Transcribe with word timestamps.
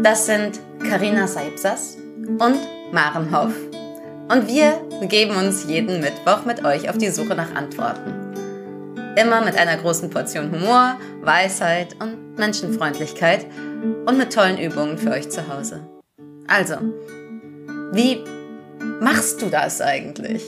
Das 0.00 0.26
sind 0.26 0.60
Karina 0.88 1.26
Seipsas 1.26 1.96
und 2.18 2.60
Maren 2.92 3.36
Hoff. 3.36 3.52
Und 4.28 4.46
wir 4.46 4.80
begeben 5.00 5.34
uns 5.34 5.64
jeden 5.66 5.98
Mittwoch 5.98 6.44
mit 6.44 6.64
euch 6.64 6.88
auf 6.88 6.98
die 6.98 7.10
Suche 7.10 7.34
nach 7.34 7.52
Antworten. 7.56 8.14
Immer 9.16 9.44
mit 9.44 9.58
einer 9.58 9.76
großen 9.76 10.08
Portion 10.08 10.52
Humor, 10.52 11.00
Weisheit 11.22 11.96
und 12.00 12.38
Menschenfreundlichkeit 12.38 13.46
und 14.06 14.16
mit 14.16 14.32
tollen 14.32 14.56
Übungen 14.56 14.98
für 14.98 15.10
euch 15.10 15.30
zu 15.30 15.48
Hause. 15.48 15.80
Also, 16.46 16.76
wie 17.92 18.22
machst 19.00 19.42
du 19.42 19.46
das 19.46 19.80
eigentlich? 19.80 20.44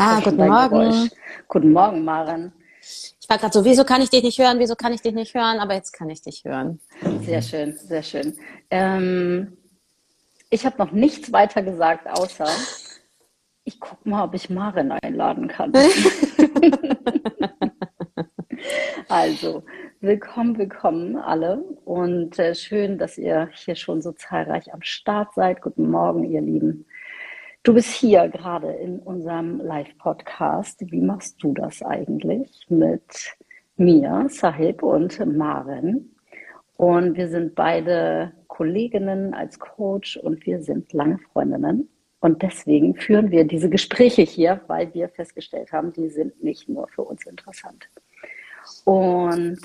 Ah, 0.00 0.20
guten 0.20 0.36
Morgen. 0.36 1.10
Guten 1.48 1.72
Morgen, 1.72 2.04
Maren. 2.04 2.52
Ich 2.80 3.28
war 3.28 3.36
gerade 3.36 3.52
so, 3.52 3.64
wieso 3.64 3.82
kann 3.84 4.00
ich 4.00 4.10
dich 4.10 4.22
nicht 4.22 4.38
hören, 4.38 4.60
wieso 4.60 4.76
kann 4.76 4.92
ich 4.92 5.02
dich 5.02 5.12
nicht 5.12 5.34
hören, 5.34 5.58
aber 5.58 5.74
jetzt 5.74 5.90
kann 5.90 6.08
ich 6.08 6.22
dich 6.22 6.44
hören. 6.44 6.78
Sehr 7.22 7.42
schön, 7.42 7.76
sehr 7.76 8.04
schön. 8.04 8.38
Ähm, 8.70 9.56
ich 10.50 10.64
habe 10.64 10.78
noch 10.78 10.92
nichts 10.92 11.32
weiter 11.32 11.62
gesagt, 11.62 12.06
außer 12.08 12.46
ich 13.64 13.80
gucke 13.80 14.08
mal, 14.08 14.22
ob 14.22 14.34
ich 14.34 14.48
Maren 14.48 14.92
einladen 14.92 15.48
kann. 15.48 15.72
also, 19.08 19.64
willkommen, 20.00 20.58
willkommen 20.58 21.16
alle 21.16 21.56
und 21.84 22.38
äh, 22.38 22.54
schön, 22.54 22.98
dass 22.98 23.18
ihr 23.18 23.50
hier 23.52 23.74
schon 23.74 24.00
so 24.00 24.12
zahlreich 24.12 24.72
am 24.72 24.82
Start 24.82 25.34
seid. 25.34 25.60
Guten 25.60 25.90
Morgen, 25.90 26.22
ihr 26.22 26.40
Lieben. 26.40 26.86
Du 27.68 27.74
bist 27.74 27.92
hier 27.92 28.28
gerade 28.28 28.72
in 28.72 28.98
unserem 29.00 29.60
Live-Podcast. 29.60 30.90
Wie 30.90 31.02
machst 31.02 31.36
du 31.42 31.52
das 31.52 31.82
eigentlich 31.82 32.64
mit 32.70 33.36
mir, 33.76 34.24
Sahib 34.30 34.82
und 34.82 35.20
Maren? 35.36 36.16
Und 36.78 37.18
wir 37.18 37.28
sind 37.28 37.54
beide 37.54 38.32
Kolleginnen 38.46 39.34
als 39.34 39.58
Coach 39.58 40.16
und 40.16 40.46
wir 40.46 40.62
sind 40.62 40.94
lange 40.94 41.18
Freundinnen. 41.18 41.90
Und 42.20 42.40
deswegen 42.40 42.94
führen 42.94 43.30
wir 43.30 43.44
diese 43.44 43.68
Gespräche 43.68 44.22
hier, 44.22 44.62
weil 44.66 44.94
wir 44.94 45.10
festgestellt 45.10 45.70
haben, 45.70 45.92
die 45.92 46.08
sind 46.08 46.42
nicht 46.42 46.70
nur 46.70 46.88
für 46.88 47.02
uns 47.02 47.26
interessant. 47.26 47.86
Und 48.84 49.60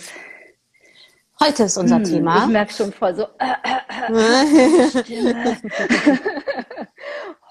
heute 1.40 1.64
ist 1.64 1.78
unser 1.78 2.00
hm, 2.00 2.04
Thema. 2.04 2.44
Ich 2.44 2.52
merke 2.52 2.74
schon 2.74 2.92
voll 2.92 3.16
so. 3.16 3.24
Äh, 3.40 3.56
äh, 3.64 5.00
äh, 5.00 5.56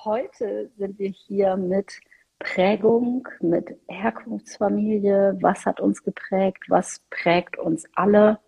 heute 0.04 0.70
sind 0.76 0.98
wir 0.98 1.08
hier 1.08 1.56
mit 1.56 2.00
Prägung, 2.38 3.28
mit 3.40 3.78
Herkunftsfamilie, 3.88 5.38
was 5.40 5.64
hat 5.64 5.80
uns 5.80 6.02
geprägt, 6.02 6.64
was 6.68 7.00
prägt 7.10 7.58
uns 7.58 7.84
alle. 7.94 8.40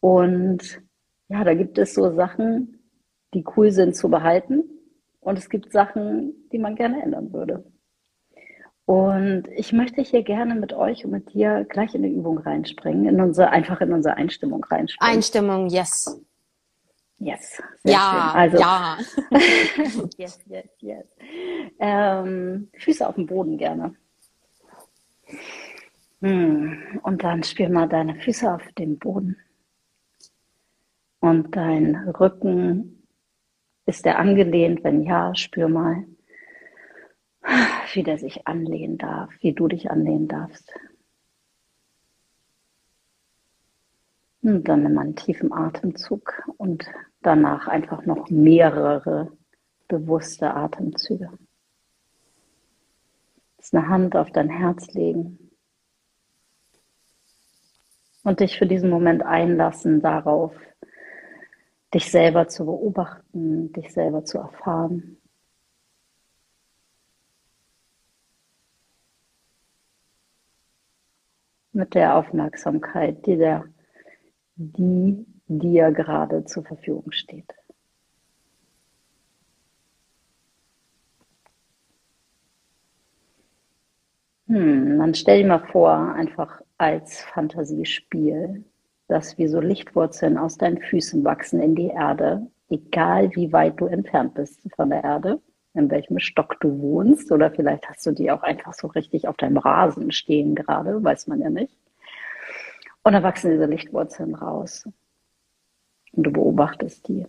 Und 0.00 0.82
ja, 1.28 1.42
da 1.42 1.54
gibt 1.54 1.78
es 1.78 1.94
so 1.94 2.14
Sachen, 2.14 2.78
die 3.32 3.44
cool 3.56 3.72
sind 3.72 3.96
zu 3.96 4.08
behalten. 4.08 4.64
Und 5.20 5.38
es 5.38 5.48
gibt 5.48 5.72
Sachen, 5.72 6.34
die 6.52 6.58
man 6.58 6.76
gerne 6.76 7.02
ändern 7.02 7.32
würde. 7.32 7.64
Und 8.86 9.48
ich 9.56 9.72
möchte 9.72 10.02
hier 10.02 10.22
gerne 10.22 10.54
mit 10.54 10.74
euch 10.74 11.04
und 11.04 11.10
mit 11.10 11.32
dir 11.32 11.64
gleich 11.68 11.94
in 11.94 12.02
die 12.02 12.14
Übung 12.14 12.38
reinspringen, 12.38 13.06
in 13.06 13.20
unsere, 13.20 13.48
einfach 13.50 13.80
in 13.80 13.92
unsere 13.92 14.16
Einstimmung 14.16 14.62
reinspringen. 14.62 15.14
Einstimmung, 15.14 15.68
yes. 15.68 16.20
Yes. 17.18 17.62
ja, 17.84 18.30
schön. 18.32 18.40
also, 18.40 18.58
ja. 18.58 18.98
yes, 20.18 20.38
yes, 20.46 20.68
yes. 20.80 21.06
Ähm, 21.78 22.68
Füße 22.78 23.06
auf 23.06 23.14
dem 23.14 23.26
Boden 23.26 23.56
gerne. 23.56 23.94
Hm. 26.20 27.00
Und 27.02 27.22
dann 27.22 27.42
spür 27.42 27.68
mal 27.68 27.88
deine 27.88 28.16
Füße 28.16 28.52
auf 28.52 28.62
dem 28.78 28.98
Boden. 28.98 29.36
Und 31.20 31.56
dein 31.56 31.96
Rücken, 32.08 32.94
ist 33.86 34.04
der 34.04 34.18
angelehnt? 34.18 34.84
Wenn 34.84 35.02
ja, 35.02 35.34
spür 35.34 35.68
mal, 35.68 36.04
wie 37.92 38.02
der 38.02 38.18
sich 38.18 38.46
anlehnen 38.46 38.98
darf, 38.98 39.30
wie 39.40 39.52
du 39.52 39.68
dich 39.68 39.90
anlehnen 39.90 40.28
darfst. 40.28 40.72
Und 44.44 44.64
dann 44.68 44.82
nimm 44.82 44.98
einen 44.98 45.16
tiefen 45.16 45.54
Atemzug 45.54 46.42
und 46.58 46.84
danach 47.22 47.66
einfach 47.66 48.04
noch 48.04 48.28
mehrere 48.28 49.32
bewusste 49.88 50.52
Atemzüge. 50.52 51.30
Jetzt 53.56 53.74
eine 53.74 53.88
Hand 53.88 54.14
auf 54.14 54.30
dein 54.32 54.50
Herz 54.50 54.92
legen 54.92 55.50
und 58.22 58.40
dich 58.40 58.58
für 58.58 58.66
diesen 58.66 58.90
Moment 58.90 59.22
einlassen 59.22 60.02
darauf, 60.02 60.54
dich 61.94 62.10
selber 62.10 62.46
zu 62.46 62.66
beobachten, 62.66 63.72
dich 63.72 63.94
selber 63.94 64.26
zu 64.26 64.36
erfahren. 64.36 65.16
Mit 71.72 71.94
der 71.94 72.16
Aufmerksamkeit, 72.16 73.24
die 73.24 73.38
der 73.38 73.64
die 74.56 75.26
dir 75.48 75.92
gerade 75.92 76.44
zur 76.44 76.64
Verfügung 76.64 77.10
steht. 77.12 77.52
Hm, 84.48 84.98
dann 84.98 85.14
stell 85.14 85.42
dir 85.42 85.48
mal 85.48 85.66
vor, 85.66 85.90
einfach 86.14 86.60
als 86.78 87.22
Fantasiespiel, 87.22 88.64
dass 89.08 89.38
wie 89.38 89.48
so 89.48 89.60
Lichtwurzeln 89.60 90.38
aus 90.38 90.56
deinen 90.58 90.80
Füßen 90.80 91.24
wachsen 91.24 91.60
in 91.60 91.74
die 91.74 91.88
Erde, 91.88 92.46
egal 92.68 93.30
wie 93.34 93.52
weit 93.52 93.80
du 93.80 93.86
entfernt 93.86 94.34
bist 94.34 94.60
von 94.76 94.90
der 94.90 95.02
Erde, 95.04 95.40
in 95.74 95.90
welchem 95.90 96.18
Stock 96.18 96.58
du 96.60 96.78
wohnst, 96.80 97.32
oder 97.32 97.50
vielleicht 97.50 97.88
hast 97.88 98.04
du 98.06 98.12
die 98.12 98.30
auch 98.30 98.42
einfach 98.42 98.74
so 98.74 98.88
richtig 98.88 99.28
auf 99.28 99.36
deinem 99.36 99.58
Rasen 99.58 100.12
stehen 100.12 100.54
gerade, 100.54 101.02
weiß 101.02 101.26
man 101.26 101.40
ja 101.40 101.50
nicht. 101.50 101.76
Und 103.04 103.12
dann 103.12 103.22
wachsen 103.22 103.50
diese 103.50 103.66
Lichtwurzeln 103.66 104.34
raus. 104.34 104.88
Und 106.12 106.22
du 106.22 106.32
beobachtest 106.32 107.06
die 107.06 107.26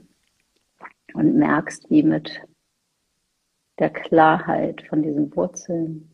und 1.13 1.36
merkst, 1.36 1.90
wie 1.90 2.03
mit 2.03 2.41
der 3.80 3.90
Klarheit 3.90 4.86
von 4.88 5.03
diesen 5.03 5.36
Wurzeln 5.36 6.09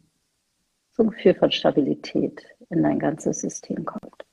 so 0.91 1.03
ein 1.03 1.11
Gefühl 1.11 1.35
von 1.35 1.51
Stabilität 1.51 2.43
in 2.69 2.81
dein 2.81 2.99
ganzes 2.99 3.41
System 3.41 3.85
kommt. 3.85 4.25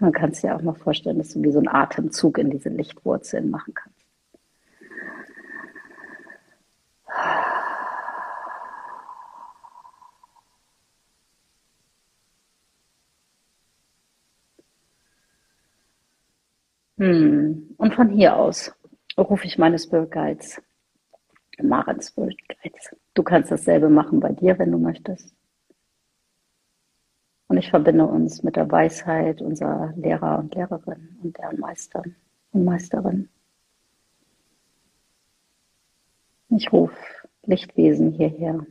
Man 0.00 0.12
kann 0.12 0.30
es 0.30 0.40
dir 0.40 0.54
auch 0.54 0.62
mal 0.62 0.74
vorstellen, 0.74 1.18
dass 1.18 1.34
du 1.34 1.42
wie 1.42 1.52
so 1.52 1.58
einen 1.58 1.68
Atemzug 1.68 2.38
in 2.38 2.50
diese 2.50 2.68
Lichtwurzeln 2.68 3.50
machen 3.50 3.74
kannst. 3.74 3.97
Hm. 16.98 17.74
Und 17.78 17.94
von 17.94 18.10
hier 18.10 18.36
aus 18.36 18.74
rufe 19.16 19.46
ich 19.46 19.56
meine 19.56 19.78
Spirit 19.78 20.10
Guides, 20.10 20.60
Maren 21.62 22.00
Spirit 22.02 22.38
Guides. 22.48 22.94
Du 23.14 23.22
kannst 23.22 23.50
dasselbe 23.52 23.88
machen 23.88 24.18
bei 24.20 24.32
dir, 24.32 24.58
wenn 24.58 24.72
du 24.72 24.78
möchtest. 24.78 25.32
Und 27.46 27.56
ich 27.56 27.70
verbinde 27.70 28.04
uns 28.04 28.42
mit 28.42 28.56
der 28.56 28.70
Weisheit 28.70 29.40
unserer 29.40 29.92
Lehrer 29.96 30.38
und 30.40 30.54
Lehrerinnen 30.54 31.18
und 31.22 31.38
deren 31.38 31.58
Meister 31.60 32.02
und 32.52 32.64
Meisterinnen. 32.64 33.30
Ich 36.50 36.72
rufe 36.72 36.96
Lichtwesen 37.44 38.10
hierher, 38.10 38.66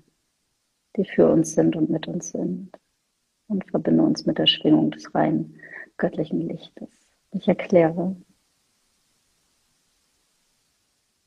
die 0.98 1.06
für 1.06 1.28
uns 1.30 1.54
sind 1.54 1.76
und 1.76 1.90
mit 1.90 2.08
uns 2.08 2.32
sind 2.32 2.72
und 3.48 3.70
verbinde 3.70 4.04
uns 4.04 4.26
mit 4.26 4.38
der 4.38 4.48
Schwingung 4.48 4.92
des 4.92 5.16
reinen 5.16 5.60
göttlichen 5.98 6.42
Lichtes. 6.42 7.07
Ich 7.32 7.48
erkläre, 7.48 8.16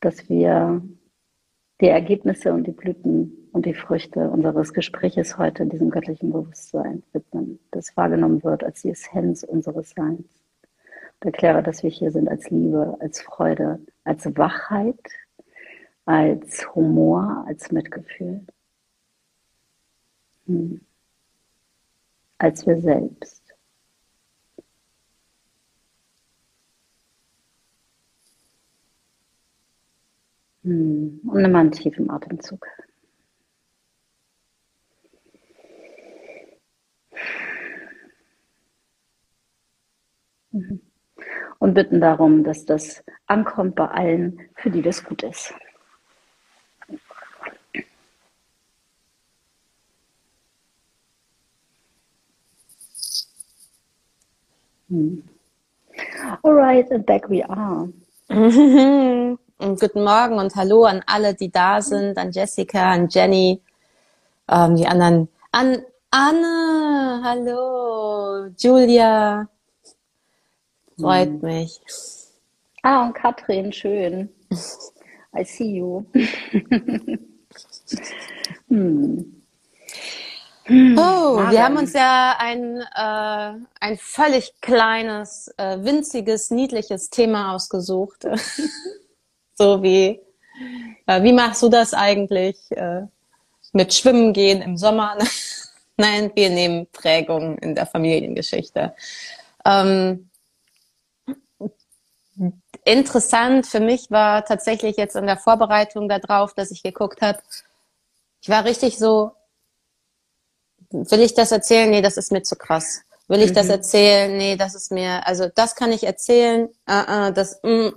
dass 0.00 0.29
wir 0.29 0.82
die 1.81 1.88
Ergebnisse 1.88 2.52
und 2.52 2.67
die 2.67 2.73
Blüten 2.73 3.49
und 3.52 3.67
die 3.67 3.75
Früchte 3.75 4.31
unseres 4.31 4.73
Gespräches 4.73 5.38
heute 5.38 5.67
diesem 5.67 5.91
göttlichen 5.91 6.31
Bewusstsein 6.32 7.02
widmen, 7.12 7.58
das 7.70 7.97
wahrgenommen 7.97 8.43
wird 8.44 8.64
als 8.64 8.82
die 8.82 8.91
Essenz 8.91 9.43
unseres 9.43 9.91
Seins. 9.91 10.25
Ich 11.20 11.26
erkläre, 11.26 11.62
dass 11.62 11.82
wir 11.82 11.91
hier 11.91 12.11
sind 12.12 12.29
als 12.29 12.49
Liebe, 12.50 12.96
als 13.00 13.20
Freude, 13.20 13.81
als 14.05 14.25
Wachheit, 14.37 15.00
als 16.06 16.75
Humor, 16.75 17.44
als 17.46 17.70
Mitgefühl, 17.70 18.41
hm. 20.46 20.81
als 22.38 22.67
wir 22.67 22.81
selbst 22.81 23.40
Und 30.62 31.21
nimm 31.25 31.53
mal 31.53 31.61
einen 31.61 31.73
tiefen 31.73 32.11
Atemzug. 32.11 32.67
Mhm. 40.53 40.81
Und 41.59 41.75
bitten 41.75 42.01
darum, 42.01 42.45
dass 42.45 42.65
das 42.65 43.05
ankommt 43.27 43.75
bei 43.75 43.87
allen, 43.89 44.41
für 44.57 44.71
die 44.71 44.83
das 44.83 45.05
gut 45.05 45.23
ist. 45.23 45.55
Hmm. 54.89 55.21
All 56.43 56.53
right, 56.53 56.91
and 56.91 57.06
back 57.06 57.29
we 57.29 57.43
are. 57.49 57.89
Guten 59.61 60.05
Morgen 60.05 60.39
und 60.39 60.57
hallo 60.57 60.85
an 60.85 61.03
alle, 61.07 61.35
die 61.35 61.53
da 61.53 61.83
sind, 61.83 62.17
an 62.17 62.31
Jessica, 62.31 62.93
an 62.93 63.09
Jenny, 63.11 63.61
ähm, 64.49 64.75
die 64.75 64.87
anderen, 64.87 65.29
an 65.53 65.85
Anne, 66.11 67.21
hallo, 67.23 68.47
Julia, 68.57 69.47
freut 70.99 71.29
hm. 71.29 71.41
mich. 71.43 71.79
Ah, 72.83 73.05
und 73.05 73.12
Katrin, 73.12 73.71
schön. 73.71 74.31
I 75.39 75.45
see 75.45 75.77
you. 75.77 76.06
hm. 78.69 79.43
Oh, 80.69 81.37
Maren. 81.37 81.51
wir 81.51 81.63
haben 81.63 81.77
uns 81.77 81.93
ja 81.93 82.35
ein, 82.39 82.79
äh, 82.79 83.59
ein 83.79 83.99
völlig 83.99 84.55
kleines, 84.63 85.53
äh, 85.59 85.85
winziges, 85.85 86.51
niedliches 86.51 87.11
Thema 87.11 87.55
ausgesucht. 87.55 88.25
so 89.61 89.83
wie, 89.83 90.19
äh, 91.07 91.23
wie 91.23 91.35
machst 91.35 91.62
du 91.62 91.69
das 91.69 91.93
eigentlich 91.93 92.57
äh, 92.71 93.03
mit 93.73 93.93
Schwimmen 93.93 94.33
gehen 94.33 94.62
im 94.62 94.79
Sommer? 94.79 95.19
Nein, 95.99 96.33
wir 96.35 96.49
nehmen 96.49 96.87
Prägungen 96.91 97.59
in 97.59 97.75
der 97.75 97.85
Familiengeschichte. 97.85 98.95
Ähm, 99.67 100.31
interessant 102.85 103.67
für 103.67 103.81
mich 103.81 104.11
war 104.11 104.47
tatsächlich 104.47 104.97
jetzt 104.97 105.15
in 105.15 105.27
der 105.27 105.37
Vorbereitung 105.37 106.09
darauf, 106.09 106.55
dass 106.55 106.71
ich 106.71 106.83
geguckt 106.83 107.21
habe, 107.21 107.39
ich 108.41 108.49
war 108.49 108.65
richtig 108.65 108.99
so, 108.99 109.33
will 110.91 111.21
ich 111.21 111.35
das 111.35 111.53
erzählen? 111.53 111.91
Nee, 111.91 112.01
das 112.01 112.17
ist 112.17 112.33
mir 112.33 112.43
zu 112.43 112.56
krass. 112.56 113.03
Will 113.29 113.43
ich 113.43 113.51
mhm. 113.51 113.56
das 113.56 113.69
erzählen? 113.69 114.39
Nee, 114.39 114.56
das 114.56 114.75
ist 114.75 114.91
mir, 114.91 115.27
also 115.27 115.49
das 115.55 115.75
kann 115.75 115.93
ich 115.93 116.05
erzählen. 116.05 116.71
Uh, 116.89 117.29
uh, 117.29 117.31
das, 117.31 117.61
mm. 117.63 117.91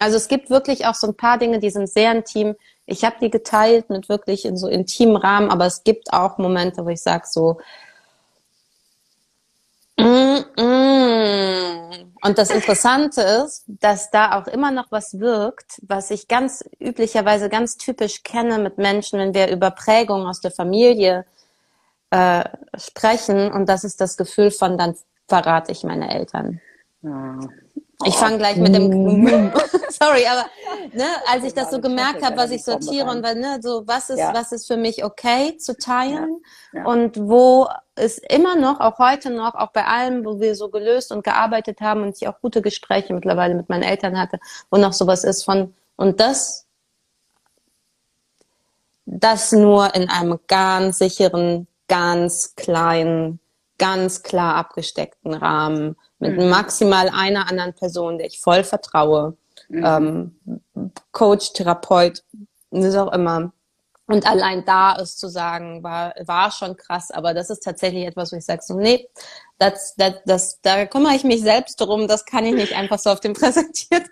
Also 0.00 0.16
es 0.16 0.28
gibt 0.28 0.48
wirklich 0.48 0.86
auch 0.86 0.94
so 0.94 1.06
ein 1.08 1.14
paar 1.14 1.36
Dinge, 1.36 1.58
die 1.58 1.68
sind 1.68 1.88
sehr 1.88 2.10
intim. 2.10 2.56
Ich 2.86 3.04
habe 3.04 3.16
die 3.20 3.30
geteilt 3.30 3.90
mit 3.90 4.08
wirklich 4.08 4.46
in 4.46 4.56
so 4.56 4.66
intimen 4.66 5.16
Rahmen, 5.16 5.50
aber 5.50 5.66
es 5.66 5.84
gibt 5.84 6.12
auch 6.14 6.38
Momente, 6.38 6.84
wo 6.86 6.88
ich 6.88 7.02
sage 7.02 7.24
so, 7.26 7.60
mm, 9.98 10.38
mm. 10.56 12.14
und 12.22 12.38
das 12.38 12.48
Interessante 12.50 13.20
ist, 13.20 13.64
dass 13.66 14.10
da 14.10 14.40
auch 14.40 14.46
immer 14.46 14.70
noch 14.70 14.90
was 14.90 15.20
wirkt, 15.20 15.82
was 15.82 16.10
ich 16.10 16.28
ganz 16.28 16.64
üblicherweise 16.80 17.50
ganz 17.50 17.76
typisch 17.76 18.22
kenne 18.22 18.58
mit 18.58 18.78
Menschen, 18.78 19.18
wenn 19.18 19.34
wir 19.34 19.50
über 19.50 19.70
Prägung 19.70 20.26
aus 20.26 20.40
der 20.40 20.50
Familie 20.50 21.26
äh, 22.08 22.44
sprechen 22.78 23.52
und 23.52 23.68
das 23.68 23.84
ist 23.84 24.00
das 24.00 24.16
Gefühl 24.16 24.50
von, 24.50 24.78
dann 24.78 24.96
verrate 25.28 25.72
ich 25.72 25.84
meine 25.84 26.10
Eltern. 26.10 26.58
Ja. 27.02 27.38
Ich 28.04 28.14
fange 28.14 28.38
gleich 28.38 28.56
mit 28.56 28.74
dem 28.74 28.90
Sorry, 29.90 30.26
aber 30.26 30.46
ne, 30.92 31.04
als 31.30 31.44
ich 31.44 31.52
das 31.52 31.70
so 31.70 31.80
gemerkt 31.80 32.22
habe, 32.24 32.36
was 32.36 32.50
ich 32.50 32.64
sortiere 32.64 33.10
und 33.10 33.20
ne, 33.20 33.58
so 33.60 33.82
was 33.86 34.08
ist 34.08 34.18
ja. 34.18 34.32
was 34.32 34.52
ist 34.52 34.66
für 34.66 34.76
mich 34.76 35.04
okay 35.04 35.56
zu 35.58 35.76
teilen 35.76 36.40
ja. 36.72 36.80
Ja. 36.80 36.86
und 36.86 37.16
wo 37.18 37.68
ist 37.96 38.18
immer 38.32 38.56
noch 38.56 38.80
auch 38.80 38.98
heute 38.98 39.30
noch 39.30 39.54
auch 39.54 39.72
bei 39.72 39.84
allem, 39.84 40.24
wo 40.24 40.40
wir 40.40 40.54
so 40.54 40.70
gelöst 40.70 41.12
und 41.12 41.24
gearbeitet 41.24 41.80
haben 41.80 42.02
und 42.02 42.16
ich 42.16 42.28
auch 42.28 42.40
gute 42.40 42.62
Gespräche 42.62 43.12
mittlerweile 43.12 43.54
mit 43.54 43.68
meinen 43.68 43.82
Eltern 43.82 44.18
hatte, 44.18 44.38
wo 44.70 44.78
noch 44.78 44.94
sowas 44.94 45.24
ist 45.24 45.44
von 45.44 45.74
und 45.96 46.20
das 46.20 46.66
das 49.04 49.52
nur 49.52 49.94
in 49.94 50.08
einem 50.08 50.38
ganz 50.46 50.98
sicheren 50.98 51.66
ganz 51.88 52.54
kleinen, 52.54 53.40
ganz 53.80 54.22
klar 54.22 54.56
abgesteckten 54.56 55.34
Rahmen 55.34 55.96
mit 56.18 56.38
mhm. 56.38 56.50
maximal 56.50 57.08
einer 57.08 57.48
anderen 57.48 57.74
Person, 57.74 58.18
der 58.18 58.26
ich 58.26 58.40
voll 58.40 58.62
vertraue. 58.62 59.36
Mhm. 59.68 60.34
Ähm, 60.44 60.92
Coach, 61.12 61.54
Therapeut, 61.54 62.22
was 62.70 62.94
auch 62.94 63.12
immer. 63.12 63.52
Und 64.06 64.26
allein 64.28 64.64
da 64.64 64.96
ist 64.96 65.18
zu 65.18 65.28
sagen, 65.28 65.82
war, 65.82 66.14
war 66.24 66.50
schon 66.50 66.76
krass, 66.76 67.10
aber 67.10 67.32
das 67.32 67.48
ist 67.48 67.60
tatsächlich 67.60 68.04
etwas, 68.04 68.32
wo 68.32 68.36
ich 68.36 68.44
sage, 68.44 68.60
so, 68.62 68.74
nee, 68.74 69.08
das, 69.58 69.94
das, 69.96 70.14
das, 70.26 70.60
da 70.62 70.84
kümmere 70.86 71.14
ich 71.14 71.24
mich 71.24 71.42
selbst 71.42 71.80
drum, 71.80 72.08
das 72.08 72.24
kann 72.24 72.44
ich 72.44 72.54
nicht 72.54 72.76
einfach 72.76 72.98
so 72.98 73.10
auf 73.10 73.20
dem 73.20 73.32
Präsentiert 73.34 74.06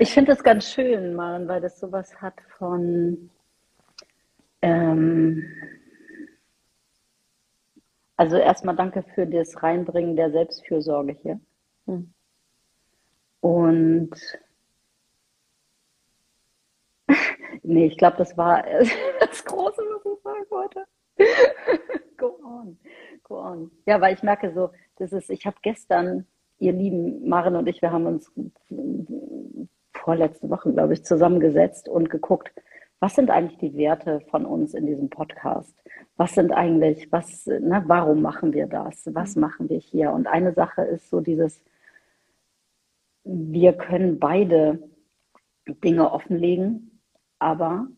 Ich 0.00 0.12
finde 0.12 0.34
das 0.34 0.42
ganz 0.42 0.66
schön, 0.66 1.14
Maren, 1.14 1.46
weil 1.46 1.60
das 1.60 1.78
sowas 1.78 2.20
hat 2.20 2.34
von, 2.58 3.30
ähm, 4.60 5.44
also 8.16 8.36
erstmal 8.36 8.76
danke 8.76 9.02
für 9.14 9.26
das 9.26 9.62
Reinbringen 9.62 10.16
der 10.16 10.30
Selbstfürsorge 10.30 11.12
hier. 11.22 11.40
Hm. 11.86 12.12
Und 13.40 14.10
nee, 17.62 17.86
ich 17.86 17.98
glaube, 17.98 18.16
das 18.18 18.36
war 18.36 18.64
das 19.20 19.44
Große, 19.44 19.82
was 19.82 20.12
ich 20.12 20.22
sagen 20.22 20.44
wollte. 20.50 20.84
go 22.16 22.38
on, 22.44 22.78
go 23.24 23.40
on. 23.40 23.70
Ja, 23.86 24.00
weil 24.00 24.14
ich 24.14 24.22
merke 24.22 24.52
so, 24.52 24.70
das 24.96 25.12
ist, 25.12 25.30
ich 25.30 25.46
habe 25.46 25.56
gestern, 25.62 26.26
ihr 26.58 26.72
lieben 26.72 27.28
Maren 27.28 27.56
und 27.56 27.66
ich, 27.68 27.82
wir 27.82 27.90
haben 27.90 28.06
uns 28.06 28.32
vorletzte 29.92 30.48
Woche, 30.50 30.72
glaube 30.72 30.92
ich, 30.92 31.04
zusammengesetzt 31.04 31.88
und 31.88 32.10
geguckt, 32.10 32.52
was 33.02 33.16
sind 33.16 33.32
eigentlich 33.32 33.58
die 33.58 33.76
Werte 33.76 34.20
von 34.30 34.46
uns 34.46 34.74
in 34.74 34.86
diesem 34.86 35.10
Podcast? 35.10 35.74
Was 36.16 36.34
sind 36.34 36.52
eigentlich, 36.52 37.10
was, 37.10 37.46
ne, 37.46 37.82
warum 37.88 38.22
machen 38.22 38.52
wir 38.52 38.68
das? 38.68 39.12
Was 39.12 39.34
mhm. 39.34 39.40
machen 39.40 39.68
wir 39.68 39.80
hier? 39.80 40.12
Und 40.12 40.28
eine 40.28 40.52
Sache 40.52 40.82
ist 40.82 41.10
so 41.10 41.18
dieses, 41.18 41.60
wir 43.24 43.72
können 43.72 44.20
beide 44.20 44.88
Dinge 45.82 46.12
offenlegen, 46.12 47.00
aber, 47.40 47.88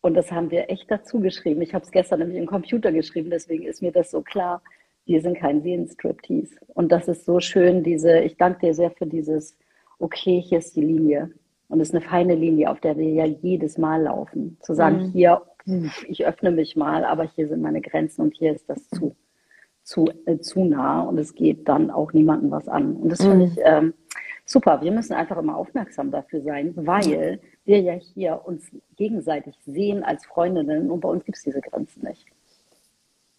und 0.00 0.14
das 0.14 0.32
haben 0.32 0.50
wir 0.50 0.68
echt 0.70 0.90
dazu 0.90 1.20
geschrieben, 1.20 1.62
ich 1.62 1.72
habe 1.72 1.84
es 1.84 1.92
gestern 1.92 2.18
nämlich 2.18 2.38
im 2.38 2.46
Computer 2.46 2.90
geschrieben, 2.90 3.30
deswegen 3.30 3.62
ist 3.62 3.80
mir 3.80 3.92
das 3.92 4.10
so 4.10 4.22
klar, 4.22 4.60
wir 5.04 5.22
sind 5.22 5.38
kein 5.38 5.62
Seelenstriptease. 5.62 6.56
Und 6.74 6.90
das 6.90 7.06
ist 7.06 7.24
so 7.24 7.38
schön, 7.38 7.84
diese, 7.84 8.18
ich 8.22 8.36
danke 8.36 8.66
dir 8.66 8.74
sehr 8.74 8.90
für 8.90 9.06
dieses, 9.06 9.56
okay, 10.00 10.40
hier 10.40 10.58
ist 10.58 10.74
die 10.74 10.84
Linie. 10.84 11.30
Und 11.68 11.80
es 11.80 11.88
ist 11.88 11.94
eine 11.94 12.04
feine 12.04 12.34
Linie, 12.34 12.70
auf 12.70 12.80
der 12.80 12.96
wir 12.96 13.08
ja 13.08 13.24
jedes 13.24 13.78
Mal 13.78 14.02
laufen. 14.02 14.56
Zu 14.60 14.74
sagen, 14.74 15.08
mhm. 15.08 15.12
hier, 15.12 15.42
ich 16.08 16.26
öffne 16.26 16.50
mich 16.50 16.76
mal, 16.76 17.04
aber 17.04 17.24
hier 17.24 17.48
sind 17.48 17.60
meine 17.60 17.80
Grenzen 17.80 18.22
und 18.22 18.34
hier 18.34 18.54
ist 18.54 18.68
das 18.70 18.88
zu, 18.88 19.14
zu, 19.82 20.08
äh, 20.24 20.38
zu 20.38 20.64
nah 20.64 21.02
und 21.02 21.18
es 21.18 21.34
geht 21.34 21.68
dann 21.68 21.90
auch 21.90 22.12
niemandem 22.12 22.50
was 22.50 22.68
an. 22.68 22.96
Und 22.96 23.10
das 23.10 23.20
mhm. 23.20 23.30
finde 23.30 23.44
ich 23.46 23.58
ähm, 23.62 23.94
super. 24.46 24.80
Wir 24.80 24.92
müssen 24.92 25.12
einfach 25.12 25.36
immer 25.36 25.56
aufmerksam 25.56 26.10
dafür 26.10 26.40
sein, 26.40 26.72
weil 26.74 27.40
wir 27.64 27.80
ja 27.80 27.92
hier 27.92 28.40
uns 28.44 28.70
gegenseitig 28.96 29.56
sehen 29.66 30.02
als 30.02 30.24
Freundinnen 30.24 30.90
und 30.90 31.00
bei 31.00 31.08
uns 31.08 31.24
gibt 31.24 31.36
es 31.36 31.44
diese 31.44 31.60
Grenzen 31.60 32.06
nicht. 32.06 32.26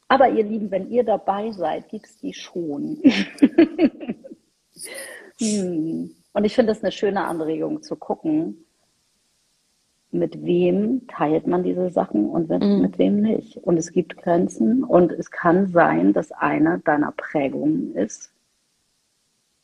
Aber 0.07 0.29
ihr 0.29 0.43
Lieben, 0.43 0.71
wenn 0.71 0.89
ihr 0.89 1.03
dabei 1.03 1.51
seid, 1.51 1.89
gibt 1.89 2.05
es 2.05 2.17
die 2.17 2.33
schon. 2.33 3.01
hm. 5.39 6.15
Und 6.33 6.45
ich 6.45 6.55
finde 6.55 6.71
es 6.71 6.83
eine 6.83 6.91
schöne 6.91 7.25
Anregung 7.25 7.81
zu 7.81 7.95
gucken, 7.95 8.65
mit 10.11 10.43
wem 10.43 11.07
teilt 11.07 11.45
man 11.45 11.63
diese 11.63 11.91
Sachen 11.91 12.29
und 12.29 12.49
mhm. 12.49 12.81
mit 12.81 12.97
wem 12.97 13.21
nicht. 13.21 13.57
Und 13.57 13.77
es 13.77 13.91
gibt 13.91 14.17
Grenzen 14.17 14.83
und 14.83 15.11
es 15.11 15.29
kann 15.29 15.67
sein, 15.67 16.13
dass 16.13 16.31
eine 16.31 16.79
deiner 16.79 17.11
Prägungen 17.11 17.95
ist, 17.95 18.31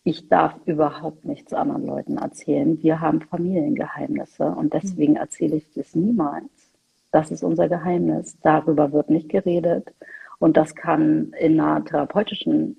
ich 0.08 0.30
darf 0.30 0.56
überhaupt 0.66 1.26
nichts 1.26 1.52
anderen 1.52 1.88
Leuten 1.88 2.20
erzählen. 2.20 2.82
Wir 2.84 3.02
haben 3.02 3.22
Familiengeheimnisse 3.22 4.46
und 4.46 4.72
deswegen 4.72 5.16
erzähle 5.16 5.56
ich 5.56 5.74
das 5.74 5.96
niemals. 5.96 6.46
Das 7.12 7.32
ist 7.32 7.44
unser 7.44 7.68
Geheimnis. 7.68 8.38
Darüber 8.44 8.92
wird 8.92 9.10
nicht 9.10 9.30
geredet. 9.30 9.92
Und 10.38 10.58
das 10.58 10.76
kann 10.76 11.34
in 11.40 11.60
einer 11.60 11.84
therapeutischen 11.84 12.78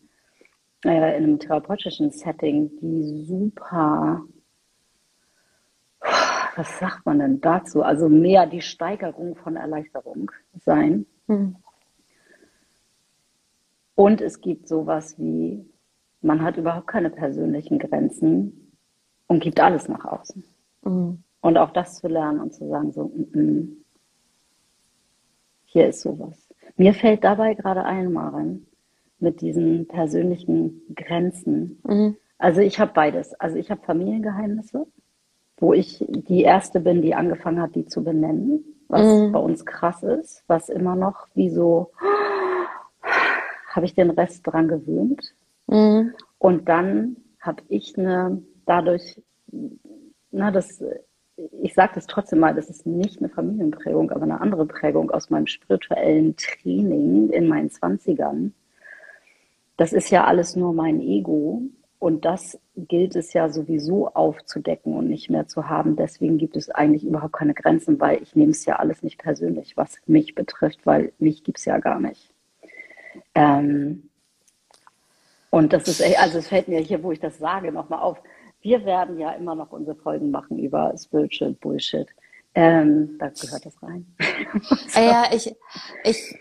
äh, 0.84 1.16
in 1.16 1.24
einem 1.24 1.38
therapeutischen 1.38 2.10
Setting, 2.10 2.70
die 2.80 3.24
super, 3.24 4.22
was 6.56 6.78
sagt 6.78 7.04
man 7.04 7.18
denn 7.18 7.40
dazu? 7.40 7.82
Also 7.82 8.08
mehr 8.08 8.46
die 8.46 8.62
Steigerung 8.62 9.36
von 9.36 9.56
Erleichterung 9.56 10.30
sein. 10.54 11.06
Mhm. 11.26 11.56
Und 13.94 14.20
es 14.20 14.40
gibt 14.40 14.68
sowas 14.68 15.18
wie, 15.18 15.64
man 16.20 16.42
hat 16.42 16.56
überhaupt 16.56 16.86
keine 16.86 17.10
persönlichen 17.10 17.78
Grenzen 17.78 18.72
und 19.26 19.42
gibt 19.42 19.60
alles 19.60 19.88
nach 19.88 20.04
außen. 20.04 20.44
Mhm. 20.82 21.22
Und 21.40 21.58
auch 21.58 21.70
das 21.70 21.98
zu 21.98 22.08
lernen 22.08 22.40
und 22.40 22.54
zu 22.54 22.68
sagen, 22.68 22.92
so, 22.92 23.04
mm, 23.04 23.38
mm, 23.38 23.84
hier 25.64 25.88
ist 25.88 26.02
sowas. 26.02 26.48
Mir 26.76 26.92
fällt 26.92 27.24
dabei 27.24 27.54
gerade 27.54 27.84
ein, 27.84 28.12
Maren, 28.12 28.65
mit 29.18 29.40
diesen 29.40 29.86
persönlichen 29.86 30.82
Grenzen. 30.94 31.80
Mhm. 31.84 32.16
Also 32.38 32.60
ich 32.60 32.78
habe 32.78 32.92
beides. 32.94 33.34
Also 33.34 33.56
ich 33.56 33.70
habe 33.70 33.82
Familiengeheimnisse, 33.82 34.86
wo 35.58 35.72
ich 35.72 36.04
die 36.08 36.42
erste 36.42 36.80
bin, 36.80 37.02
die 37.02 37.14
angefangen 37.14 37.60
hat, 37.60 37.74
die 37.74 37.86
zu 37.86 38.04
benennen, 38.04 38.64
was 38.88 39.06
mhm. 39.06 39.32
bei 39.32 39.38
uns 39.38 39.64
krass 39.64 40.02
ist, 40.02 40.44
was 40.46 40.68
immer 40.68 40.96
noch 40.96 41.26
wie 41.34 41.50
so 41.50 41.92
habe 43.70 43.86
ich 43.86 43.94
den 43.94 44.10
Rest 44.10 44.46
dran 44.46 44.68
gewöhnt. 44.68 45.34
Mhm. 45.66 46.14
Und 46.38 46.68
dann 46.68 47.16
habe 47.40 47.62
ich 47.68 47.96
eine 47.98 48.42
dadurch, 48.66 49.22
na 50.30 50.50
das, 50.50 50.82
ich 51.62 51.74
sage 51.74 51.92
das 51.94 52.06
trotzdem 52.06 52.40
mal, 52.40 52.54
das 52.54 52.68
ist 52.68 52.86
nicht 52.86 53.18
eine 53.18 53.28
Familienprägung, 53.28 54.10
aber 54.10 54.22
eine 54.22 54.40
andere 54.40 54.66
Prägung 54.66 55.10
aus 55.10 55.30
meinem 55.30 55.46
spirituellen 55.46 56.36
Training 56.36 57.30
in 57.30 57.46
meinen 57.48 57.70
Zwanzigern. 57.70 58.52
Das 59.76 59.92
ist 59.92 60.10
ja 60.10 60.24
alles 60.24 60.56
nur 60.56 60.72
mein 60.72 61.00
Ego 61.00 61.62
und 61.98 62.24
das 62.24 62.58
gilt 62.76 63.16
es 63.16 63.32
ja 63.32 63.48
sowieso 63.48 64.08
aufzudecken 64.08 64.94
und 64.94 65.08
nicht 65.08 65.30
mehr 65.30 65.46
zu 65.46 65.68
haben. 65.68 65.96
Deswegen 65.96 66.38
gibt 66.38 66.56
es 66.56 66.70
eigentlich 66.70 67.04
überhaupt 67.04 67.32
keine 67.32 67.54
Grenzen, 67.54 67.98
weil 68.00 68.22
ich 68.22 68.36
nehme 68.36 68.52
es 68.52 68.64
ja 68.64 68.76
alles 68.76 69.02
nicht 69.02 69.18
persönlich, 69.18 69.76
was 69.76 69.96
mich 70.06 70.34
betrifft, 70.34 70.84
weil 70.84 71.12
mich 71.18 71.42
gibt 71.42 71.58
es 71.58 71.64
ja 71.64 71.78
gar 71.78 72.00
nicht. 72.00 72.32
Ähm, 73.34 74.10
und 75.50 75.72
das 75.72 75.88
ist, 75.88 76.02
also 76.18 76.38
es 76.38 76.48
fällt 76.48 76.68
mir 76.68 76.80
hier, 76.80 77.02
wo 77.02 77.12
ich 77.12 77.20
das 77.20 77.38
sage, 77.38 77.72
nochmal 77.72 78.00
auf. 78.00 78.18
Wir 78.60 78.84
werden 78.84 79.18
ja 79.18 79.32
immer 79.32 79.54
noch 79.54 79.72
unsere 79.72 79.96
Folgen 79.96 80.30
machen 80.30 80.58
über 80.58 80.92
Spiritual 80.98 81.52
Bullshit. 81.52 82.08
Ähm, 82.54 83.16
da 83.18 83.28
gehört 83.28 83.64
das 83.64 83.82
rein. 83.82 84.06
so. 84.88 85.00
Ja, 85.00 85.24
ich, 85.32 85.54
ich, 86.04 86.38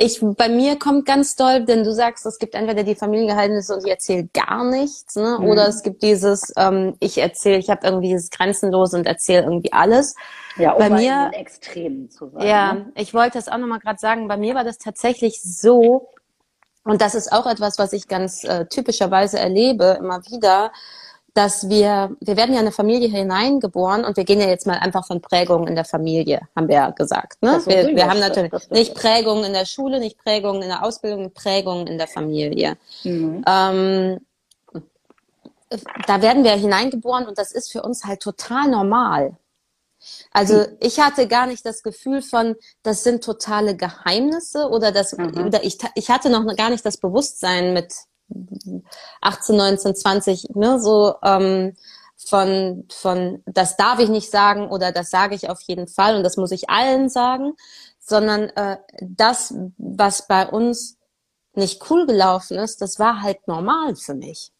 ich, 0.00 0.20
bei 0.22 0.48
mir 0.48 0.78
kommt 0.78 1.06
ganz 1.06 1.34
doll, 1.34 1.64
denn 1.64 1.82
du 1.82 1.92
sagst, 1.92 2.24
es 2.24 2.38
gibt 2.38 2.54
entweder 2.54 2.84
die 2.84 2.94
Familiengeheimnisse 2.94 3.74
und 3.74 3.84
ich 3.84 3.90
erzähle 3.90 4.28
gar 4.32 4.64
nichts, 4.64 5.16
ne? 5.16 5.38
Mhm. 5.40 5.46
oder 5.46 5.66
es 5.66 5.82
gibt 5.82 6.02
dieses, 6.02 6.52
ähm, 6.56 6.94
ich 7.00 7.18
erzähle, 7.18 7.58
ich 7.58 7.68
habe 7.68 7.84
irgendwie 7.84 8.10
dieses 8.10 8.30
Grenzenlose 8.30 8.96
und 8.96 9.06
erzähle 9.06 9.42
irgendwie 9.42 9.72
alles. 9.72 10.14
Ja, 10.56 10.72
um 10.72 10.78
bei 10.78 10.90
mir 10.90 11.30
Extremen 11.34 12.10
zu 12.10 12.28
sein. 12.28 12.46
Ja, 12.46 12.72
ne? 12.74 12.92
ich 12.94 13.12
wollte 13.12 13.38
das 13.38 13.48
auch 13.48 13.58
nochmal 13.58 13.80
gerade 13.80 13.98
sagen. 13.98 14.28
Bei 14.28 14.36
mir 14.36 14.54
war 14.54 14.62
das 14.62 14.78
tatsächlich 14.78 15.42
so, 15.42 16.08
und 16.84 17.00
das 17.00 17.16
ist 17.16 17.32
auch 17.32 17.46
etwas, 17.46 17.78
was 17.80 17.92
ich 17.92 18.06
ganz 18.06 18.44
äh, 18.44 18.66
typischerweise 18.66 19.40
erlebe, 19.40 19.96
immer 19.98 20.20
wieder, 20.30 20.70
dass 21.34 21.68
wir, 21.68 22.16
wir 22.20 22.36
werden 22.36 22.52
ja 22.52 22.60
in 22.60 22.66
eine 22.66 22.72
Familie 22.72 23.08
hineingeboren 23.08 24.04
und 24.04 24.16
wir 24.16 24.24
gehen 24.24 24.40
ja 24.40 24.48
jetzt 24.48 24.66
mal 24.66 24.78
einfach 24.78 25.06
von 25.06 25.20
Prägungen 25.20 25.68
in 25.68 25.74
der 25.74 25.84
Familie, 25.84 26.40
haben 26.56 26.68
wir 26.68 26.74
ja 26.74 26.90
gesagt. 26.90 27.42
Ne? 27.42 27.60
Wir, 27.66 27.94
wir 27.94 28.08
haben 28.08 28.20
natürlich 28.20 28.52
nicht 28.70 28.94
Prägungen 28.94 29.44
in 29.44 29.52
der 29.52 29.66
Schule, 29.66 30.00
nicht 30.00 30.18
Prägungen 30.18 30.62
in 30.62 30.68
der 30.68 30.82
Ausbildung, 30.84 31.32
Prägungen 31.32 31.86
in 31.86 31.98
der 31.98 32.08
Familie. 32.08 32.76
Mhm. 33.04 33.44
Ähm, 33.46 34.20
da 36.06 36.22
werden 36.22 36.44
wir 36.44 36.52
hineingeboren 36.52 37.26
und 37.26 37.38
das 37.38 37.52
ist 37.52 37.70
für 37.70 37.82
uns 37.82 38.04
halt 38.04 38.20
total 38.20 38.68
normal. 38.70 39.36
Also 40.32 40.64
ich 40.80 41.00
hatte 41.00 41.26
gar 41.26 41.46
nicht 41.46 41.66
das 41.66 41.82
Gefühl 41.82 42.22
von, 42.22 42.54
das 42.82 43.02
sind 43.02 43.24
totale 43.24 43.76
Geheimnisse 43.76 44.68
oder 44.68 44.92
das, 44.92 45.16
mhm. 45.16 45.46
oder 45.46 45.64
ich, 45.64 45.78
ich 45.94 46.08
hatte 46.08 46.30
noch 46.30 46.44
gar 46.56 46.70
nicht 46.70 46.86
das 46.86 46.96
Bewusstsein 46.96 47.72
mit 47.72 47.92
18, 49.20 49.56
19, 49.56 49.94
20, 49.94 50.48
ne, 50.54 50.80
so 50.80 51.14
ähm, 51.22 51.76
von, 52.16 52.84
von, 52.90 53.42
das 53.46 53.76
darf 53.76 54.00
ich 54.00 54.08
nicht 54.08 54.30
sagen 54.30 54.68
oder 54.68 54.92
das 54.92 55.10
sage 55.10 55.34
ich 55.34 55.48
auf 55.48 55.60
jeden 55.62 55.88
Fall 55.88 56.16
und 56.16 56.24
das 56.24 56.36
muss 56.36 56.50
ich 56.50 56.68
allen 56.68 57.08
sagen, 57.08 57.54
sondern 58.00 58.48
äh, 58.50 58.78
das, 59.00 59.54
was 59.76 60.26
bei 60.26 60.48
uns 60.48 60.98
nicht 61.54 61.90
cool 61.90 62.06
gelaufen 62.06 62.58
ist, 62.58 62.80
das 62.80 62.98
war 62.98 63.22
halt 63.22 63.46
normal 63.46 63.96
für 63.96 64.14
mich. 64.14 64.52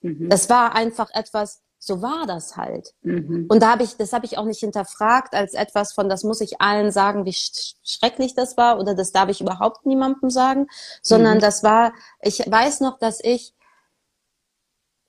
Mhm. 0.00 0.28
Das 0.28 0.48
war 0.48 0.74
einfach 0.74 1.10
etwas, 1.12 1.62
so 1.82 2.02
war 2.02 2.26
das 2.26 2.58
halt. 2.58 2.92
Mhm. 3.02 3.46
Und 3.48 3.62
da 3.62 3.72
habe 3.72 3.82
ich, 3.82 3.96
das 3.96 4.12
habe 4.12 4.26
ich 4.26 4.36
auch 4.36 4.44
nicht 4.44 4.60
hinterfragt 4.60 5.34
als 5.34 5.54
etwas 5.54 5.94
von, 5.94 6.10
das 6.10 6.24
muss 6.24 6.42
ich 6.42 6.60
allen 6.60 6.92
sagen, 6.92 7.24
wie 7.24 7.32
sch 7.32 7.74
schrecklich 7.82 8.34
das 8.34 8.58
war 8.58 8.78
oder 8.78 8.94
das 8.94 9.12
darf 9.12 9.30
ich 9.30 9.40
überhaupt 9.40 9.86
niemandem 9.86 10.28
sagen, 10.28 10.66
sondern 11.02 11.38
mhm. 11.38 11.40
das 11.40 11.64
war, 11.64 11.92
ich 12.20 12.38
weiß 12.38 12.80
noch, 12.80 12.98
dass 12.98 13.18
ich 13.24 13.54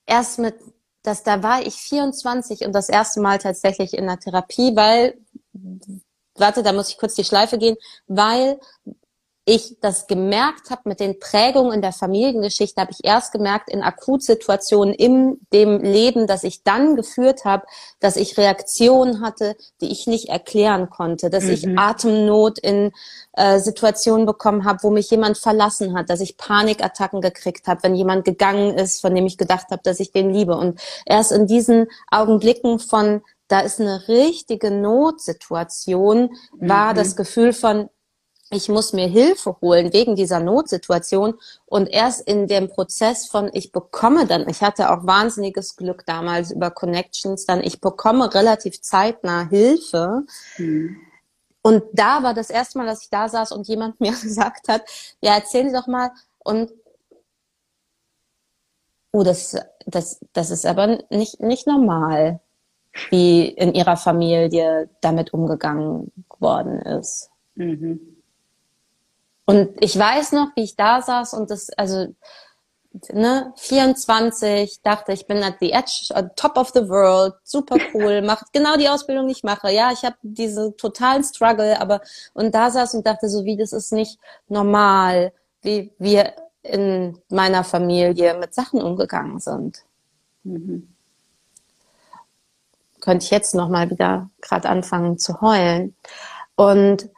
erst 0.06 0.38
mit, 0.38 0.54
dass 1.02 1.22
da 1.22 1.42
war 1.42 1.60
ich 1.60 1.74
24 1.74 2.64
und 2.64 2.72
das 2.72 2.88
erste 2.88 3.20
Mal 3.20 3.38
tatsächlich 3.38 3.92
in 3.92 4.06
der 4.06 4.18
Therapie, 4.18 4.74
weil, 4.74 5.18
warte, 6.36 6.62
da 6.62 6.72
muss 6.72 6.88
ich 6.88 6.96
kurz 6.96 7.14
die 7.14 7.24
Schleife 7.24 7.58
gehen, 7.58 7.76
weil 8.06 8.58
ich 9.44 9.78
das 9.80 10.06
gemerkt 10.06 10.70
habe 10.70 10.82
mit 10.84 11.00
den 11.00 11.18
Prägungen 11.18 11.72
in 11.72 11.82
der 11.82 11.92
Familiengeschichte, 11.92 12.80
habe 12.80 12.92
ich 12.92 13.04
erst 13.04 13.32
gemerkt 13.32 13.68
in 13.68 13.82
Akutsituationen 13.82 14.94
in 14.94 15.40
dem 15.52 15.80
Leben, 15.80 16.28
das 16.28 16.44
ich 16.44 16.62
dann 16.62 16.94
geführt 16.94 17.44
habe, 17.44 17.64
dass 17.98 18.16
ich 18.16 18.38
Reaktionen 18.38 19.20
hatte, 19.20 19.56
die 19.80 19.90
ich 19.90 20.06
nicht 20.06 20.28
erklären 20.28 20.90
konnte, 20.90 21.28
dass 21.28 21.44
mhm. 21.44 21.50
ich 21.50 21.68
Atemnot 21.76 22.60
in 22.60 22.92
äh, 23.32 23.58
Situationen 23.58 24.26
bekommen 24.26 24.64
habe, 24.64 24.84
wo 24.84 24.90
mich 24.90 25.10
jemand 25.10 25.38
verlassen 25.38 25.96
hat, 25.96 26.08
dass 26.08 26.20
ich 26.20 26.36
Panikattacken 26.36 27.20
gekriegt 27.20 27.66
habe, 27.66 27.82
wenn 27.82 27.96
jemand 27.96 28.24
gegangen 28.24 28.78
ist, 28.78 29.00
von 29.00 29.12
dem 29.12 29.26
ich 29.26 29.38
gedacht 29.38 29.66
habe, 29.70 29.82
dass 29.82 29.98
ich 29.98 30.12
den 30.12 30.30
liebe. 30.30 30.56
Und 30.56 30.80
erst 31.04 31.32
in 31.32 31.48
diesen 31.48 31.88
Augenblicken 32.10 32.78
von 32.78 33.22
da 33.48 33.60
ist 33.60 33.80
eine 33.80 34.08
richtige 34.08 34.70
Notsituation, 34.70 36.30
war 36.52 36.92
mhm. 36.92 36.96
das 36.96 37.16
Gefühl 37.16 37.52
von, 37.52 37.90
ich 38.52 38.68
muss 38.68 38.92
mir 38.92 39.06
Hilfe 39.06 39.56
holen 39.60 39.92
wegen 39.92 40.14
dieser 40.14 40.38
Notsituation 40.38 41.34
und 41.64 41.86
erst 41.88 42.20
in 42.28 42.46
dem 42.46 42.68
Prozess 42.68 43.26
von 43.26 43.50
ich 43.52 43.72
bekomme 43.72 44.26
dann, 44.26 44.48
ich 44.48 44.60
hatte 44.60 44.90
auch 44.90 45.06
wahnsinniges 45.06 45.76
Glück 45.76 46.04
damals 46.06 46.50
über 46.50 46.70
Connections, 46.70 47.46
dann 47.46 47.62
ich 47.62 47.80
bekomme 47.80 48.32
relativ 48.32 48.80
zeitnah 48.82 49.48
Hilfe. 49.48 50.24
Mhm. 50.58 50.98
Und 51.62 51.84
da 51.92 52.22
war 52.22 52.34
das 52.34 52.50
erste 52.50 52.78
Mal, 52.78 52.86
dass 52.86 53.04
ich 53.04 53.10
da 53.10 53.28
saß 53.28 53.52
und 53.52 53.68
jemand 53.68 54.00
mir 54.00 54.12
gesagt 54.12 54.68
hat, 54.68 54.82
ja, 55.22 55.34
erzählen 55.34 55.70
Sie 55.70 55.76
doch 55.76 55.86
mal 55.86 56.10
und 56.38 56.70
oh, 59.12 59.22
das, 59.22 59.56
das, 59.86 60.20
das 60.34 60.50
ist 60.50 60.66
aber 60.66 60.98
nicht, 61.10 61.40
nicht 61.40 61.66
normal, 61.66 62.40
wie 63.08 63.48
in 63.48 63.72
Ihrer 63.72 63.96
Familie 63.96 64.90
damit 65.00 65.32
umgegangen 65.32 66.12
worden 66.38 66.80
ist. 66.82 67.30
Mhm. 67.54 68.11
Und 69.44 69.70
ich 69.80 69.98
weiß 69.98 70.32
noch, 70.32 70.48
wie 70.54 70.62
ich 70.62 70.76
da 70.76 71.02
saß 71.02 71.34
und 71.34 71.50
das, 71.50 71.70
also, 71.70 72.14
ne, 73.10 73.52
24, 73.56 74.82
dachte, 74.82 75.12
ich 75.12 75.26
bin 75.26 75.42
at 75.42 75.56
the 75.60 75.72
edge, 75.72 76.10
at 76.14 76.36
top 76.36 76.56
of 76.56 76.70
the 76.74 76.88
world, 76.88 77.34
super 77.42 77.76
cool, 77.92 78.22
macht 78.26 78.52
genau 78.52 78.76
die 78.76 78.88
Ausbildung, 78.88 79.26
die 79.26 79.32
ich 79.32 79.42
mache. 79.42 79.72
Ja, 79.72 79.90
ich 79.92 80.04
habe 80.04 80.16
diese 80.22 80.76
totalen 80.76 81.24
Struggle, 81.24 81.80
aber, 81.80 82.00
und 82.34 82.54
da 82.54 82.70
saß 82.70 82.94
und 82.94 83.06
dachte 83.06 83.28
so, 83.28 83.44
wie, 83.44 83.56
das 83.56 83.72
ist 83.72 83.92
nicht 83.92 84.18
normal, 84.48 85.32
wie 85.62 85.92
wir 85.98 86.34
in 86.62 87.18
meiner 87.28 87.64
Familie 87.64 88.34
mit 88.38 88.54
Sachen 88.54 88.80
umgegangen 88.80 89.40
sind. 89.40 89.82
Mhm. 90.44 90.88
Könnte 93.00 93.24
ich 93.24 93.30
jetzt 93.32 93.54
nochmal 93.54 93.90
wieder 93.90 94.30
gerade 94.40 94.68
anfangen 94.68 95.18
zu 95.18 95.40
heulen. 95.40 95.96
Und 96.54 97.08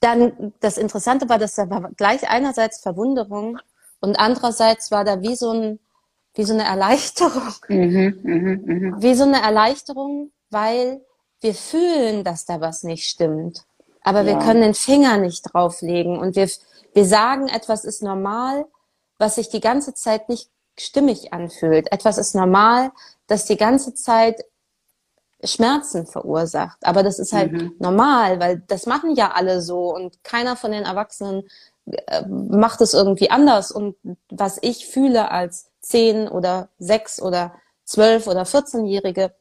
dann 0.00 0.52
das 0.60 0.78
Interessante 0.78 1.28
war, 1.28 1.38
dass 1.38 1.54
da 1.54 1.68
war 1.70 1.90
gleich 1.96 2.28
einerseits 2.28 2.80
Verwunderung 2.80 3.58
und 4.00 4.18
andererseits 4.18 4.90
war 4.90 5.04
da 5.04 5.20
wie 5.22 5.36
so 5.36 5.50
ein 5.50 5.78
wie 6.34 6.44
so 6.44 6.54
eine 6.54 6.62
Erleichterung, 6.62 7.54
mhm, 7.68 8.20
mh, 8.22 8.90
mh. 8.90 9.02
wie 9.02 9.14
so 9.14 9.24
eine 9.24 9.42
Erleichterung, 9.42 10.30
weil 10.48 11.00
wir 11.40 11.54
fühlen, 11.54 12.22
dass 12.22 12.44
da 12.44 12.60
was 12.60 12.84
nicht 12.84 13.08
stimmt, 13.08 13.64
aber 14.02 14.20
ja. 14.20 14.26
wir 14.26 14.38
können 14.38 14.62
den 14.62 14.74
Finger 14.74 15.16
nicht 15.18 15.42
drauflegen 15.52 16.18
und 16.18 16.36
wir 16.36 16.48
wir 16.92 17.04
sagen, 17.04 17.48
etwas 17.48 17.84
ist 17.84 18.02
normal, 18.02 18.66
was 19.18 19.36
sich 19.36 19.48
die 19.48 19.60
ganze 19.60 19.94
Zeit 19.94 20.28
nicht 20.28 20.50
stimmig 20.78 21.32
anfühlt. 21.32 21.92
Etwas 21.92 22.18
ist 22.18 22.34
normal, 22.34 22.90
das 23.26 23.44
die 23.44 23.56
ganze 23.56 23.94
Zeit 23.94 24.44
Schmerzen 25.44 26.06
verursacht. 26.06 26.78
Aber 26.82 27.02
das 27.02 27.18
ist 27.18 27.32
halt 27.32 27.52
mhm. 27.52 27.74
normal, 27.78 28.40
weil 28.40 28.62
das 28.68 28.86
machen 28.86 29.14
ja 29.14 29.32
alle 29.32 29.62
so 29.62 29.94
und 29.94 30.22
keiner 30.24 30.56
von 30.56 30.72
den 30.72 30.84
Erwachsenen 30.84 31.44
äh, 31.86 32.26
macht 32.26 32.80
es 32.80 32.94
irgendwie 32.94 33.30
anders. 33.30 33.72
Und 33.72 33.96
was 34.30 34.58
ich 34.60 34.86
fühle 34.86 35.30
als 35.30 35.70
zehn 35.80 36.28
oder 36.28 36.68
sechs 36.78 37.20
oder 37.20 37.54
zwölf 37.84 38.26
oder 38.26 38.42
14-Jährige, 38.42 39.32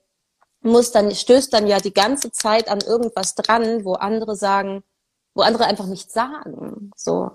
muss 0.62 0.92
dann, 0.92 1.14
stößt 1.14 1.54
dann 1.54 1.68
ja 1.68 1.80
die 1.80 1.94
ganze 1.94 2.32
Zeit 2.32 2.70
an 2.70 2.80
irgendwas 2.82 3.36
dran, 3.36 3.86
wo 3.86 3.94
andere 3.94 4.36
sagen, 4.36 4.84
wo 5.34 5.42
andere 5.42 5.66
einfach 5.66 5.86
nichts 5.86 6.14
sagen, 6.14 6.92
so. 6.96 7.32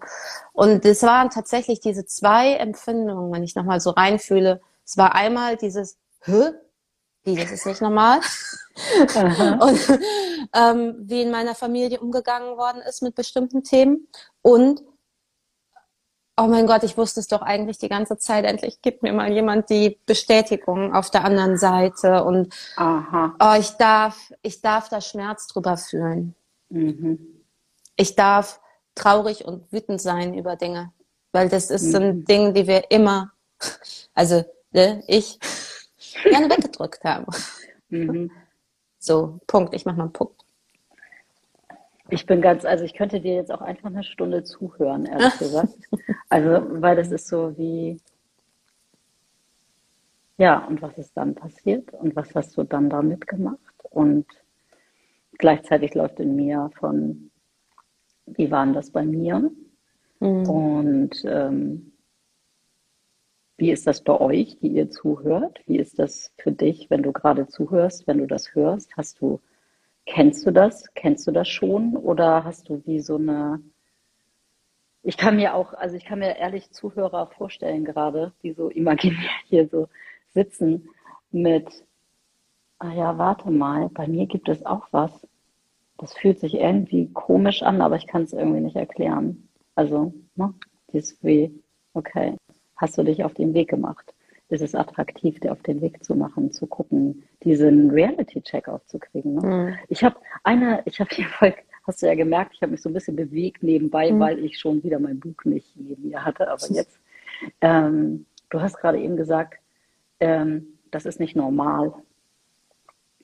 Und 0.52 0.84
es 0.84 1.02
waren 1.02 1.30
tatsächlich 1.30 1.80
diese 1.80 2.04
zwei 2.04 2.54
Empfindungen, 2.54 3.32
wenn 3.32 3.44
ich 3.44 3.54
nochmal 3.54 3.80
so 3.80 3.90
reinfühle. 3.90 4.60
Es 4.84 4.98
war 4.98 5.14
einmal 5.14 5.56
dieses, 5.56 5.96
hä? 6.24 6.52
Wie, 7.24 7.36
das 7.36 7.50
ist 7.50 7.66
nicht 7.66 7.80
normal? 7.80 8.20
und 9.60 10.00
ähm, 10.52 10.96
wie 10.98 11.22
in 11.22 11.30
meiner 11.30 11.54
Familie 11.54 12.00
umgegangen 12.00 12.56
worden 12.56 12.82
ist 12.82 13.02
mit 13.02 13.14
bestimmten 13.14 13.62
Themen. 13.62 14.08
Und 14.42 14.82
oh 16.36 16.46
mein 16.46 16.66
Gott, 16.66 16.82
ich 16.82 16.96
wusste 16.96 17.20
es 17.20 17.28
doch 17.28 17.42
eigentlich 17.42 17.78
die 17.78 17.88
ganze 17.88 18.18
Zeit. 18.18 18.44
Endlich 18.44 18.82
gibt 18.82 19.02
mir 19.02 19.12
mal 19.12 19.32
jemand 19.32 19.70
die 19.70 19.98
Bestätigung 20.06 20.94
auf 20.94 21.10
der 21.10 21.24
anderen 21.24 21.56
Seite. 21.56 22.24
Und 22.24 22.52
Aha. 22.76 23.34
oh, 23.40 23.58
ich 23.58 23.70
darf, 23.72 24.32
ich 24.42 24.60
darf 24.60 24.88
da 24.88 25.00
Schmerz 25.00 25.46
drüber 25.46 25.76
fühlen. 25.76 26.34
Mhm. 26.68 27.42
Ich 27.96 28.16
darf 28.16 28.60
traurig 28.94 29.44
und 29.44 29.70
wütend 29.72 30.00
sein 30.00 30.34
über 30.34 30.56
Dinge. 30.56 30.92
Weil 31.32 31.48
das 31.48 31.70
ist 31.70 31.90
so 31.90 31.98
ein 31.98 32.18
Mhm. 32.18 32.24
Ding, 32.24 32.54
die 32.54 32.66
wir 32.66 32.90
immer, 32.90 33.32
also 34.14 34.44
ne, 34.72 35.02
ich, 35.06 35.38
gerne 36.22 36.50
weggedrückt 36.50 37.04
haben. 37.04 37.26
Mhm. 37.88 38.30
So, 38.98 39.38
Punkt. 39.46 39.74
Ich 39.74 39.84
mach 39.84 39.96
mal 39.96 40.04
einen 40.04 40.12
Punkt. 40.12 40.44
Ich 42.10 42.26
bin 42.26 42.42
ganz, 42.42 42.64
also 42.64 42.84
ich 42.84 42.94
könnte 42.94 43.20
dir 43.20 43.34
jetzt 43.34 43.50
auch 43.50 43.62
einfach 43.62 43.88
eine 43.88 44.04
Stunde 44.04 44.44
zuhören, 44.44 45.06
ehrlich 45.06 45.38
gesagt. 45.38 45.74
Also, 46.28 46.66
weil 46.82 46.96
das 46.96 47.10
ist 47.10 47.28
so 47.28 47.56
wie, 47.56 47.98
ja, 50.36 50.58
und 50.66 50.82
was 50.82 50.98
ist 50.98 51.16
dann 51.16 51.34
passiert 51.34 51.92
und 51.92 52.14
was 52.14 52.34
hast 52.34 52.56
du 52.56 52.64
dann 52.64 52.90
damit 52.90 53.26
gemacht? 53.26 53.58
Und 53.90 54.26
gleichzeitig 55.38 55.94
läuft 55.94 56.20
in 56.20 56.36
mir 56.36 56.70
von, 56.78 57.30
wie 58.26 58.50
war 58.50 58.64
denn 58.64 58.74
das 58.74 58.90
bei 58.90 59.04
mir? 59.04 59.50
Mhm. 60.20 60.48
Und 60.48 61.24
ähm, 61.24 61.92
wie 63.56 63.70
ist 63.70 63.86
das 63.86 64.02
bei 64.02 64.18
euch, 64.20 64.58
die 64.58 64.68
ihr 64.68 64.90
zuhört? 64.90 65.60
Wie 65.66 65.78
ist 65.78 65.98
das 65.98 66.32
für 66.38 66.52
dich, 66.52 66.90
wenn 66.90 67.02
du 67.02 67.12
gerade 67.12 67.46
zuhörst, 67.46 68.06
wenn 68.06 68.18
du 68.18 68.26
das 68.26 68.54
hörst? 68.54 68.96
Hast 68.96 69.20
du, 69.20 69.40
kennst 70.06 70.44
du 70.46 70.50
das? 70.50 70.92
Kennst 70.94 71.26
du 71.26 71.30
das 71.30 71.48
schon? 71.48 71.96
Oder 71.96 72.44
hast 72.44 72.68
du 72.68 72.82
wie 72.84 73.00
so 73.00 73.16
eine, 73.16 73.60
ich 75.02 75.16
kann 75.16 75.36
mir 75.36 75.54
auch, 75.54 75.72
also 75.74 75.96
ich 75.96 76.04
kann 76.04 76.18
mir 76.18 76.36
ehrlich 76.36 76.70
Zuhörer 76.70 77.28
vorstellen 77.28 77.84
gerade, 77.84 78.32
die 78.42 78.52
so 78.52 78.70
imaginär 78.70 79.30
hier 79.44 79.68
so 79.68 79.88
sitzen 80.32 80.88
mit, 81.30 81.68
ah 82.78 82.92
ja, 82.92 83.18
warte 83.18 83.50
mal, 83.50 83.88
bei 83.90 84.08
mir 84.08 84.26
gibt 84.26 84.48
es 84.48 84.66
auch 84.66 84.88
was. 84.90 85.26
Das 85.98 86.12
fühlt 86.14 86.40
sich 86.40 86.54
irgendwie 86.54 87.08
komisch 87.12 87.62
an, 87.62 87.80
aber 87.80 87.96
ich 87.96 88.08
kann 88.08 88.22
es 88.22 88.32
irgendwie 88.32 88.60
nicht 88.60 88.76
erklären. 88.76 89.48
Also, 89.76 90.12
ne, 90.34 90.54
dieses 90.92 91.22
wie, 91.22 91.62
okay, 91.92 92.36
hast 92.76 92.96
du 92.98 93.02
dich 93.02 93.24
auf 93.24 93.34
den 93.34 93.54
Weg 93.54 93.68
gemacht? 93.68 94.14
Ist 94.48 94.62
es 94.62 94.74
attraktiv, 94.74 95.40
dir 95.40 95.52
auf 95.52 95.62
den 95.62 95.80
Weg 95.80 96.04
zu 96.04 96.14
machen, 96.14 96.52
zu 96.52 96.66
gucken, 96.66 97.24
diesen 97.42 97.90
Reality-Check 97.90 98.68
aufzukriegen? 98.68 99.34
Ne? 99.36 99.46
Mhm. 99.46 99.74
Ich 99.88 100.04
habe 100.04 100.16
eine, 100.42 100.82
ich 100.84 101.00
habe 101.00 101.10
hier 101.12 101.26
voll, 101.26 101.54
hast 101.86 102.02
du 102.02 102.06
ja 102.06 102.14
gemerkt, 102.14 102.52
ich 102.54 102.62
habe 102.62 102.72
mich 102.72 102.82
so 102.82 102.90
ein 102.90 102.92
bisschen 102.92 103.16
bewegt 103.16 103.62
nebenbei, 103.62 104.12
Mhm. 104.12 104.20
weil 104.20 104.38
ich 104.44 104.58
schon 104.58 104.82
wieder 104.82 104.98
mein 104.98 105.18
Buch 105.18 105.44
nicht 105.44 105.74
neben 105.76 106.08
mir 106.08 106.24
hatte. 106.24 106.48
Aber 106.50 106.66
jetzt, 106.70 106.98
ähm, 107.60 108.26
du 108.50 108.60
hast 108.60 108.76
gerade 108.76 108.98
eben 109.00 109.16
gesagt, 109.16 109.54
ähm, 110.20 110.66
das 110.90 111.06
ist 111.06 111.20
nicht 111.20 111.34
normal. 111.36 111.92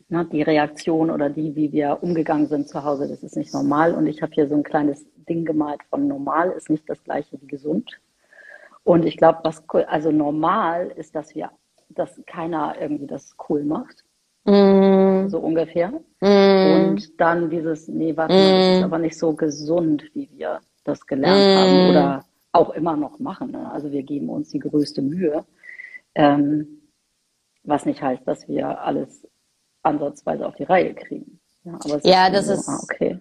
Ne, 0.09 0.25
die 0.25 0.43
Reaktion 0.43 1.09
oder 1.11 1.31
die, 1.31 1.55
wie 1.55 1.71
wir 1.71 1.99
umgegangen 2.03 2.49
sind 2.49 2.69
zu 2.69 2.83
Hause, 2.83 3.07
das 3.07 3.23
ist 3.23 3.37
nicht 3.37 3.55
normal. 3.55 3.95
Und 3.95 4.09
ich 4.09 4.23
habe 4.23 4.33
hier 4.35 4.49
so 4.49 4.57
ein 4.57 4.65
kleines 4.65 5.07
Ding 5.29 5.45
gemalt 5.45 5.85
von 5.89 6.09
normal 6.09 6.51
ist 6.51 6.69
nicht 6.69 6.89
das 6.89 7.05
gleiche 7.05 7.41
wie 7.41 7.47
gesund. 7.47 8.01
Und 8.85 9.05
ich 9.05 9.17
glaube, 9.17 9.41
was 9.45 9.63
cool- 9.73 9.85
also 9.85 10.11
normal 10.11 10.89
ist, 10.97 11.15
dass 11.15 11.35
wir, 11.35 11.51
dass 11.89 12.21
keiner 12.27 12.75
irgendwie 12.81 13.07
das 13.07 13.37
cool 13.49 13.65
macht, 13.65 14.05
Mhm. 14.47 15.29
so 15.29 15.39
ungefähr. 15.39 15.93
Mhm. 16.21 16.73
Und 16.73 17.21
dann 17.21 17.51
dieses, 17.51 17.89
nee, 17.89 18.17
warte 18.17 18.35
mal, 18.35 18.59
das 18.59 18.69
ist 18.77 18.81
Mm. 18.81 18.85
aber 18.85 18.99
nicht 18.99 19.19
so 19.19 19.35
gesund, 19.35 20.05
wie 20.15 20.31
wir 20.33 20.61
das 20.85 21.07
gelernt 21.07 21.47
haben 21.55 21.87
Mm. 21.87 21.91
oder 21.91 22.25
auch 22.53 22.71
immer 22.71 22.97
noch 22.97 23.19
machen. 23.19 23.51
Ne? 23.53 23.71
Also 23.71 23.93
wir 23.93 24.03
geben 24.03 24.29
uns 24.31 24.49
die 24.49 24.59
größte 24.59 25.03
Mühe, 25.03 25.45
ähm, 26.15 26.81
was 27.65 27.85
nicht 27.85 28.01
heißt, 28.03 28.27
dass 28.27 28.49
wir 28.49 28.81
alles 28.81 29.27
ansatzweise 29.83 30.47
auf 30.47 30.55
die 30.57 30.65
Reihe 30.65 30.95
kriegen. 30.95 31.39
Ja, 31.65 31.75
aber 31.85 31.97
es 31.97 32.05
Ja, 32.05 32.31
das 32.31 32.47
so, 32.47 32.53
ist- 32.55 32.69
ah, 32.69 32.81
okay. 32.83 33.21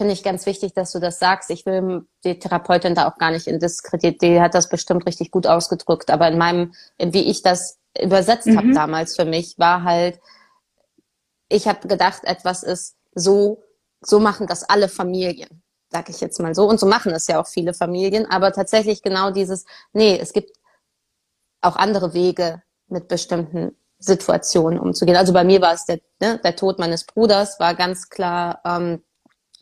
Finde 0.00 0.14
ich 0.14 0.22
ganz 0.22 0.46
wichtig, 0.46 0.72
dass 0.72 0.92
du 0.92 0.98
das 0.98 1.18
sagst. 1.18 1.50
Ich 1.50 1.66
will 1.66 2.06
die 2.24 2.38
Therapeutin 2.38 2.94
da 2.94 3.06
auch 3.06 3.18
gar 3.18 3.30
nicht 3.30 3.46
in 3.46 3.58
Diskredit. 3.58 4.22
Die 4.22 4.40
hat 4.40 4.54
das 4.54 4.70
bestimmt 4.70 5.04
richtig 5.06 5.30
gut 5.30 5.46
ausgedrückt. 5.46 6.10
Aber 6.10 6.26
in 6.26 6.38
meinem, 6.38 6.72
wie 6.98 7.30
ich 7.30 7.42
das 7.42 7.76
übersetzt 8.00 8.48
habe 8.56 8.68
Mhm. 8.68 8.74
damals 8.74 9.14
für 9.14 9.26
mich, 9.26 9.58
war 9.58 9.82
halt, 9.84 10.18
ich 11.50 11.68
habe 11.68 11.86
gedacht, 11.86 12.24
etwas 12.24 12.62
ist 12.62 12.96
so, 13.14 13.62
so 14.00 14.20
machen 14.20 14.46
das 14.46 14.66
alle 14.66 14.88
Familien, 14.88 15.62
sag 15.90 16.08
ich 16.08 16.22
jetzt 16.22 16.40
mal 16.40 16.54
so. 16.54 16.66
Und 16.66 16.80
so 16.80 16.86
machen 16.86 17.12
es 17.12 17.26
ja 17.26 17.38
auch 17.38 17.46
viele 17.46 17.74
Familien. 17.74 18.24
Aber 18.24 18.52
tatsächlich 18.52 19.02
genau 19.02 19.30
dieses, 19.30 19.66
nee, 19.92 20.18
es 20.18 20.32
gibt 20.32 20.56
auch 21.60 21.76
andere 21.76 22.14
Wege, 22.14 22.62
mit 22.88 23.06
bestimmten 23.08 23.76
Situationen 23.98 24.80
umzugehen. 24.80 25.18
Also 25.18 25.34
bei 25.34 25.44
mir 25.44 25.60
war 25.60 25.74
es 25.74 25.84
der, 25.84 26.00
ne, 26.22 26.40
der 26.42 26.56
Tod 26.56 26.78
meines 26.78 27.04
Bruders, 27.04 27.60
war 27.60 27.74
ganz 27.74 28.08
klar, 28.08 28.62
ähm, 28.64 29.02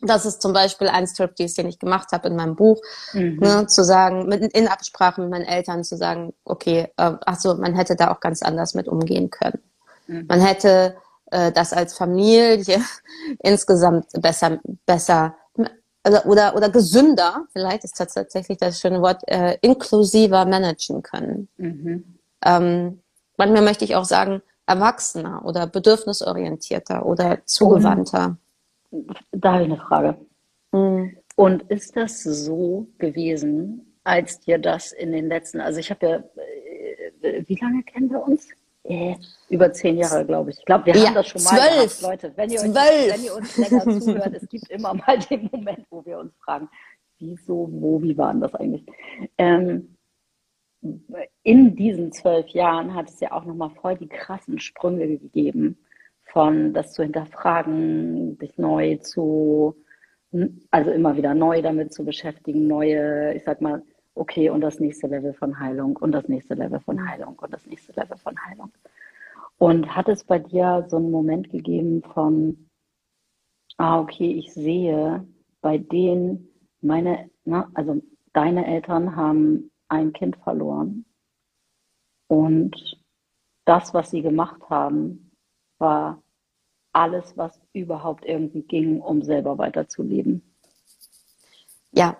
das 0.01 0.25
ist 0.25 0.41
zum 0.41 0.53
Beispiel 0.53 0.87
ein 0.87 1.07
Striptease, 1.07 1.55
den 1.55 1.67
ich 1.67 1.79
gemacht 1.79 2.11
habe 2.11 2.27
in 2.29 2.35
meinem 2.35 2.55
Buch, 2.55 2.81
Mhm. 3.13 3.39
ne, 3.39 3.67
zu 3.67 3.83
sagen, 3.83 4.27
mit, 4.27 4.41
in 4.53 4.67
Absprache 4.67 5.21
mit 5.21 5.29
meinen 5.29 5.45
Eltern 5.45 5.83
zu 5.83 5.97
sagen, 5.97 6.33
okay, 6.45 6.91
äh, 6.97 7.13
ach 7.25 7.39
so, 7.39 7.55
man 7.55 7.75
hätte 7.75 7.95
da 7.95 8.11
auch 8.11 8.19
ganz 8.19 8.41
anders 8.41 8.73
mit 8.73 8.87
umgehen 8.87 9.29
können. 9.29 9.61
Mhm. 10.07 10.25
Man 10.27 10.41
hätte 10.41 10.95
äh, 11.31 11.51
das 11.51 11.73
als 11.73 11.93
Familie 11.95 12.81
insgesamt 13.39 14.07
besser, 14.21 14.59
besser 14.85 15.35
oder, 16.07 16.25
oder, 16.25 16.55
oder 16.55 16.69
gesünder, 16.69 17.45
vielleicht 17.51 17.83
ist 17.83 17.99
das 17.99 18.13
tatsächlich 18.13 18.57
das 18.57 18.79
schöne 18.79 19.01
Wort, 19.01 19.21
äh, 19.27 19.57
inklusiver 19.61 20.45
managen 20.45 21.03
können. 21.03 21.49
Mhm. 21.57 22.19
Ähm, 22.43 23.01
manchmal 23.37 23.61
möchte 23.63 23.83
ich 23.83 23.95
auch 23.95 24.05
sagen, 24.05 24.41
erwachsener 24.65 25.43
oder 25.45 25.67
bedürfnisorientierter 25.67 27.05
oder 27.05 27.39
zugewandter. 27.45 28.37
Da 29.31 29.53
habe 29.53 29.63
ich 29.63 29.69
eine 29.71 29.77
Frage. 29.77 30.17
Mhm. 30.71 31.17
Und 31.35 31.63
ist 31.63 31.95
das 31.95 32.23
so 32.23 32.87
gewesen, 32.97 33.95
als 34.03 34.39
dir 34.39 34.57
das 34.57 34.91
in 34.91 35.11
den 35.11 35.27
letzten, 35.29 35.61
also 35.61 35.79
ich 35.79 35.89
habe 35.89 36.05
ja, 36.07 36.15
äh, 37.21 37.43
wie 37.47 37.55
lange 37.55 37.83
kennen 37.83 38.09
wir 38.09 38.21
uns? 38.21 38.49
Äh, 38.83 39.15
über 39.49 39.71
zehn 39.71 39.97
Jahre, 39.97 40.25
glaube 40.25 40.49
ich. 40.51 40.59
Ich 40.59 40.65
glaube, 40.65 40.87
wir 40.87 40.95
Ja, 40.95 41.07
haben 41.07 41.15
das 41.15 41.27
schon 41.27 41.43
mal 41.43 41.49
zwölf. 41.49 41.99
gehabt, 41.99 42.01
Leute. 42.01 42.33
Wenn 42.35 42.49
ihr, 42.49 42.59
euch, 42.61 42.71
Zwölf. 42.71 43.13
wenn 43.13 43.23
ihr 43.23 43.35
uns 43.35 43.57
länger 43.57 43.99
zuhört, 44.01 44.33
es 44.33 44.49
gibt 44.49 44.69
immer 44.69 44.93
mal 44.93 45.19
den 45.19 45.49
Moment, 45.51 45.85
wo 45.89 46.05
wir 46.05 46.17
uns 46.17 46.33
fragen, 46.43 46.69
wieso, 47.19 47.67
wo, 47.71 48.01
wie 48.01 48.17
war 48.17 48.31
denn 48.31 48.41
das 48.41 48.55
eigentlich? 48.55 48.85
Ähm, 49.37 49.95
in 51.43 51.75
diesen 51.75 52.11
zwölf 52.13 52.47
Jahren 52.49 52.95
hat 52.95 53.09
es 53.09 53.19
ja 53.19 53.33
auch 53.33 53.43
nochmal 53.43 53.69
voll 53.81 53.97
die 53.97 54.07
krassen 54.07 54.59
Sprünge 54.59 55.07
gegeben, 55.17 55.77
von 56.31 56.73
das 56.73 56.93
zu 56.93 57.03
hinterfragen, 57.03 58.37
dich 58.37 58.57
neu 58.57 58.97
zu, 58.97 59.75
also 60.71 60.91
immer 60.91 61.15
wieder 61.17 61.33
neu 61.33 61.61
damit 61.61 61.93
zu 61.93 62.05
beschäftigen, 62.05 62.67
neue, 62.67 63.33
ich 63.33 63.43
sag 63.43 63.61
mal, 63.61 63.83
okay, 64.15 64.49
und 64.49 64.61
das 64.61 64.79
nächste 64.79 65.07
Level 65.07 65.33
von 65.33 65.59
Heilung 65.59 65.95
und 65.97 66.11
das 66.11 66.27
nächste 66.27 66.53
Level 66.53 66.79
von 66.81 67.07
Heilung 67.09 67.37
und 67.39 67.53
das 67.53 67.65
nächste 67.65 67.93
Level 67.93 68.17
von 68.17 68.35
Heilung. 68.45 68.71
Und 69.57 69.95
hat 69.95 70.07
es 70.09 70.23
bei 70.23 70.39
dir 70.39 70.85
so 70.87 70.97
einen 70.97 71.11
Moment 71.11 71.49
gegeben 71.49 72.03
von, 72.13 72.69
ah, 73.77 73.99
okay, 73.99 74.31
ich 74.31 74.53
sehe, 74.53 75.25
bei 75.61 75.77
denen 75.77 76.49
meine, 76.81 77.29
na, 77.45 77.69
also 77.73 78.01
deine 78.33 78.65
Eltern 78.65 79.15
haben 79.15 79.71
ein 79.87 80.13
Kind 80.13 80.37
verloren 80.37 81.05
und 82.27 82.99
das, 83.65 83.93
was 83.93 84.11
sie 84.11 84.21
gemacht 84.21 84.61
haben, 84.69 85.28
war 85.79 86.21
alles, 86.93 87.33
was 87.35 87.59
überhaupt 87.73 88.25
irgendwie 88.25 88.61
ging, 88.61 89.01
um 89.01 89.21
selber 89.23 89.57
weiterzuleben. 89.57 90.41
Ja. 91.91 92.17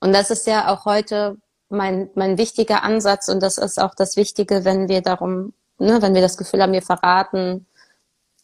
Und 0.00 0.12
das 0.12 0.30
ist 0.30 0.46
ja 0.46 0.72
auch 0.72 0.84
heute 0.84 1.36
mein, 1.68 2.10
mein 2.14 2.38
wichtiger 2.38 2.82
Ansatz 2.82 3.28
und 3.28 3.42
das 3.42 3.58
ist 3.58 3.80
auch 3.80 3.94
das 3.94 4.16
Wichtige, 4.16 4.64
wenn 4.64 4.88
wir 4.88 5.02
darum, 5.02 5.52
ne, 5.78 6.00
wenn 6.00 6.14
wir 6.14 6.22
das 6.22 6.36
Gefühl 6.36 6.62
haben, 6.62 6.72
wir 6.72 6.82
verraten 6.82 7.66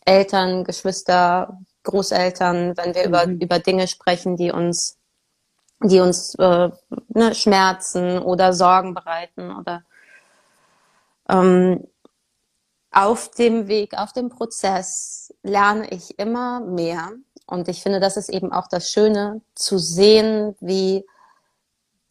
Eltern, 0.04 0.64
Geschwister, 0.64 1.58
Großeltern, 1.84 2.76
wenn 2.76 2.94
wir 2.94 3.04
über, 3.04 3.26
Mhm. 3.26 3.38
über 3.40 3.58
Dinge 3.58 3.88
sprechen, 3.88 4.36
die 4.36 4.50
uns, 4.50 4.98
die 5.82 6.00
uns 6.00 6.34
äh, 6.36 6.70
ne, 7.08 7.34
schmerzen 7.34 8.18
oder 8.18 8.52
Sorgen 8.52 8.94
bereiten 8.94 9.54
oder 9.56 9.84
ähm, 11.28 11.86
auf 12.94 13.30
dem 13.30 13.68
Weg, 13.68 13.98
auf 13.98 14.12
dem 14.12 14.28
Prozess 14.28 15.34
lerne 15.42 15.90
ich 15.90 16.18
immer 16.18 16.60
mehr. 16.60 17.12
Und 17.46 17.68
ich 17.68 17.82
finde, 17.82 18.00
das 18.00 18.16
ist 18.16 18.28
eben 18.28 18.52
auch 18.52 18.68
das 18.68 18.90
Schöne, 18.90 19.40
zu 19.54 19.78
sehen, 19.78 20.56
wie 20.60 21.04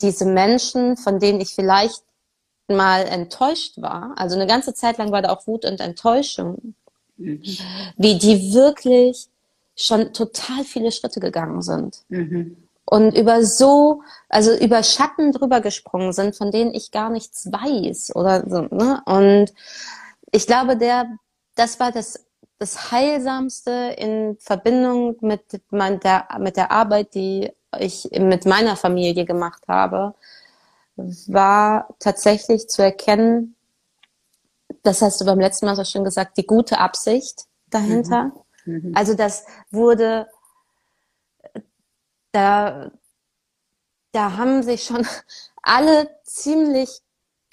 diese 0.02 0.26
Menschen, 0.26 0.98
von 0.98 1.20
denen 1.20 1.42
ich 1.42 1.56
vielleicht 1.56 2.04
mal 2.68 3.04
enttäuscht 3.06 3.82
war, 3.82 4.14
also 4.18 4.36
eine 4.36 4.48
ganze 4.48 4.74
Zeit 4.74 4.98
lang 4.98 5.12
war 5.12 5.22
da 5.22 5.32
auch 5.32 5.48
Wut 5.48 5.66
und 5.66 5.80
Enttäuschung, 5.80 6.76
mhm. 7.18 7.42
wie 7.98 8.18
die 8.18 8.54
wirklich 8.54 9.28
schon 9.76 10.14
total 10.14 10.64
viele 10.64 10.92
Schritte 10.92 11.20
gegangen 11.20 11.62
sind. 11.62 12.04
Mhm. 12.10 12.58
Und 12.86 13.18
über 13.18 13.44
so, 13.46 14.02
also 14.28 14.54
über 14.56 14.84
Schatten 14.84 15.32
drüber 15.32 15.62
gesprungen 15.62 16.12
sind, 16.12 16.36
von 16.36 16.52
denen 16.52 16.74
ich 16.74 16.92
gar 16.92 17.10
nichts 17.10 17.52
weiß 17.52 18.16
oder 18.16 18.44
so, 18.48 18.62
ne? 18.76 19.02
Und 19.06 19.54
ich 20.34 20.48
glaube, 20.48 20.76
der, 20.76 21.18
das 21.56 21.80
war 21.80 21.92
das, 21.92 22.26
das 22.58 22.92
Heilsamste 22.92 23.96
in 23.98 24.36
Verbindung 24.40 25.16
mit, 25.22 25.62
mein, 25.70 26.00
der, 26.00 26.28
mit 26.40 26.58
der 26.58 26.72
Arbeit, 26.72 27.14
die 27.14 27.52
ich 27.80 28.10
mit 28.12 28.46
meiner 28.46 28.76
Familie 28.76 29.26
gemacht 29.26 29.64
habe, 29.68 30.16
war 30.96 31.88
tatsächlich 32.00 32.68
zu 32.68 32.82
erkennen, 32.82 33.56
das 34.82 35.02
hast 35.02 35.22
du 35.22 35.26
beim 35.26 35.40
letzten 35.40 35.68
Mal 35.68 35.76
so 35.76 35.84
schön 35.84 36.04
gesagt, 36.04 36.38
die 36.38 36.46
gute 36.46 36.80
Absicht 36.80 37.46
dahinter. 37.68 38.32
Mhm. 38.66 38.74
Mhm. 38.74 38.92
Also 38.96 39.14
das 39.14 39.46
wurde, 39.70 40.28
da, 42.32 42.92
da 44.12 44.38
haben 44.38 44.64
sich 44.64 44.84
schon 44.84 45.06
alle 45.62 46.10
ziemlich 46.24 47.02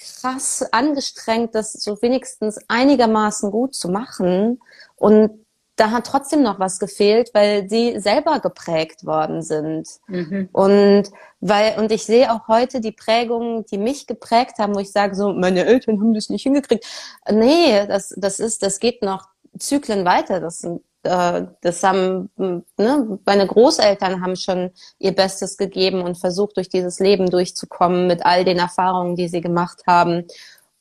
krass 0.00 0.64
angestrengt, 0.72 1.54
das 1.54 1.72
so 1.72 2.00
wenigstens 2.02 2.58
einigermaßen 2.68 3.50
gut 3.50 3.74
zu 3.74 3.88
machen. 3.88 4.60
Und 4.96 5.44
da 5.76 5.90
hat 5.90 6.06
trotzdem 6.06 6.42
noch 6.42 6.58
was 6.58 6.78
gefehlt, 6.78 7.30
weil 7.32 7.68
sie 7.68 7.98
selber 8.00 8.40
geprägt 8.40 9.06
worden 9.06 9.40
sind. 9.40 9.88
Mhm. 10.08 10.50
Und 10.52 11.04
weil, 11.40 11.78
und 11.78 11.90
ich 11.90 12.04
sehe 12.04 12.32
auch 12.32 12.48
heute 12.48 12.80
die 12.80 12.92
Prägungen, 12.92 13.64
die 13.64 13.78
mich 13.78 14.06
geprägt 14.06 14.58
haben, 14.58 14.74
wo 14.74 14.80
ich 14.80 14.92
sage, 14.92 15.14
so, 15.14 15.32
meine 15.32 15.64
Eltern 15.64 15.98
haben 16.00 16.12
das 16.12 16.28
nicht 16.28 16.42
hingekriegt. 16.42 16.84
Nee, 17.30 17.86
das, 17.86 18.14
das 18.16 18.40
ist, 18.40 18.62
das 18.62 18.78
geht 18.78 19.02
noch 19.02 19.28
Zyklen 19.58 20.04
weiter. 20.04 20.40
Das 20.40 20.58
sind, 20.58 20.82
äh, 21.02 21.46
das 21.60 21.82
haben, 21.82 22.30
ne, 22.36 23.18
meine 23.24 23.46
Großeltern 23.46 24.22
haben 24.22 24.36
schon 24.36 24.70
ihr 24.98 25.14
Bestes 25.14 25.56
gegeben 25.56 26.02
und 26.02 26.18
versucht, 26.18 26.56
durch 26.56 26.68
dieses 26.68 26.98
Leben 26.98 27.30
durchzukommen 27.30 28.06
mit 28.06 28.24
all 28.24 28.44
den 28.44 28.58
Erfahrungen, 28.58 29.16
die 29.16 29.28
sie 29.28 29.40
gemacht 29.40 29.82
haben. 29.86 30.26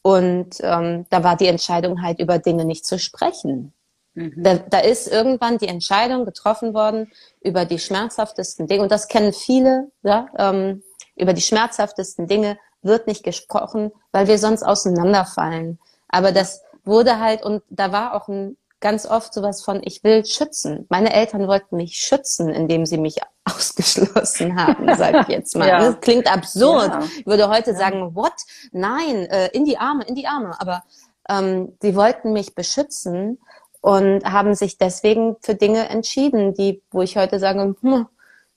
Und 0.02 0.58
ähm, 0.62 1.06
da 1.10 1.24
war 1.24 1.36
die 1.36 1.48
Entscheidung 1.48 2.02
halt 2.02 2.20
über 2.20 2.40
Dinge 2.40 2.66
nicht 2.66 2.86
zu 2.86 2.98
sprechen. 3.00 3.74
Mhm. 4.14 4.34
Da, 4.38 4.56
da 4.56 4.80
ist 4.80 5.08
irgendwann 5.08 5.58
die 5.58 5.68
Entscheidung 5.68 6.26
getroffen 6.26 6.74
worden 6.74 7.12
über 7.42 7.66
die 7.66 7.80
schmerzhaftesten 7.80 8.68
Dinge, 8.68 8.84
und 8.84 8.92
das 8.92 9.08
kennen 9.08 9.34
viele, 9.34 9.92
ja, 10.04 10.28
ähm, 10.38 10.84
über 11.16 11.34
die 11.34 11.42
schmerzhaftesten 11.42 12.28
Dinge 12.28 12.58
wird 12.82 13.08
nicht 13.08 13.24
gesprochen, 13.24 13.92
weil 14.12 14.28
wir 14.28 14.38
sonst 14.38 14.64
auseinanderfallen. 14.64 15.80
Aber 16.08 16.32
das 16.32 16.64
wurde 16.86 17.20
halt, 17.20 17.44
und 17.44 17.62
da 17.70 17.92
war 17.92 18.14
auch 18.16 18.28
ein, 18.30 18.58
ganz 18.80 19.06
oft 19.06 19.34
sowas 19.34 19.62
von, 19.62 19.82
ich 19.84 20.04
will 20.04 20.26
schützen. 20.26 20.86
Meine 20.90 21.14
Eltern 21.14 21.48
wollten 21.48 21.78
mich 21.78 21.98
schützen, 21.98 22.50
indem 22.50 22.86
sie 22.86 22.98
mich 22.98 23.18
ausgeschlossen 23.46 24.56
haben, 24.56 24.96
sage 24.96 25.20
ich 25.22 25.28
jetzt 25.28 25.56
mal. 25.56 25.68
ja. 25.68 25.80
Das 25.80 26.00
klingt 26.02 26.32
absurd. 26.32 26.90
Ja. 26.90 27.04
Ich 27.18 27.26
würde 27.26 27.50
heute 27.50 27.72
ja. 27.72 27.78
sagen, 27.78 28.16
what? 28.16 28.34
Nein, 28.72 29.26
äh, 29.26 29.48
in 29.48 29.66
die 29.66 29.78
Arme, 29.78 30.06
in 30.06 30.16
die 30.16 30.28
Arme. 30.28 30.56
Aber 30.60 30.84
ähm, 31.30 31.78
sie 31.82 31.96
wollten 31.96 32.34
mich 32.34 32.56
beschützen 32.56 33.40
und 33.82 34.24
haben 34.26 34.56
sich 34.56 34.78
deswegen 34.78 35.38
für 35.42 35.56
Dinge 35.56 35.90
entschieden, 35.90 36.54
die, 36.54 36.82
wo 36.92 37.02
ich 37.02 37.18
heute 37.18 37.40
sage, 37.40 37.76
hm, 37.82 38.08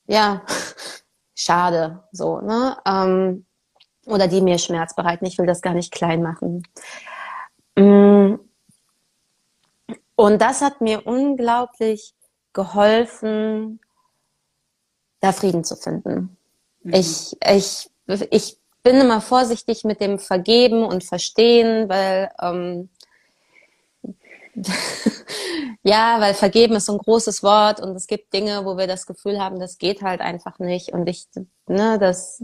ja, 0.07 0.43
schade, 1.35 2.03
so, 2.11 2.39
ne? 2.41 2.77
Ähm, 2.85 3.45
oder 4.05 4.27
die 4.27 4.41
mir 4.41 4.57
Schmerz 4.57 4.95
bereiten. 4.95 5.25
Ich 5.25 5.37
will 5.37 5.45
das 5.45 5.61
gar 5.61 5.73
nicht 5.73 5.93
klein 5.93 6.21
machen. 6.21 6.63
Mm. 7.77 8.35
Und 10.15 10.41
das 10.41 10.61
hat 10.61 10.81
mir 10.81 11.05
unglaublich 11.05 12.13
geholfen, 12.53 13.79
da 15.19 15.31
Frieden 15.31 15.63
zu 15.63 15.75
finden. 15.75 16.37
Mhm. 16.83 16.93
Ich, 16.93 17.35
ich, 17.41 17.89
ich 18.29 18.57
bin 18.83 18.97
immer 18.97 19.21
vorsichtig 19.21 19.83
mit 19.83 20.01
dem 20.01 20.19
Vergeben 20.19 20.83
und 20.83 21.03
Verstehen, 21.03 21.89
weil 21.89 22.31
ähm, 22.41 22.89
ja, 25.83 26.17
weil 26.19 26.33
vergeben 26.33 26.75
ist 26.75 26.85
so 26.85 26.93
ein 26.93 26.99
großes 26.99 27.41
Wort 27.41 27.79
und 27.79 27.95
es 27.95 28.07
gibt 28.07 28.33
Dinge, 28.33 28.65
wo 28.65 28.77
wir 28.77 28.87
das 28.87 29.05
Gefühl 29.05 29.39
haben, 29.39 29.59
das 29.59 29.77
geht 29.77 30.01
halt 30.01 30.21
einfach 30.21 30.59
nicht. 30.59 30.89
Und 30.89 31.07
ich, 31.07 31.27
ne, 31.67 31.97
das, 31.97 32.43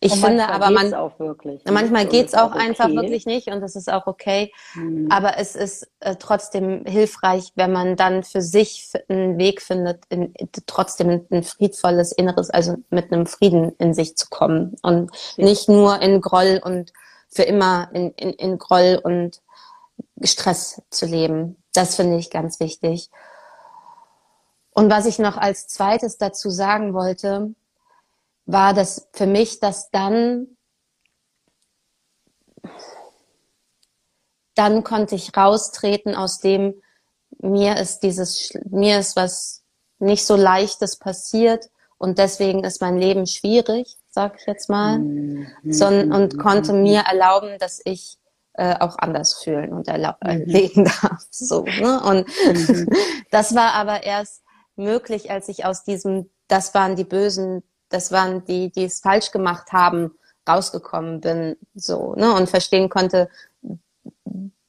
ich 0.00 0.12
finde 0.12 0.48
aber 0.48 0.70
man, 0.70 0.94
auch 0.94 1.18
wirklich, 1.18 1.62
manchmal 1.64 2.06
geht's 2.06 2.32
auch, 2.34 2.50
auch 2.50 2.54
okay. 2.54 2.68
einfach 2.68 2.88
wirklich 2.88 3.26
nicht 3.26 3.48
und 3.48 3.60
das 3.60 3.74
ist 3.74 3.92
auch 3.92 4.06
okay. 4.06 4.52
Hm. 4.74 5.08
Aber 5.10 5.38
es 5.38 5.56
ist 5.56 5.88
äh, 6.00 6.14
trotzdem 6.16 6.84
hilfreich, 6.84 7.52
wenn 7.56 7.72
man 7.72 7.96
dann 7.96 8.22
für 8.22 8.40
sich 8.40 8.92
einen 9.08 9.38
Weg 9.38 9.60
findet, 9.60 10.04
in, 10.08 10.32
trotzdem 10.66 11.26
ein 11.30 11.42
friedvolles 11.42 12.12
Inneres, 12.12 12.50
also 12.50 12.76
mit 12.90 13.12
einem 13.12 13.26
Frieden 13.26 13.74
in 13.78 13.92
sich 13.92 14.16
zu 14.16 14.28
kommen 14.28 14.76
und 14.82 15.10
ja. 15.36 15.44
nicht 15.44 15.68
nur 15.68 16.00
in 16.00 16.20
Groll 16.20 16.60
und 16.62 16.92
für 17.28 17.42
immer 17.42 17.88
in, 17.92 18.12
in, 18.12 18.32
in 18.34 18.58
Groll 18.58 19.00
und 19.02 19.40
Stress 20.22 20.80
zu 20.90 21.06
leben. 21.06 21.56
Das 21.72 21.96
finde 21.96 22.18
ich 22.18 22.30
ganz 22.30 22.60
wichtig. 22.60 23.10
Und 24.72 24.90
was 24.90 25.06
ich 25.06 25.18
noch 25.18 25.36
als 25.36 25.66
zweites 25.66 26.18
dazu 26.18 26.50
sagen 26.50 26.94
wollte, 26.94 27.52
war, 28.48 28.72
dass 28.72 29.08
für 29.12 29.26
mich 29.26 29.60
dass 29.60 29.90
dann, 29.90 30.48
dann 34.54 34.82
konnte 34.82 35.14
ich 35.14 35.36
raustreten 35.36 36.16
aus 36.16 36.40
dem, 36.40 36.80
mir 37.40 37.76
ist 37.76 38.00
dieses, 38.00 38.52
mir 38.68 38.98
ist 38.98 39.16
was 39.16 39.62
nicht 39.98 40.24
so 40.24 40.34
leichtes 40.34 40.96
passiert 40.96 41.68
und 41.98 42.18
deswegen 42.18 42.64
ist 42.64 42.80
mein 42.80 42.96
Leben 42.96 43.26
schwierig, 43.26 43.96
sag 44.08 44.40
ich 44.40 44.46
jetzt 44.46 44.70
mal, 44.70 44.98
mhm. 44.98 45.46
sondern, 45.68 46.12
und 46.12 46.38
konnte 46.38 46.72
mir 46.72 47.00
erlauben, 47.00 47.58
dass 47.58 47.80
ich 47.84 48.16
äh, 48.54 48.76
auch 48.80 48.96
anders 48.98 49.42
fühlen 49.42 49.72
und 49.72 49.88
erleben 49.88 50.82
mhm. 50.82 50.84
darf. 50.84 51.26
So, 51.30 51.64
ne? 51.64 52.00
Und 52.02 52.26
mhm. 52.46 52.88
das 53.30 53.54
war 53.54 53.74
aber 53.74 54.04
erst 54.04 54.42
möglich, 54.74 55.30
als 55.30 55.48
ich 55.48 55.66
aus 55.66 55.84
diesem, 55.84 56.30
das 56.48 56.72
waren 56.72 56.96
die 56.96 57.04
Bösen, 57.04 57.62
das 57.88 58.12
waren 58.12 58.44
die, 58.44 58.70
die 58.70 58.84
es 58.84 59.00
falsch 59.00 59.30
gemacht 59.30 59.72
haben, 59.72 60.12
rausgekommen 60.48 61.20
bin, 61.20 61.56
so, 61.74 62.14
ne, 62.14 62.32
und 62.34 62.48
verstehen 62.48 62.88
konnte. 62.88 63.28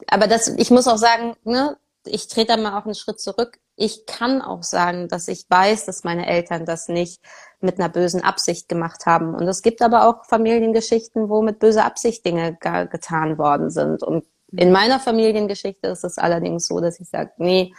Aber 0.08 0.28
das, 0.28 0.48
ich 0.48 0.72
muss 0.72 0.88
auch 0.88 0.98
sagen, 0.98 1.36
ne, 1.44 1.78
ich 2.06 2.28
trete 2.28 2.56
da 2.56 2.58
mal 2.58 2.80
auch 2.80 2.86
einen 2.86 2.96
Schritt 2.96 3.20
zurück. 3.20 3.60
Ich 3.76 4.06
kann 4.06 4.42
auch 4.42 4.64
sagen, 4.64 5.08
dass 5.08 5.28
ich 5.28 5.46
weiß, 5.50 5.86
dass 5.86 6.04
meine 6.04 6.28
Eltern 6.28 6.66
das 6.66 6.90
nicht 6.90 7.22
mit 7.62 7.80
einer 7.80 7.90
bösen 7.90 8.22
Absicht 8.24 8.68
gemacht 8.68 9.06
haben. 9.06 9.36
Und 9.36 9.48
es 9.48 9.62
gibt 9.62 9.82
aber 9.82 10.08
auch 10.08 10.26
Familiengeschichten, 10.26 11.30
wo 11.30 11.42
mit 11.42 11.60
böser 11.60 11.86
Absicht 11.86 12.26
Dinge 12.26 12.58
getan 12.58 13.38
worden 13.38 13.70
sind. 13.70 14.04
Und 14.04 14.26
in 14.52 14.72
meiner 14.72 15.00
Familiengeschichte 15.00 15.88
ist 15.88 16.04
es 16.04 16.18
allerdings 16.18 16.68
so, 16.68 16.80
dass 16.80 17.00
ich 17.00 17.10
sage, 17.10 17.32
nee, 17.38 17.74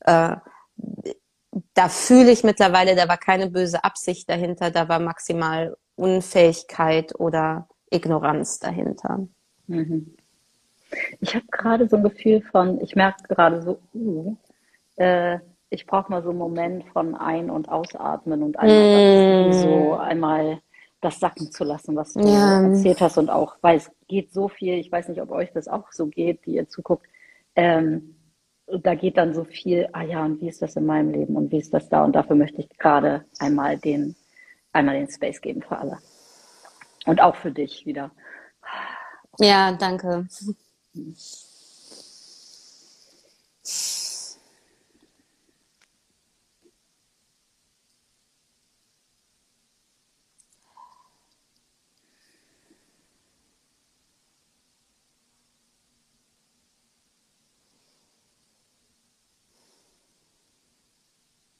äh, 0.00 0.36
da 1.74 1.88
fühle 1.88 2.30
ich 2.30 2.44
mittlerweile, 2.44 2.96
da 2.96 3.08
war 3.08 3.18
keine 3.18 3.50
böse 3.50 3.84
Absicht 3.84 4.28
dahinter, 4.28 4.70
da 4.70 4.88
war 4.88 4.98
maximal 4.98 5.76
Unfähigkeit 5.96 7.14
oder 7.18 7.68
Ignoranz 7.90 8.58
dahinter. 8.58 9.26
Mhm. 9.66 10.14
Ich 11.20 11.34
habe 11.34 11.46
gerade 11.50 11.88
so 11.88 11.96
ein 11.96 12.02
Gefühl 12.02 12.42
von, 12.50 12.80
ich 12.80 12.94
merke 12.94 13.22
gerade 13.28 13.62
so, 13.62 13.78
uh, 13.94 14.36
äh, 14.96 15.38
ich 15.70 15.86
brauche 15.86 16.10
mal 16.10 16.22
so 16.22 16.30
einen 16.30 16.38
Moment 16.38 16.84
von 16.92 17.14
Ein- 17.14 17.50
und 17.50 17.68
Ausatmen 17.68 18.42
und 18.44 18.58
einmal 18.58 19.48
mm. 19.48 19.52
so 19.52 19.94
einmal 19.94 20.60
das 21.00 21.18
sacken 21.18 21.50
zu 21.50 21.64
lassen, 21.64 21.96
was 21.96 22.14
du 22.14 22.20
ja. 22.20 22.62
erzählt 22.62 23.00
hast 23.00 23.18
und 23.18 23.28
auch, 23.28 23.56
weil 23.60 23.78
es 23.78 23.90
geht 24.06 24.32
so 24.32 24.48
viel, 24.48 24.74
ich 24.74 24.90
weiß 24.90 25.08
nicht, 25.08 25.20
ob 25.20 25.30
euch 25.32 25.50
das 25.52 25.66
auch 25.66 25.90
so 25.90 26.06
geht, 26.06 26.46
die 26.46 26.54
ihr 26.54 26.68
zuguckt, 26.68 27.06
ähm, 27.56 28.14
da 28.66 28.94
geht 28.94 29.16
dann 29.16 29.34
so 29.34 29.44
viel, 29.44 29.88
ah 29.92 30.02
ja, 30.02 30.24
und 30.24 30.40
wie 30.40 30.48
ist 30.48 30.62
das 30.62 30.76
in 30.76 30.86
meinem 30.86 31.10
Leben 31.10 31.36
und 31.36 31.52
wie 31.52 31.58
ist 31.58 31.74
das 31.74 31.88
da 31.88 32.04
und 32.04 32.14
dafür 32.14 32.36
möchte 32.36 32.62
ich 32.62 32.68
gerade 32.78 33.24
einmal 33.38 33.78
den, 33.78 34.16
einmal 34.72 34.96
den 34.96 35.10
Space 35.10 35.40
geben 35.40 35.62
für 35.62 35.78
alle. 35.78 35.98
Und 37.06 37.20
auch 37.20 37.36
für 37.36 37.50
dich 37.50 37.84
wieder. 37.84 38.10
Ja, 39.38 39.72
danke. 39.72 40.26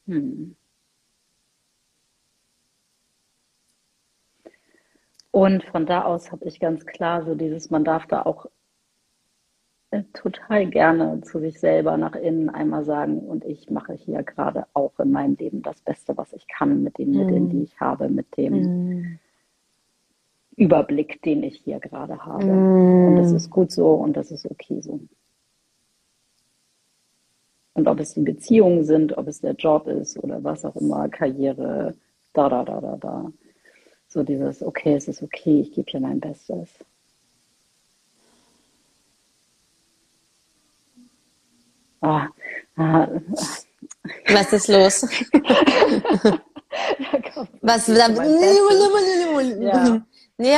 Hm. 0.07 0.55
Und 5.31 5.63
von 5.65 5.85
da 5.85 6.03
aus 6.03 6.31
habe 6.31 6.45
ich 6.45 6.59
ganz 6.59 6.85
klar 6.85 7.25
so 7.25 7.35
dieses, 7.35 7.69
man 7.69 7.83
darf 7.83 8.05
da 8.07 8.21
auch 8.21 8.45
äh, 9.91 10.03
total 10.13 10.67
gerne 10.67 11.21
zu 11.21 11.39
sich 11.39 11.59
selber 11.59 11.97
nach 11.97 12.15
innen 12.15 12.49
einmal 12.49 12.85
sagen, 12.85 13.19
und 13.19 13.43
ich 13.43 13.69
mache 13.69 13.93
hier 13.93 14.23
gerade 14.23 14.65
auch 14.73 14.97
in 14.99 15.11
meinem 15.11 15.35
Leben 15.35 15.61
das 15.61 15.81
Beste, 15.81 16.15
was 16.17 16.31
ich 16.33 16.47
kann 16.47 16.83
mit 16.83 16.97
den 16.97 17.11
Mitteln, 17.11 17.49
die 17.49 17.63
ich 17.63 17.79
habe, 17.79 18.09
mit 18.09 18.37
dem 18.37 18.53
Mm. 19.01 19.19
Überblick, 20.57 21.21
den 21.23 21.43
ich 21.43 21.57
hier 21.59 21.79
gerade 21.79 22.25
habe. 22.25 22.45
Mm. 22.45 23.07
Und 23.09 23.15
das 23.17 23.31
ist 23.33 23.49
gut 23.49 23.71
so 23.71 23.93
und 23.93 24.15
das 24.15 24.31
ist 24.31 24.45
okay 24.49 24.79
so. 24.81 25.01
Und 27.75 27.87
ob 27.89 27.99
es 27.99 28.13
die 28.13 28.21
Beziehungen 28.21 28.85
sind, 28.85 29.17
ob 29.17 29.27
es 29.27 29.41
der 29.41 29.53
Job 29.53 29.87
ist 29.87 30.17
oder 30.17 30.43
was 30.43 30.63
auch 30.65 30.75
immer, 30.77 31.09
Karriere, 31.09 31.93
da, 32.33 32.49
da, 32.49 32.63
da, 32.63 32.79
da, 32.81 32.97
da. 32.97 33.31
So 34.07 34.23
dieses, 34.23 34.63
okay, 34.63 34.95
es 34.95 35.09
ist 35.09 35.21
okay, 35.21 35.59
ich 35.61 35.73
gebe 35.73 35.91
hier 35.91 35.99
mein 35.99 36.21
Bestes. 36.21 36.69
Ah, 42.01 42.29
ah, 42.77 43.07
Was 44.29 44.53
ist 44.53 44.67
los? 44.69 45.03
Was? 47.61 47.85
Da, 47.87 48.07
Bestes. 48.07 48.57
Ja. 49.59 50.01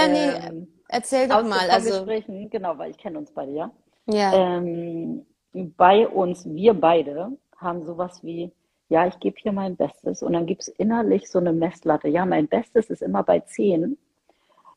nee, 0.07 0.29
Ähm, 0.47 0.67
erzähl 0.87 1.27
doch 1.27 1.43
mal. 1.43 1.69
Also, 1.69 2.05
genau, 2.05 2.77
weil 2.77 2.91
ich 2.91 2.97
kenne 2.97 3.17
uns 3.19 3.31
beide, 3.31 3.51
ja. 3.53 3.71
ja. 4.07 4.57
Ähm, 4.57 5.25
bei 5.53 6.07
uns, 6.07 6.45
wir 6.47 6.73
beide 6.73 7.31
haben 7.57 7.85
sowas 7.85 8.23
wie, 8.23 8.51
ja, 8.89 9.07
ich 9.07 9.19
gebe 9.19 9.37
hier 9.39 9.51
mein 9.51 9.75
Bestes 9.75 10.21
und 10.23 10.33
dann 10.33 10.45
gibt 10.45 10.61
es 10.61 10.67
innerlich 10.67 11.29
so 11.29 11.39
eine 11.39 11.53
Messlatte. 11.53 12.07
Ja, 12.07 12.25
mein 12.25 12.47
Bestes 12.47 12.89
ist 12.89 13.01
immer 13.01 13.23
bei 13.23 13.39
10. 13.39 13.97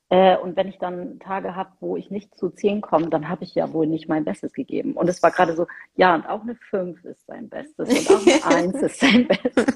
Äh, 0.08 0.36
und 0.38 0.56
wenn 0.56 0.68
ich 0.68 0.78
dann 0.78 1.20
Tage 1.20 1.54
habe, 1.54 1.70
wo 1.80 1.96
ich 1.96 2.10
nicht 2.10 2.34
zu 2.36 2.50
10 2.50 2.80
komme, 2.80 3.10
dann 3.10 3.28
habe 3.28 3.44
ich 3.44 3.54
ja 3.54 3.72
wohl 3.72 3.86
nicht 3.86 4.08
mein 4.08 4.24
Bestes 4.24 4.52
gegeben. 4.52 4.94
Und 4.94 5.08
es 5.08 5.22
war 5.22 5.30
gerade 5.30 5.54
so, 5.54 5.66
ja, 5.94 6.14
und 6.14 6.26
auch 6.26 6.42
eine 6.42 6.56
5 6.56 7.04
ist 7.04 7.26
sein 7.26 7.48
Bestes 7.48 7.88
und 7.88 8.16
auch 8.16 8.26
eine 8.26 8.56
1 8.74 8.82
ist 8.82 9.00
sein 9.00 9.28
Bestes. 9.28 9.66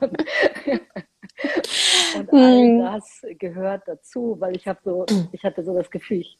Und, 2.16 2.32
all 2.32 2.62
Hm. 2.62 2.78
das 2.80 3.22
gehört 3.38 3.82
dazu, 3.86 4.36
weil 4.38 4.56
ich 4.56 4.66
habe 4.66 4.80
so, 4.84 5.04
ich 5.32 5.44
hatte 5.44 5.62
so 5.64 5.74
das 5.74 5.90
Gefühl, 5.90 6.20
ich 6.20 6.38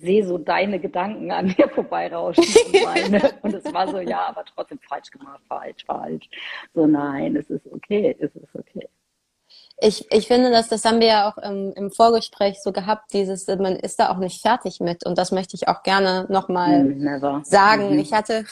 sehe 0.00 0.26
so 0.26 0.38
deine 0.38 0.80
Gedanken 0.80 1.30
an 1.30 1.54
mir 1.56 1.68
vorbeirauschen 1.74 2.44
und 2.44 2.82
meine. 2.84 3.30
Und 3.42 3.54
es 3.54 3.72
war 3.72 3.88
so, 3.88 3.98
ja, 3.98 4.26
aber 4.26 4.44
trotzdem 4.44 4.78
falsch 4.88 5.10
gemacht, 5.10 5.40
falsch, 5.48 5.84
falsch. 5.84 6.28
So, 6.74 6.86
nein, 6.86 7.36
es 7.36 7.50
ist 7.50 7.66
okay, 7.70 8.16
es 8.18 8.34
ist 8.34 8.54
okay. 8.54 8.88
Ich, 9.82 10.06
ich 10.10 10.26
finde, 10.26 10.50
dass 10.50 10.68
das 10.68 10.84
haben 10.84 11.00
wir 11.00 11.06
ja 11.06 11.30
auch 11.30 11.38
im, 11.38 11.72
im 11.74 11.90
Vorgespräch 11.90 12.60
so 12.62 12.70
gehabt, 12.70 13.12
dieses, 13.14 13.46
man 13.46 13.76
ist 13.76 13.98
da 13.98 14.10
auch 14.10 14.18
nicht 14.18 14.42
fertig 14.42 14.78
mit. 14.80 15.06
Und 15.06 15.16
das 15.16 15.32
möchte 15.32 15.56
ich 15.56 15.68
auch 15.68 15.82
gerne 15.82 16.26
nochmal 16.28 16.84
Mm, 16.84 17.44
sagen. 17.44 17.94
Mhm. 17.94 17.98
Ich 17.98 18.12
hatte, 18.12 18.44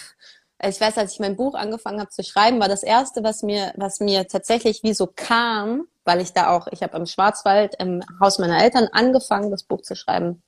ich 0.63 0.81
weiß, 0.81 0.97
als 0.97 1.13
ich 1.13 1.21
mein 1.21 1.37
Buch 1.37 1.55
angefangen 1.55 2.01
habe 2.01 2.11
zu 2.11 2.23
schreiben, 2.25 2.61
war 2.61 2.69
das 2.69 2.83
erste, 2.83 3.23
was 3.23 3.43
mir, 3.43 3.73
was 3.77 4.01
mir 4.01 4.27
tatsächlich 4.27 4.83
wie 4.83 4.95
so 4.95 5.07
kam, 5.07 5.87
weil 6.05 6.23
ich 6.23 6.33
da 6.33 6.57
auch, 6.57 6.67
ich 6.69 6.83
habe 6.83 6.97
im 6.97 7.05
Schwarzwald 7.05 7.75
im 7.79 8.03
Haus 8.21 8.39
meiner 8.39 8.63
Eltern 8.63 8.89
angefangen, 8.91 9.51
das 9.51 9.65
Buch 9.65 9.83
zu 9.83 9.95
schreiben. 9.95 10.43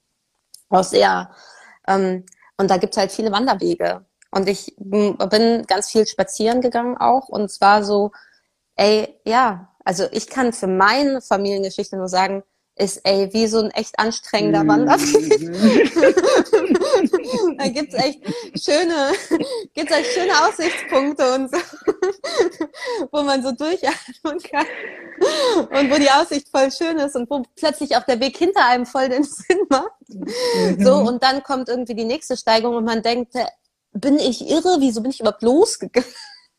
Aus 0.70 0.90
sehr, 0.90 1.30
ähm, 1.87 2.24
und 2.56 2.70
da 2.70 2.76
gibt's 2.78 2.96
halt 2.96 3.12
viele 3.12 3.33
Wanderwege. 3.33 4.06
Und 4.30 4.48
ich 4.48 4.74
bin 4.78 5.16
ganz 5.66 5.90
viel 5.90 6.06
spazieren 6.06 6.61
gegangen 6.61 6.96
auch. 6.96 7.28
Und 7.28 7.50
zwar 7.50 7.85
so, 7.85 8.12
ey, 8.76 9.20
ja, 9.24 9.74
also 9.85 10.06
ich 10.12 10.28
kann 10.28 10.52
für 10.52 10.68
meine 10.68 11.20
Familiengeschichte 11.22 11.96
nur 11.96 12.09
sagen, 12.09 12.44
ist 12.76 13.00
ey 13.04 13.28
wie 13.33 13.46
so 13.46 13.61
ein 13.61 13.70
echt 13.72 13.98
anstrengender 13.98 14.66
Wanderweg. 14.66 15.40
Mhm. 15.40 15.90
da 17.59 17.68
gibt's 17.68 17.94
echt 17.94 18.20
schöne, 18.62 19.12
gibt's 19.74 19.92
echt 19.92 20.12
schöne 20.12 20.33
Aussichtspunkte 20.46 21.35
und 21.35 21.50
so, 21.50 21.59
wo 23.12 23.22
man 23.22 23.42
so 23.42 23.52
durchatmen 23.52 24.38
kann 24.50 24.66
und 25.70 25.90
wo 25.90 25.96
die 25.96 26.11
Aussicht 26.11 26.48
voll 26.48 26.70
schön 26.72 26.98
ist 26.98 27.16
und 27.16 27.28
wo 27.28 27.42
plötzlich 27.56 27.96
auch 27.96 28.04
der 28.04 28.20
Weg 28.20 28.37
hinter 28.37 28.66
einem 28.66 28.87
voll 28.87 29.09
den 29.09 29.24
Sinn 29.24 29.59
macht. 29.68 29.90
So, 30.78 30.96
und 30.96 31.22
dann 31.22 31.42
kommt 31.42 31.68
irgendwie 31.68 31.94
die 31.94 32.04
nächste 32.04 32.37
Steigung 32.37 32.74
und 32.76 32.85
man 32.85 33.02
denkt, 33.02 33.35
bin 33.92 34.18
ich 34.18 34.48
irre? 34.48 34.76
Wieso 34.78 35.00
bin 35.02 35.11
ich 35.11 35.20
überhaupt 35.20 35.42
losgegangen? 35.42 36.09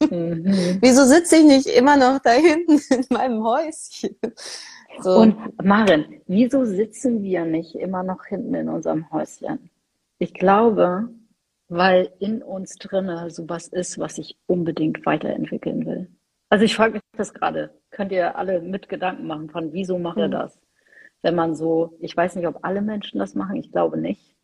Mhm. 0.10 0.80
Wieso 0.82 1.06
sitze 1.06 1.38
ich 1.38 1.44
nicht 1.44 1.68
immer 1.68 1.96
noch 1.96 2.20
da 2.20 2.32
hinten 2.32 2.82
in 2.90 3.06
meinem 3.10 3.44
Häuschen? 3.44 4.18
So. 5.00 5.16
Und 5.16 5.64
Maren, 5.64 6.22
wieso 6.28 6.66
sitzen 6.66 7.24
wir 7.24 7.46
nicht 7.46 7.76
immer 7.76 8.04
noch 8.04 8.26
hinten 8.26 8.54
in 8.54 8.70
unserem 8.70 9.10
Häuschen? 9.12 9.70
Ich 10.20 10.34
glaube, 10.34 11.10
weil 11.70 12.12
in 12.20 12.44
uns 12.44 12.76
drinne 12.76 13.30
sowas 13.30 13.68
ist, 13.68 13.98
was 13.98 14.18
ich 14.18 14.38
unbedingt 14.48 15.06
weiterentwickeln 15.06 15.86
will. 15.86 16.08
Also 16.50 16.66
ich 16.66 16.76
frage 16.76 16.94
mich 16.94 17.02
das 17.18 17.34
gerade. 17.34 17.72
Könnt 17.92 18.12
ihr 18.12 18.36
alle 18.36 18.62
mit 18.62 18.90
Gedanken 18.90 19.26
machen 19.26 19.50
von, 19.50 19.72
wieso 19.74 19.98
macht 19.98 20.18
er 20.18 20.28
Mhm. 20.28 20.32
das? 20.32 20.60
Wenn 21.22 21.36
man 21.36 21.56
so, 21.56 21.96
ich 22.00 22.16
weiß 22.16 22.36
nicht, 22.36 22.48
ob 22.48 22.60
alle 22.64 22.82
Menschen 22.82 23.20
das 23.20 23.36
machen, 23.36 23.56
ich 23.56 23.72
glaube 23.72 23.98
nicht. 23.98 24.36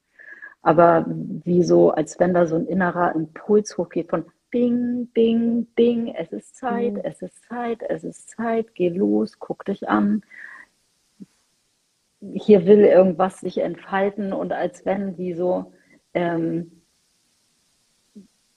Aber 0.62 1.06
wie 1.08 1.64
so, 1.64 1.92
als 1.92 2.20
wenn 2.20 2.34
da 2.34 2.46
so 2.46 2.56
ein 2.56 2.68
innerer 2.68 3.14
Impuls 3.16 3.78
hochgeht 3.78 4.10
von 4.10 4.26
Bing, 4.58 5.06
Bing, 5.14 5.68
Bing, 5.76 6.16
es 6.16 6.34
ist 6.34 6.56
Zeit, 6.56 6.94
Mhm. 6.94 7.02
es 7.04 7.22
ist 7.22 7.44
Zeit, 7.48 7.84
es 7.88 8.04
ist 8.04 8.30
Zeit, 8.32 8.74
geh 8.74 8.90
los, 8.90 9.38
guck 9.38 9.64
dich 9.66 9.88
an. 9.88 10.24
Hier 12.34 12.66
will 12.66 12.80
irgendwas 12.80 13.40
sich 13.42 13.60
entfalten 13.60 14.34
und 14.34 14.52
als 14.52 14.84
wenn 14.84 15.16
wie 15.20 15.36
so 15.36 15.72
ähm, 16.16 16.82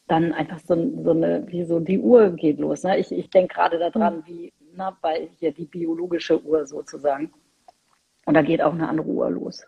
dann 0.06 0.32
einfach 0.32 0.60
so, 0.60 0.74
so 1.04 1.10
eine, 1.10 1.46
wie 1.48 1.64
so 1.64 1.80
die 1.80 1.98
Uhr 1.98 2.30
geht 2.30 2.58
los. 2.58 2.82
Ne? 2.82 2.98
Ich, 2.98 3.12
ich 3.12 3.28
denke 3.28 3.54
gerade 3.54 3.78
daran, 3.78 4.22
wie 4.24 4.54
na, 4.72 4.96
bei 5.02 5.28
hier 5.38 5.52
die 5.52 5.66
biologische 5.66 6.42
Uhr 6.42 6.66
sozusagen. 6.66 7.30
Und 8.24 8.32
da 8.34 8.40
geht 8.40 8.62
auch 8.62 8.72
eine 8.72 8.88
andere 8.88 9.08
Uhr 9.08 9.30
los. 9.30 9.66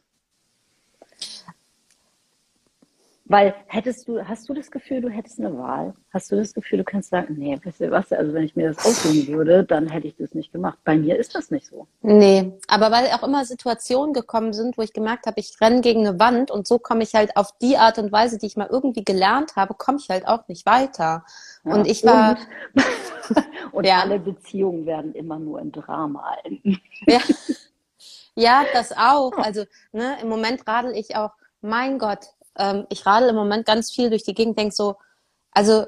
Weil 3.32 3.54
hättest 3.66 4.06
du, 4.08 4.20
hast 4.28 4.46
du 4.46 4.52
das 4.52 4.70
Gefühl, 4.70 5.00
du 5.00 5.08
hättest 5.08 5.40
eine 5.40 5.56
Wahl? 5.56 5.94
Hast 6.12 6.30
du 6.30 6.36
das 6.36 6.52
Gefühl, 6.52 6.80
du 6.80 6.84
kannst 6.84 7.08
sagen, 7.08 7.34
nee, 7.38 7.58
wisst 7.62 7.80
ihr 7.80 7.90
was, 7.90 8.12
also 8.12 8.34
wenn 8.34 8.44
ich 8.44 8.56
mir 8.56 8.68
das 8.70 8.84
aussuchen 8.84 9.26
würde, 9.28 9.64
dann 9.64 9.88
hätte 9.88 10.06
ich 10.06 10.16
das 10.16 10.34
nicht 10.34 10.52
gemacht. 10.52 10.78
Bei 10.84 10.96
mir 10.96 11.16
ist 11.16 11.34
das 11.34 11.50
nicht 11.50 11.66
so. 11.66 11.86
Nee, 12.02 12.52
aber 12.68 12.90
weil 12.90 13.06
auch 13.06 13.22
immer 13.22 13.46
Situationen 13.46 14.12
gekommen 14.12 14.52
sind, 14.52 14.76
wo 14.76 14.82
ich 14.82 14.92
gemerkt 14.92 15.24
habe, 15.24 15.40
ich 15.40 15.58
renne 15.62 15.80
gegen 15.80 16.06
eine 16.06 16.20
Wand 16.20 16.50
und 16.50 16.66
so 16.68 16.78
komme 16.78 17.04
ich 17.04 17.14
halt 17.14 17.34
auf 17.38 17.56
die 17.62 17.78
Art 17.78 17.96
und 17.98 18.12
Weise, 18.12 18.36
die 18.36 18.44
ich 18.44 18.58
mal 18.58 18.68
irgendwie 18.70 19.02
gelernt 19.02 19.56
habe, 19.56 19.72
komme 19.72 19.96
ich 19.98 20.10
halt 20.10 20.28
auch 20.28 20.46
nicht 20.48 20.66
weiter. 20.66 21.24
Ja. 21.64 21.72
Und 21.72 21.86
ich 21.86 22.04
war, 22.04 22.36
Und, 22.74 22.84
und 23.72 23.86
Ja. 23.86 24.02
alle 24.02 24.18
Beziehungen 24.18 24.84
werden 24.84 25.14
immer 25.14 25.38
nur 25.38 25.58
in 25.58 25.72
Drama 25.72 26.36
enden. 26.44 26.78
ja, 27.06 27.20
ja, 28.34 28.64
das 28.74 28.92
auch. 28.92 29.32
Also, 29.38 29.64
ne, 29.92 30.18
im 30.20 30.28
Moment 30.28 30.68
radel 30.68 30.94
ich 30.94 31.16
auch, 31.16 31.30
mein 31.62 31.98
Gott, 31.98 32.26
ähm, 32.58 32.86
ich 32.90 33.06
radel 33.06 33.30
im 33.30 33.36
Moment 33.36 33.66
ganz 33.66 33.90
viel 33.90 34.10
durch 34.10 34.24
die 34.24 34.34
Gegend, 34.34 34.58
denk 34.58 34.72
so, 34.72 34.96
also 35.50 35.86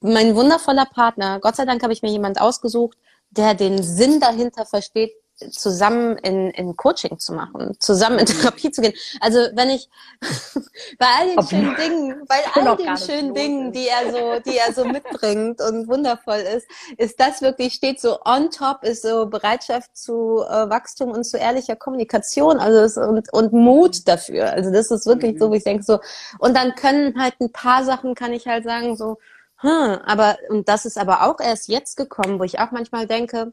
mein 0.00 0.34
wundervoller 0.36 0.86
Partner, 0.86 1.40
Gott 1.40 1.56
sei 1.56 1.64
Dank 1.64 1.82
habe 1.82 1.92
ich 1.92 2.02
mir 2.02 2.10
jemand 2.10 2.40
ausgesucht, 2.40 2.98
der 3.30 3.54
den 3.54 3.82
Sinn 3.82 4.20
dahinter 4.20 4.66
versteht, 4.66 5.12
zusammen 5.50 6.16
in, 6.18 6.50
in 6.50 6.76
Coaching 6.76 7.18
zu 7.18 7.32
machen, 7.32 7.76
zusammen 7.80 8.18
in 8.20 8.26
Therapie 8.26 8.70
zu 8.70 8.80
gehen. 8.82 8.94
Also 9.20 9.38
wenn 9.54 9.70
ich 9.70 9.88
bei 10.98 11.06
all 11.18 11.28
den 11.28 11.38
Ob- 11.38 11.48
schönen 11.48 11.74
Dingen, 11.76 12.24
bei 12.28 12.36
all 12.54 12.76
den 12.76 12.96
schönen 12.96 13.34
Dingen, 13.34 13.66
ist. 13.72 13.76
die 13.76 13.88
er 13.88 14.12
so, 14.12 14.40
die 14.50 14.56
er 14.56 14.72
so 14.72 14.84
mitbringt 14.84 15.60
und 15.60 15.88
wundervoll 15.88 16.38
ist, 16.56 16.66
ist 16.98 17.18
das 17.20 17.42
wirklich 17.42 17.74
steht 17.74 18.00
so 18.00 18.18
on 18.24 18.50
top, 18.50 18.84
ist 18.84 19.02
so 19.02 19.26
Bereitschaft 19.26 19.96
zu 19.96 20.42
äh, 20.48 20.70
Wachstum 20.70 21.10
und 21.10 21.24
zu 21.24 21.36
ehrlicher 21.36 21.76
Kommunikation, 21.76 22.58
also 22.58 22.78
es, 22.80 22.96
und 22.96 23.32
und 23.32 23.52
Mut 23.52 24.06
dafür. 24.08 24.52
Also 24.52 24.70
das 24.70 24.90
ist 24.90 25.06
wirklich 25.06 25.34
Mhm. 25.34 25.38
so, 25.38 25.50
wo 25.50 25.54
ich 25.54 25.64
denke 25.64 25.82
so. 25.82 25.98
Und 26.38 26.56
dann 26.56 26.74
können 26.74 27.20
halt 27.20 27.34
ein 27.40 27.50
paar 27.52 27.84
Sachen, 27.84 28.14
kann 28.14 28.32
ich 28.32 28.46
halt 28.46 28.64
sagen 28.64 28.96
so, 28.96 29.18
hm, 29.56 29.98
aber 30.04 30.36
und 30.48 30.68
das 30.68 30.84
ist 30.84 30.98
aber 30.98 31.22
auch 31.26 31.40
erst 31.40 31.68
jetzt 31.68 31.96
gekommen, 31.96 32.38
wo 32.38 32.44
ich 32.44 32.60
auch 32.60 32.70
manchmal 32.70 33.06
denke, 33.06 33.52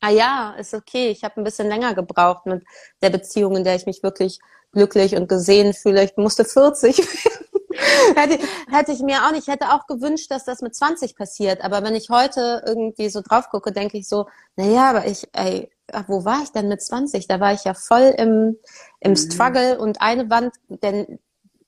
ah 0.00 0.10
ja, 0.10 0.54
ist 0.58 0.74
okay, 0.74 1.08
ich 1.08 1.24
habe 1.24 1.40
ein 1.40 1.44
bisschen 1.44 1.68
länger 1.68 1.94
gebraucht 1.94 2.46
mit 2.46 2.64
der 3.02 3.10
Beziehung, 3.10 3.56
in 3.56 3.64
der 3.64 3.76
ich 3.76 3.86
mich 3.86 4.02
wirklich 4.02 4.38
glücklich 4.72 5.16
und 5.16 5.28
gesehen 5.28 5.74
fühle. 5.74 6.04
Ich 6.04 6.16
musste 6.16 6.44
40 6.44 6.98
werden. 6.98 7.46
hätte, 8.16 8.38
hätte 8.70 8.92
ich 8.92 9.00
mir 9.00 9.24
auch 9.26 9.32
nicht, 9.32 9.48
ich 9.48 9.52
hätte 9.52 9.72
auch 9.72 9.86
gewünscht, 9.86 10.30
dass 10.30 10.44
das 10.44 10.62
mit 10.62 10.74
20 10.74 11.16
passiert. 11.16 11.62
Aber 11.62 11.82
wenn 11.82 11.94
ich 11.94 12.08
heute 12.10 12.62
irgendwie 12.66 13.08
so 13.08 13.20
drauf 13.20 13.48
gucke, 13.50 13.72
denke 13.72 13.98
ich 13.98 14.08
so, 14.08 14.26
na 14.56 14.64
ja, 14.64 14.90
aber 14.90 15.06
ich, 15.06 15.26
ey, 15.32 15.70
ach, 15.92 16.04
wo 16.08 16.24
war 16.24 16.42
ich 16.42 16.50
denn 16.52 16.68
mit 16.68 16.82
20? 16.82 17.26
Da 17.26 17.40
war 17.40 17.52
ich 17.52 17.64
ja 17.64 17.74
voll 17.74 18.14
im, 18.16 18.56
im 19.00 19.12
Mhm. 19.12 19.16
Struggle 19.16 19.78
und 19.78 20.00
eine 20.00 20.30
Wand 20.30 20.54
denn, 20.68 21.18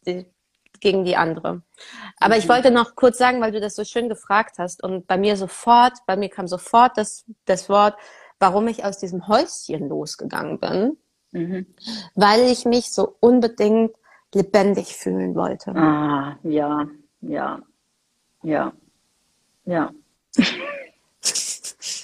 die, 0.06 0.26
gegen 0.80 1.04
die 1.04 1.16
andere. 1.16 1.62
Aber 2.18 2.36
ich 2.36 2.44
Mhm. 2.44 2.50
wollte 2.50 2.70
noch 2.70 2.94
kurz 2.96 3.18
sagen, 3.18 3.40
weil 3.40 3.52
du 3.52 3.60
das 3.60 3.74
so 3.76 3.84
schön 3.84 4.08
gefragt 4.08 4.56
hast 4.58 4.82
und 4.82 5.06
bei 5.06 5.16
mir 5.16 5.36
sofort, 5.36 5.94
bei 6.06 6.16
mir 6.16 6.28
kam 6.28 6.48
sofort 6.48 6.96
das, 6.96 7.24
das 7.44 7.68
Wort, 7.68 7.96
warum 8.42 8.66
ich 8.66 8.84
aus 8.84 8.98
diesem 8.98 9.28
Häuschen 9.28 9.88
losgegangen 9.88 10.58
bin, 10.58 10.98
mhm. 11.30 11.66
weil 12.16 12.40
ich 12.50 12.64
mich 12.64 12.90
so 12.90 13.16
unbedingt 13.20 13.92
lebendig 14.34 14.96
fühlen 14.96 15.36
wollte. 15.36 15.70
Ah, 15.76 16.36
ja, 16.42 16.86
ja, 17.20 17.60
ja, 18.42 18.72
ja. 19.64 19.92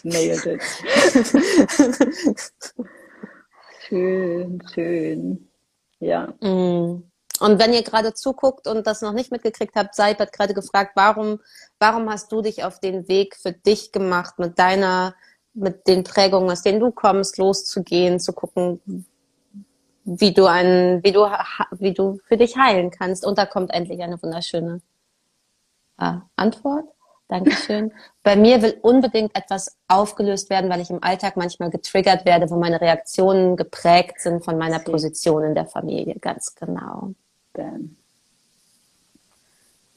Nailed 0.04 0.46
it. 0.46 0.62
schön, 3.88 4.62
schön. 4.72 5.48
Ja. 5.98 6.28
Mm. 6.40 7.02
Und 7.40 7.58
wenn 7.58 7.72
ihr 7.72 7.82
gerade 7.82 8.14
zuguckt 8.14 8.68
und 8.68 8.86
das 8.86 9.02
noch 9.02 9.12
nicht 9.12 9.32
mitgekriegt 9.32 9.74
habt, 9.74 9.96
Seib 9.96 10.20
hat 10.20 10.32
gerade 10.32 10.54
gefragt, 10.54 10.92
warum, 10.94 11.40
warum 11.80 12.08
hast 12.10 12.30
du 12.30 12.42
dich 12.42 12.62
auf 12.62 12.78
den 12.78 13.08
Weg 13.08 13.34
für 13.34 13.52
dich 13.52 13.90
gemacht, 13.90 14.38
mit 14.38 14.58
deiner, 14.58 15.14
mit 15.58 15.86
den 15.86 16.04
Prägungen, 16.04 16.50
aus 16.50 16.62
denen 16.62 16.80
du 16.80 16.90
kommst, 16.90 17.38
loszugehen, 17.38 18.20
zu 18.20 18.32
gucken, 18.32 19.06
wie 20.04 20.32
du 20.32 20.46
ein, 20.46 21.02
wie 21.02 21.12
du, 21.12 21.26
wie 21.72 21.92
du 21.92 22.18
für 22.26 22.36
dich 22.36 22.56
heilen 22.56 22.90
kannst. 22.90 23.26
Und 23.26 23.38
da 23.38 23.46
kommt 23.46 23.72
endlich 23.72 24.00
eine 24.02 24.22
wunderschöne 24.22 24.80
äh, 25.98 26.14
Antwort. 26.36 26.84
Dankeschön. 27.28 27.92
Bei 28.22 28.36
mir 28.36 28.62
will 28.62 28.78
unbedingt 28.80 29.36
etwas 29.36 29.76
aufgelöst 29.86 30.48
werden, 30.48 30.70
weil 30.70 30.80
ich 30.80 30.88
im 30.90 31.02
Alltag 31.02 31.36
manchmal 31.36 31.68
getriggert 31.70 32.24
werde, 32.24 32.48
wo 32.50 32.56
meine 32.56 32.80
Reaktionen 32.80 33.56
geprägt 33.56 34.20
sind 34.20 34.44
von 34.44 34.56
meiner 34.56 34.78
Position 34.78 35.44
in 35.44 35.54
der 35.54 35.66
Familie. 35.66 36.14
Ganz 36.20 36.54
genau. 36.54 37.12
Hm. 37.54 37.96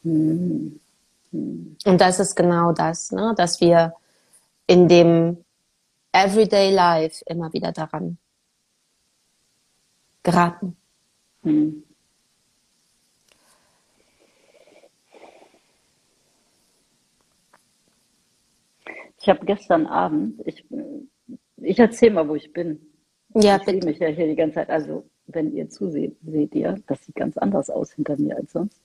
Hm. 0.03 1.77
Und 1.85 2.01
das 2.01 2.19
ist 2.19 2.35
genau 2.35 2.73
das, 2.73 3.11
ne? 3.11 3.33
dass 3.37 3.61
wir 3.61 3.93
in 4.67 4.87
dem 4.87 5.37
Everyday 6.13 6.73
Life 6.73 7.23
immer 7.25 7.51
wieder 7.53 7.71
daran 7.71 8.17
geraten. 10.23 10.75
Hm. 11.43 11.83
Ich 19.19 19.29
habe 19.29 19.45
gestern 19.45 19.85
Abend, 19.85 20.41
ich, 20.45 20.65
ich 21.57 21.79
erzähle 21.79 22.13
mal, 22.15 22.27
wo 22.27 22.35
ich 22.35 22.51
bin. 22.51 22.79
Ja, 23.35 23.57
ich 23.57 23.63
sehe 23.63 23.83
mich 23.83 23.99
ja 23.99 24.07
hier 24.07 24.27
die 24.27 24.35
ganze 24.35 24.55
Zeit. 24.55 24.69
Also, 24.69 25.07
wenn 25.27 25.53
ihr 25.53 25.69
zuseht, 25.69 26.17
seht 26.25 26.55
ihr, 26.55 26.81
das 26.87 27.05
sieht 27.05 27.15
ganz 27.15 27.37
anders 27.37 27.69
aus 27.69 27.91
hinter 27.91 28.17
mir 28.17 28.35
als 28.35 28.51
sonst. 28.51 28.81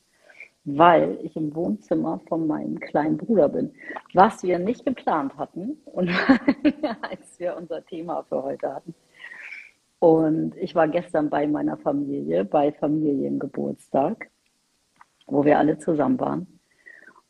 Weil 0.68 1.18
ich 1.22 1.36
im 1.36 1.54
Wohnzimmer 1.54 2.20
von 2.28 2.46
meinem 2.46 2.80
kleinen 2.80 3.16
Bruder 3.16 3.48
bin. 3.48 3.72
Was 4.14 4.42
wir 4.42 4.58
nicht 4.58 4.84
geplant 4.84 5.36
hatten 5.38 5.78
und 5.84 6.10
als 7.02 7.38
wir 7.38 7.56
unser 7.56 7.84
Thema 7.86 8.24
für 8.24 8.42
heute 8.42 8.74
hatten. 8.74 8.94
Und 10.00 10.56
ich 10.56 10.74
war 10.74 10.88
gestern 10.88 11.30
bei 11.30 11.46
meiner 11.46 11.76
Familie, 11.78 12.44
bei 12.44 12.72
Familiengeburtstag, 12.72 14.30
wo 15.26 15.44
wir 15.44 15.58
alle 15.58 15.78
zusammen 15.78 16.18
waren. 16.20 16.60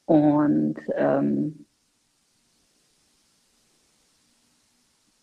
Und 0.06 0.76
ähm, 0.94 1.66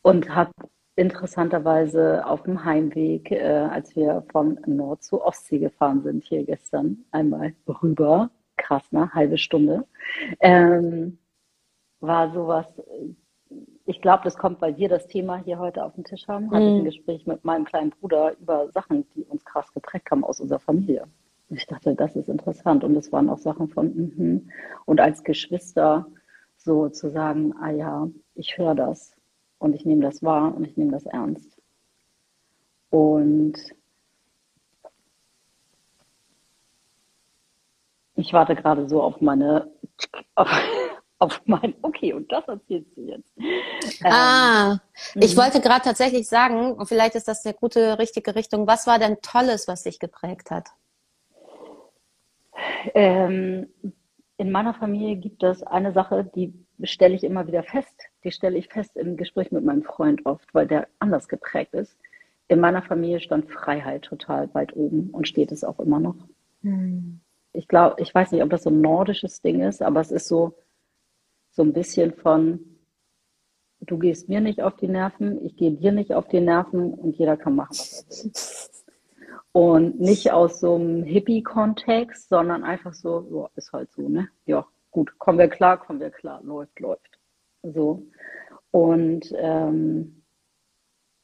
und 0.03 0.35
habe 0.35 0.51
interessanterweise 0.95 2.25
auf 2.25 2.43
dem 2.43 2.63
Heimweg, 2.63 3.31
äh, 3.31 3.41
als 3.41 3.95
wir 3.95 4.23
von 4.31 4.59
Nord 4.65 5.03
zu 5.03 5.23
Ostsee 5.23 5.59
gefahren 5.59 6.03
sind, 6.03 6.23
hier 6.23 6.43
gestern 6.45 7.05
einmal 7.11 7.53
rüber, 7.67 8.29
krass, 8.57 8.91
ne, 8.91 9.11
halbe 9.13 9.37
Stunde, 9.37 9.85
ähm, 10.39 11.17
war 11.99 12.31
sowas, 12.31 12.67
ich 13.85 14.01
glaube, 14.01 14.23
das 14.23 14.37
kommt, 14.37 14.61
weil 14.61 14.77
wir 14.77 14.89
das 14.89 15.07
Thema 15.07 15.37
hier 15.37 15.59
heute 15.59 15.83
auf 15.83 15.95
dem 15.95 16.03
Tisch 16.03 16.27
haben, 16.27 16.51
hatte 16.51 16.63
ich 16.63 16.69
ein 16.69 16.79
mhm. 16.79 16.85
Gespräch 16.85 17.25
mit 17.25 17.43
meinem 17.43 17.65
kleinen 17.65 17.89
Bruder 17.89 18.35
über 18.39 18.69
Sachen, 18.71 19.05
die 19.15 19.23
uns 19.25 19.43
krass 19.45 19.73
geprägt 19.73 20.09
haben 20.11 20.23
aus 20.23 20.39
unserer 20.39 20.59
Familie. 20.59 21.07
Und 21.49 21.57
ich 21.57 21.67
dachte, 21.67 21.93
das 21.95 22.15
ist 22.15 22.29
interessant. 22.29 22.83
Und 22.83 22.95
es 22.95 23.11
waren 23.11 23.29
auch 23.29 23.37
Sachen 23.37 23.67
von, 23.69 23.87
mhm. 23.87 24.49
und 24.85 25.01
als 25.01 25.23
Geschwister 25.23 26.07
so 26.55 26.89
zu 26.89 27.09
sagen, 27.09 27.53
ah 27.61 27.71
ja, 27.71 28.07
ich 28.35 28.57
höre 28.57 28.75
das 28.75 29.15
und 29.63 29.73
ich 29.73 29.85
nehme 29.85 30.01
das 30.01 30.21
wahr 30.21 30.53
und 30.53 30.67
ich 30.67 30.75
nehme 30.75 30.91
das 30.91 31.05
ernst. 31.05 31.57
Und 32.89 33.55
ich 38.15 38.33
warte 38.33 38.55
gerade 38.55 38.89
so 38.89 39.01
auf 39.01 39.21
meine, 39.21 39.71
auf, 40.35 40.49
auf 41.17 41.41
mein, 41.45 41.75
okay, 41.81 42.13
und 42.13 42.29
das 42.31 42.45
erzählst 42.47 42.95
du 42.97 43.01
jetzt. 43.01 43.33
Ah, 44.03 44.79
ähm, 45.15 45.21
ich 45.21 45.33
mhm. 45.33 45.39
wollte 45.39 45.61
gerade 45.61 45.83
tatsächlich 45.85 46.27
sagen, 46.27 46.73
und 46.73 46.85
vielleicht 46.87 47.15
ist 47.15 47.29
das 47.29 47.45
eine 47.45 47.55
gute, 47.55 47.97
richtige 47.97 48.35
Richtung, 48.35 48.67
was 48.67 48.85
war 48.85 48.99
denn 48.99 49.21
Tolles, 49.21 49.67
was 49.67 49.83
dich 49.83 49.97
geprägt 49.97 50.51
hat? 50.51 50.69
Ähm, 52.93 53.69
in 54.37 54.51
meiner 54.51 54.73
Familie 54.73 55.15
gibt 55.15 55.41
es 55.41 55.63
eine 55.63 55.93
Sache, 55.93 56.29
die 56.35 56.53
stelle 56.81 57.15
ich 57.15 57.23
immer 57.23 57.47
wieder 57.47 57.63
fest. 57.63 57.95
Die 58.23 58.31
stelle 58.31 58.57
ich 58.57 58.67
fest 58.67 58.95
im 58.97 59.17
Gespräch 59.17 59.51
mit 59.51 59.63
meinem 59.63 59.83
Freund 59.83 60.25
oft, 60.25 60.53
weil 60.53 60.67
der 60.67 60.87
anders 60.99 61.27
geprägt 61.27 61.73
ist. 61.73 61.97
In 62.47 62.59
meiner 62.59 62.81
Familie 62.81 63.19
stand 63.19 63.51
Freiheit 63.51 64.03
total 64.03 64.53
weit 64.53 64.75
oben 64.75 65.09
und 65.11 65.27
steht 65.27 65.51
es 65.51 65.63
auch 65.63 65.79
immer 65.79 65.99
noch. 65.99 66.15
Hm. 66.61 67.19
Ich 67.53 67.67
glaube, 67.67 68.01
ich 68.01 68.13
weiß 68.13 68.31
nicht, 68.31 68.43
ob 68.43 68.49
das 68.49 68.63
so 68.63 68.69
ein 68.69 68.81
nordisches 68.81 69.41
Ding 69.41 69.61
ist, 69.61 69.81
aber 69.81 70.01
es 70.01 70.11
ist 70.11 70.27
so, 70.27 70.55
so 71.51 71.61
ein 71.61 71.73
bisschen 71.73 72.13
von, 72.13 72.59
du 73.79 73.99
gehst 73.99 74.27
mir 74.27 74.41
nicht 74.41 74.61
auf 74.61 74.75
die 74.75 74.87
Nerven, 74.87 75.45
ich 75.45 75.55
gehe 75.55 75.71
dir 75.71 75.91
nicht 75.91 76.13
auf 76.13 76.27
die 76.27 76.41
Nerven 76.41 76.93
und 76.93 77.15
jeder 77.15 77.37
kann 77.37 77.55
machen, 77.55 77.71
was 77.71 78.03
er 78.07 78.25
will. 78.25 78.31
Und 79.51 79.99
nicht 79.99 80.31
aus 80.31 80.59
so 80.59 80.75
einem 80.75 81.03
Hippie-Kontext, 81.03 82.27
sondern 82.27 82.63
einfach 82.63 82.95
so, 82.95 83.27
ja, 83.31 83.49
ist 83.55 83.71
halt 83.71 83.91
so, 83.91 84.09
ne? 84.09 84.27
Ja, 84.47 84.65
gut, 84.93 85.19
kommen 85.19 85.39
wir 85.39 85.49
klar, 85.49 85.77
kommen 85.77 85.99
wir 85.99 86.11
klar, 86.11 86.41
läuft, 86.43 86.79
läuft. 86.79 87.19
So. 87.63 88.03
Und 88.71 89.33
ähm, 89.37 90.23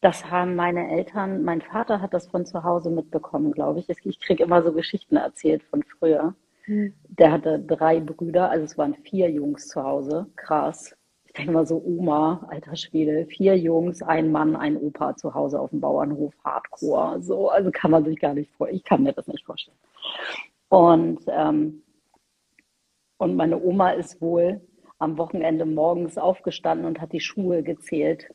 das 0.02 0.30
haben 0.30 0.56
meine 0.56 0.92
Eltern, 0.92 1.44
mein 1.44 1.62
Vater 1.62 2.02
hat 2.02 2.14
das 2.14 2.28
von 2.28 2.46
zu 2.46 2.64
Hause 2.64 2.90
mitbekommen, 2.90 3.52
glaube 3.52 3.80
ich. 3.80 3.90
Ich 3.90 4.20
kriege 4.20 4.44
immer 4.44 4.62
so 4.64 4.74
Geschichten 4.74 5.18
erzählt 5.18 5.64
von 5.64 5.84
früher. 5.84 6.36
Mhm. 6.68 6.94
Der 7.08 7.32
hatte 7.32 7.60
drei 7.60 8.00
Brüder, 8.00 8.50
also 8.50 8.66
es 8.66 8.78
waren 8.78 8.96
vier 8.96 9.30
Jungs 9.30 9.68
zu 9.68 9.84
Hause. 9.84 10.28
Krass. 10.36 10.96
Ich 11.26 11.34
denke 11.34 11.52
mal 11.52 11.66
so, 11.66 11.82
Oma, 11.86 12.48
alter 12.50 12.76
Schwede, 12.76 13.26
vier 13.26 13.58
Jungs, 13.58 14.02
ein 14.02 14.32
Mann, 14.32 14.56
ein 14.56 14.78
Opa 14.78 15.16
zu 15.16 15.34
Hause 15.34 15.60
auf 15.60 15.70
dem 15.70 15.80
Bauernhof, 15.80 16.34
Hardcore. 16.44 17.22
So, 17.22 17.50
also 17.50 17.70
kann 17.72 17.92
man 17.92 18.04
sich 18.04 18.20
gar 18.20 18.34
nicht 18.34 18.52
vorstellen. 18.56 18.78
Ich 18.78 18.84
kann 18.84 19.04
mir 19.04 19.14
das 19.14 19.28
nicht 19.28 19.46
vorstellen. 19.46 19.78
Und 20.70 21.20
ähm, 21.28 21.84
und 23.20 23.36
meine 23.36 23.62
Oma 23.62 23.92
ist 23.92 24.22
wohl 24.22 24.62
am 24.98 25.18
Wochenende 25.18 25.66
morgens 25.66 26.18
aufgestanden 26.18 26.88
und 26.88 27.02
hat 27.02 27.12
die 27.12 27.20
Schuhe 27.20 27.64
gezählt. 27.64 28.34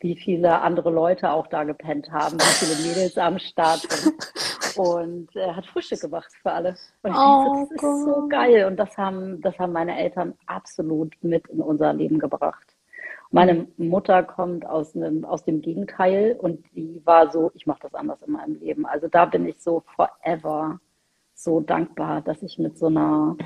Wie 0.00 0.16
viele 0.16 0.60
andere 0.60 0.90
Leute 0.90 1.30
auch 1.30 1.46
da 1.46 1.62
gepennt 1.62 2.10
haben, 2.10 2.38
wie 2.38 2.66
viele 2.66 2.88
Mädels 2.88 3.16
am 3.16 3.38
Start 3.38 3.80
sind. 3.90 4.14
Und 4.76 5.34
er 5.34 5.48
äh, 5.48 5.52
hat 5.54 5.64
Frühstück 5.64 6.02
gemacht 6.02 6.30
für 6.42 6.52
alle. 6.52 6.76
Und 7.02 7.12
ich 7.12 7.16
oh, 7.16 7.54
denke, 7.54 7.74
das 7.76 7.82
ist 7.82 8.04
so 8.04 8.28
geil. 8.28 8.66
Und 8.66 8.76
das 8.76 8.94
haben, 8.98 9.40
das 9.40 9.58
haben 9.58 9.72
meine 9.72 9.98
Eltern 9.98 10.34
absolut 10.44 11.14
mit 11.22 11.46
in 11.48 11.62
unser 11.62 11.94
Leben 11.94 12.18
gebracht. 12.18 12.76
Meine 13.30 13.68
Mutter 13.78 14.22
kommt 14.22 14.66
aus, 14.66 14.94
einem, 14.94 15.24
aus 15.24 15.44
dem 15.44 15.62
Gegenteil 15.62 16.36
und 16.38 16.62
die 16.74 17.00
war 17.06 17.30
so, 17.30 17.50
ich 17.54 17.66
mache 17.66 17.80
das 17.80 17.94
anders 17.94 18.20
in 18.20 18.32
meinem 18.32 18.60
Leben. 18.60 18.84
Also 18.84 19.08
da 19.08 19.24
bin 19.24 19.46
ich 19.46 19.62
so 19.62 19.82
forever 19.96 20.78
so 21.36 21.60
dankbar, 21.60 22.22
dass 22.22 22.42
ich 22.42 22.58
mit 22.58 22.78
so 22.78 22.86
einer, 22.86 23.36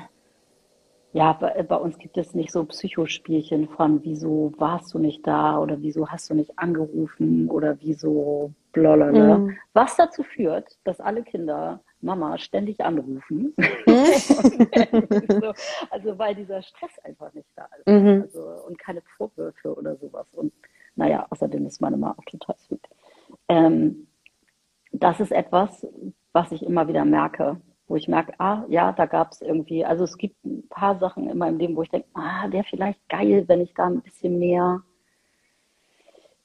ja, 1.11 1.33
bei, 1.33 1.61
bei, 1.63 1.75
uns 1.75 1.97
gibt 1.97 2.17
es 2.17 2.33
nicht 2.33 2.51
so 2.51 2.63
Psychospielchen 2.63 3.67
von, 3.67 4.03
wieso 4.03 4.53
warst 4.57 4.93
du 4.93 4.99
nicht 4.99 5.27
da 5.27 5.59
oder 5.59 5.81
wieso 5.81 6.07
hast 6.07 6.29
du 6.29 6.33
nicht 6.33 6.57
angerufen 6.57 7.49
oder 7.49 7.77
wieso 7.81 8.53
blablabla. 8.71 9.39
Mhm. 9.39 9.57
Was 9.73 9.97
dazu 9.97 10.23
führt, 10.23 10.77
dass 10.85 11.01
alle 11.01 11.23
Kinder 11.23 11.81
Mama 11.99 12.37
ständig 12.37 12.79
anrufen. 12.79 13.53
so, 13.85 15.53
also 15.91 16.17
weil 16.17 16.33
dieser 16.33 16.61
Stress 16.61 16.97
einfach 17.03 17.33
nicht 17.33 17.49
da 17.55 17.67
ist. 17.77 17.87
Mhm. 17.87 18.21
Also, 18.23 18.41
und 18.67 18.79
keine 18.79 19.01
Vorwürfe 19.17 19.75
oder 19.75 19.97
sowas. 19.97 20.27
Und 20.33 20.53
naja, 20.95 21.27
außerdem 21.29 21.65
ist 21.65 21.81
meine 21.81 21.97
Mama 21.97 22.15
auch 22.17 22.25
total 22.25 22.55
sweet. 22.57 22.87
Ähm, 23.49 24.07
das 24.93 25.19
ist 25.19 25.31
etwas, 25.31 25.85
was 26.31 26.51
ich 26.53 26.63
immer 26.63 26.87
wieder 26.87 27.05
merke 27.05 27.61
wo 27.91 27.97
ich 27.97 28.07
merke, 28.07 28.33
ah, 28.39 28.63
ja, 28.69 28.93
da 28.93 29.05
gab 29.05 29.33
es 29.33 29.41
irgendwie, 29.41 29.83
also 29.83 30.05
es 30.05 30.17
gibt 30.17 30.43
ein 30.45 30.67
paar 30.69 30.97
Sachen 30.97 31.29
in 31.29 31.37
meinem 31.37 31.59
Leben, 31.59 31.75
wo 31.75 31.83
ich 31.83 31.89
denke, 31.89 32.07
ah, 32.13 32.49
wäre 32.49 32.63
vielleicht 32.63 33.07
geil, 33.09 33.43
wenn 33.47 33.59
ich 33.59 33.73
da 33.73 33.87
ein 33.87 34.01
bisschen 34.01 34.39
mehr, 34.39 34.81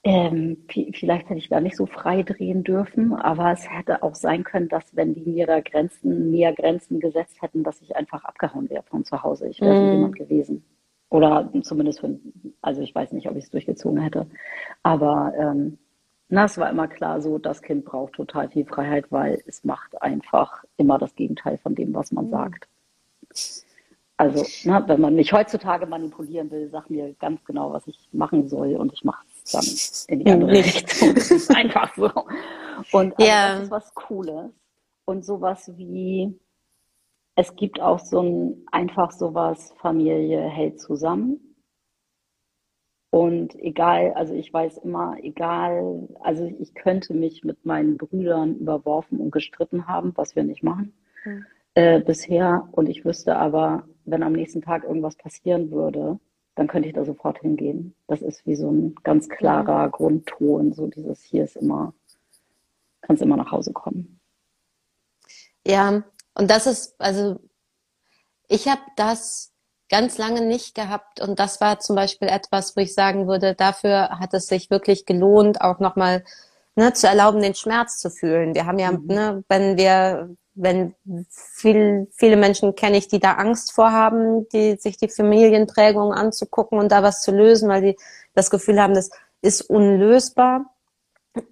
ähm, 0.03 0.59
vielleicht 0.68 1.28
hätte 1.28 1.38
ich 1.38 1.49
da 1.49 1.61
nicht 1.61 1.76
so 1.76 1.86
frei 1.86 2.24
drehen 2.24 2.64
dürfen, 2.64 3.12
aber 3.14 3.53
es 3.53 3.70
hätte 3.70 4.03
auch 4.03 4.16
sein 4.16 4.42
können, 4.42 4.68
dass 4.68 4.97
wenn 4.97 5.14
die 5.14 5.22
mir 5.22 5.47
da 5.47 5.61
Grenzen, 5.61 6.32
mehr 6.32 6.53
Grenzen 6.53 6.99
gesetzt 6.99 7.40
hätten, 7.40 7.62
dass 7.62 7.80
ich 7.80 7.94
einfach 7.94 8.24
abgehauen 8.24 8.68
wäre 8.68 8.82
von 8.82 9.05
zu 9.05 9.22
Hause. 9.22 9.49
Ich 9.49 9.61
wäre 9.61 9.74
mm. 9.74 9.92
jemand 9.92 10.16
gewesen. 10.16 10.64
Oder 11.09 11.51
zumindest 11.62 12.01
für, 12.01 12.18
also 12.61 12.82
ich 12.82 12.94
weiß 12.94 13.12
nicht, 13.12 13.28
ob 13.28 13.36
ich 13.36 13.44
es 13.44 13.51
durchgezogen 13.51 14.01
hätte. 14.01 14.26
Aber 14.82 15.32
ähm, 15.38 15.78
na, 16.28 16.44
es 16.44 16.58
war 16.58 16.70
immer 16.70 16.88
klar 16.88 17.20
so, 17.20 17.38
das 17.38 17.62
Kind 17.62 17.84
braucht 17.84 18.14
total 18.14 18.48
viel 18.48 18.64
Freiheit, 18.64 19.06
weil 19.10 19.42
es 19.46 19.64
macht 19.64 20.00
einfach 20.02 20.64
immer 20.76 20.98
das 20.98 21.14
Gegenteil 21.14 21.58
von 21.58 21.74
dem, 21.74 21.94
was 21.94 22.10
man 22.12 22.26
mhm. 22.26 22.30
sagt. 22.30 22.68
Also, 24.18 24.44
na, 24.64 24.86
wenn 24.88 25.00
man 25.00 25.14
mich 25.14 25.32
heutzutage 25.32 25.86
manipulieren 25.86 26.50
will, 26.50 26.70
sag 26.70 26.88
mir 26.88 27.12
ganz 27.14 27.44
genau, 27.44 27.72
was 27.72 27.86
ich 27.86 28.08
machen 28.12 28.48
soll 28.48 28.74
und 28.76 28.92
ich 28.94 29.04
mache 29.04 29.24
es 29.44 30.06
dann 30.06 30.14
in 30.18 30.24
die 30.24 30.32
andere 30.32 30.52
Richtung. 30.52 31.14
Das 31.14 31.30
ist 31.30 31.54
einfach 31.54 31.94
so. 31.94 32.10
Und 32.92 33.12
also, 33.18 33.30
ja. 33.30 33.54
das 33.54 33.64
ist 33.64 33.70
was 33.70 33.94
Cooles. 33.94 34.50
Und 35.04 35.24
sowas 35.24 35.70
wie, 35.76 36.34
es 37.36 37.54
gibt 37.56 37.80
auch 37.80 37.98
so 37.98 38.22
ein, 38.22 38.66
einfach 38.72 39.12
sowas, 39.12 39.74
Familie 39.78 40.40
hält 40.40 40.80
zusammen. 40.80 41.45
Und 43.16 43.54
egal, 43.54 44.12
also 44.12 44.34
ich 44.34 44.52
weiß 44.52 44.76
immer, 44.76 45.16
egal, 45.22 46.06
also 46.20 46.44
ich 46.44 46.74
könnte 46.74 47.14
mich 47.14 47.44
mit 47.44 47.64
meinen 47.64 47.96
Brüdern 47.96 48.56
überworfen 48.56 49.20
und 49.20 49.30
gestritten 49.30 49.88
haben, 49.88 50.12
was 50.16 50.36
wir 50.36 50.44
nicht 50.44 50.62
machen 50.62 50.92
mhm. 51.24 51.46
äh, 51.72 51.98
bisher. 52.00 52.68
Und 52.72 52.90
ich 52.90 53.06
wüsste 53.06 53.36
aber, 53.36 53.88
wenn 54.04 54.22
am 54.22 54.34
nächsten 54.34 54.60
Tag 54.60 54.84
irgendwas 54.84 55.16
passieren 55.16 55.70
würde, 55.70 56.20
dann 56.56 56.66
könnte 56.66 56.88
ich 56.88 56.94
da 56.94 57.06
sofort 57.06 57.38
hingehen. 57.38 57.94
Das 58.06 58.20
ist 58.20 58.46
wie 58.46 58.54
so 58.54 58.70
ein 58.70 58.94
ganz 59.02 59.30
klarer 59.30 59.86
mhm. 59.86 59.92
Grundton, 59.92 60.72
so 60.74 60.86
dieses 60.86 61.22
hier 61.22 61.44
ist 61.44 61.56
immer, 61.56 61.94
kannst 63.00 63.22
immer 63.22 63.38
nach 63.38 63.50
Hause 63.50 63.72
kommen. 63.72 64.20
Ja, 65.66 66.04
und 66.34 66.50
das 66.50 66.66
ist, 66.66 67.00
also 67.00 67.40
ich 68.46 68.68
habe 68.68 68.82
das 68.96 69.55
ganz 69.89 70.18
lange 70.18 70.43
nicht 70.43 70.74
gehabt 70.74 71.20
und 71.20 71.39
das 71.39 71.61
war 71.61 71.78
zum 71.78 71.97
Beispiel 71.97 72.28
etwas, 72.28 72.76
wo 72.76 72.80
ich 72.80 72.95
sagen 72.95 73.28
würde, 73.28 73.55
dafür 73.55 74.18
hat 74.20 74.34
es 74.34 74.47
sich 74.47 74.70
wirklich 74.70 75.07
gelohnt, 75.07 75.61
auch 75.61 75.78
nochmal 75.78 76.24
ne, 76.74 76.93
zu 76.93 77.09
erlauben, 77.09 77.43
den 77.43 77.55
Schmerz 77.55 77.99
zu 77.99 78.11
fühlen. 78.11 78.55
Wir 78.55 78.66
haben 78.66 78.78
ja, 78.78 78.93
mhm. 78.93 79.07
ne, 79.07 79.45
wenn 79.49 79.76
wir, 79.76 80.30
wenn 80.55 80.95
viel, 81.30 82.09
viele 82.12 82.37
Menschen 82.37 82.74
kenne 82.74 82.97
ich, 82.97 83.09
die 83.09 83.20
da 83.20 83.34
Angst 83.34 83.72
vorhaben, 83.72 84.49
die 84.49 84.76
sich 84.76 84.97
die 84.97 85.09
Familienprägung 85.09 86.12
anzugucken 86.12 86.78
und 86.78 86.91
da 86.93 87.03
was 87.03 87.22
zu 87.22 87.30
lösen, 87.30 87.68
weil 87.68 87.82
die 87.82 87.97
das 88.34 88.51
Gefühl 88.51 88.80
haben, 88.80 88.95
das 88.95 89.11
ist 89.41 89.62
unlösbar 89.62 90.75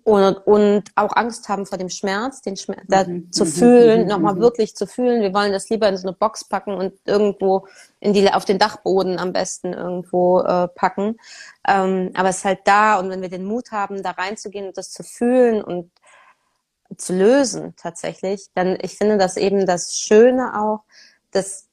und, 0.05 0.37
und 0.47 0.85
auch 0.95 1.14
Angst 1.16 1.49
haben 1.49 1.66
vor 1.66 1.78
dem 1.78 1.89
Schmerz, 1.89 2.43
den 2.43 2.57
Schmerz 2.57 2.82
da 2.89 3.05
mhm. 3.05 3.30
zu 3.32 3.45
mhm. 3.45 3.49
fühlen, 3.49 4.03
mhm. 4.03 4.09
nochmal 4.09 4.35
mhm. 4.35 4.41
wirklich 4.41 4.74
zu 4.74 4.87
fühlen. 4.87 5.22
Wir 5.22 5.35
wollen 5.35 5.53
das 5.53 5.68
lieber 5.70 5.89
in 5.89 5.97
so 5.97 6.09
eine 6.09 6.16
Box 6.16 6.45
packen 6.45 6.74
und 6.74 6.95
irgendwo 7.05 7.66
in 8.01 8.12
die, 8.12 8.32
auf 8.32 8.45
den 8.45 8.59
Dachboden 8.59 9.18
am 9.18 9.32
besten 9.32 9.72
irgendwo 9.72 10.41
äh, 10.41 10.68
packen. 10.68 11.16
Ähm, 11.66 12.11
aber 12.14 12.28
es 12.30 12.39
ist 12.39 12.45
halt 12.45 12.61
da 12.64 12.99
und 12.99 13.11
wenn 13.11 13.22
wir 13.22 13.30
den 13.30 13.45
Mut 13.45 13.72
haben, 13.72 14.03
da 14.03 14.12
reinzugehen 14.12 14.66
und 14.68 14.76
das 14.76 14.91
zu 14.91 15.03
fühlen 15.03 15.62
und 15.62 15.91
zu 16.97 17.12
lösen 17.12 17.74
tatsächlich, 17.76 18.49
dann 18.55 18.78
ich 18.80 18.97
finde 18.97 19.18
das 19.18 19.37
eben 19.37 19.66
das 19.66 19.99
Schöne 19.99 20.61
auch, 20.61 20.82
dass 21.30 21.68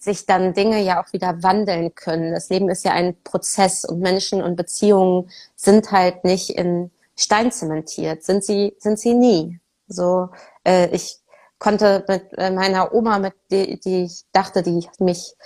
sich 0.00 0.24
dann 0.24 0.54
Dinge 0.54 0.82
ja 0.82 1.02
auch 1.02 1.12
wieder 1.12 1.42
wandeln 1.42 1.94
können. 1.94 2.32
Das 2.32 2.48
Leben 2.48 2.70
ist 2.70 2.84
ja 2.84 2.92
ein 2.92 3.22
Prozess 3.22 3.84
und 3.84 4.00
Menschen 4.00 4.42
und 4.42 4.56
Beziehungen 4.56 5.30
sind 5.56 5.92
halt 5.92 6.24
nicht 6.24 6.50
in 6.50 6.90
Stein 7.16 7.52
zementiert, 7.52 8.24
sind 8.24 8.42
sie, 8.42 8.74
sind 8.78 8.98
sie 8.98 9.12
nie. 9.12 9.60
So, 9.88 10.30
äh, 10.64 10.88
ich 10.88 11.18
konnte 11.58 12.02
mit 12.08 12.32
äh, 12.38 12.50
meiner 12.50 12.94
Oma, 12.94 13.18
mit 13.18 13.34
die, 13.50 13.78
die 13.78 14.04
ich 14.04 14.24
dachte, 14.32 14.62
die 14.62 14.88
mich 14.98 15.36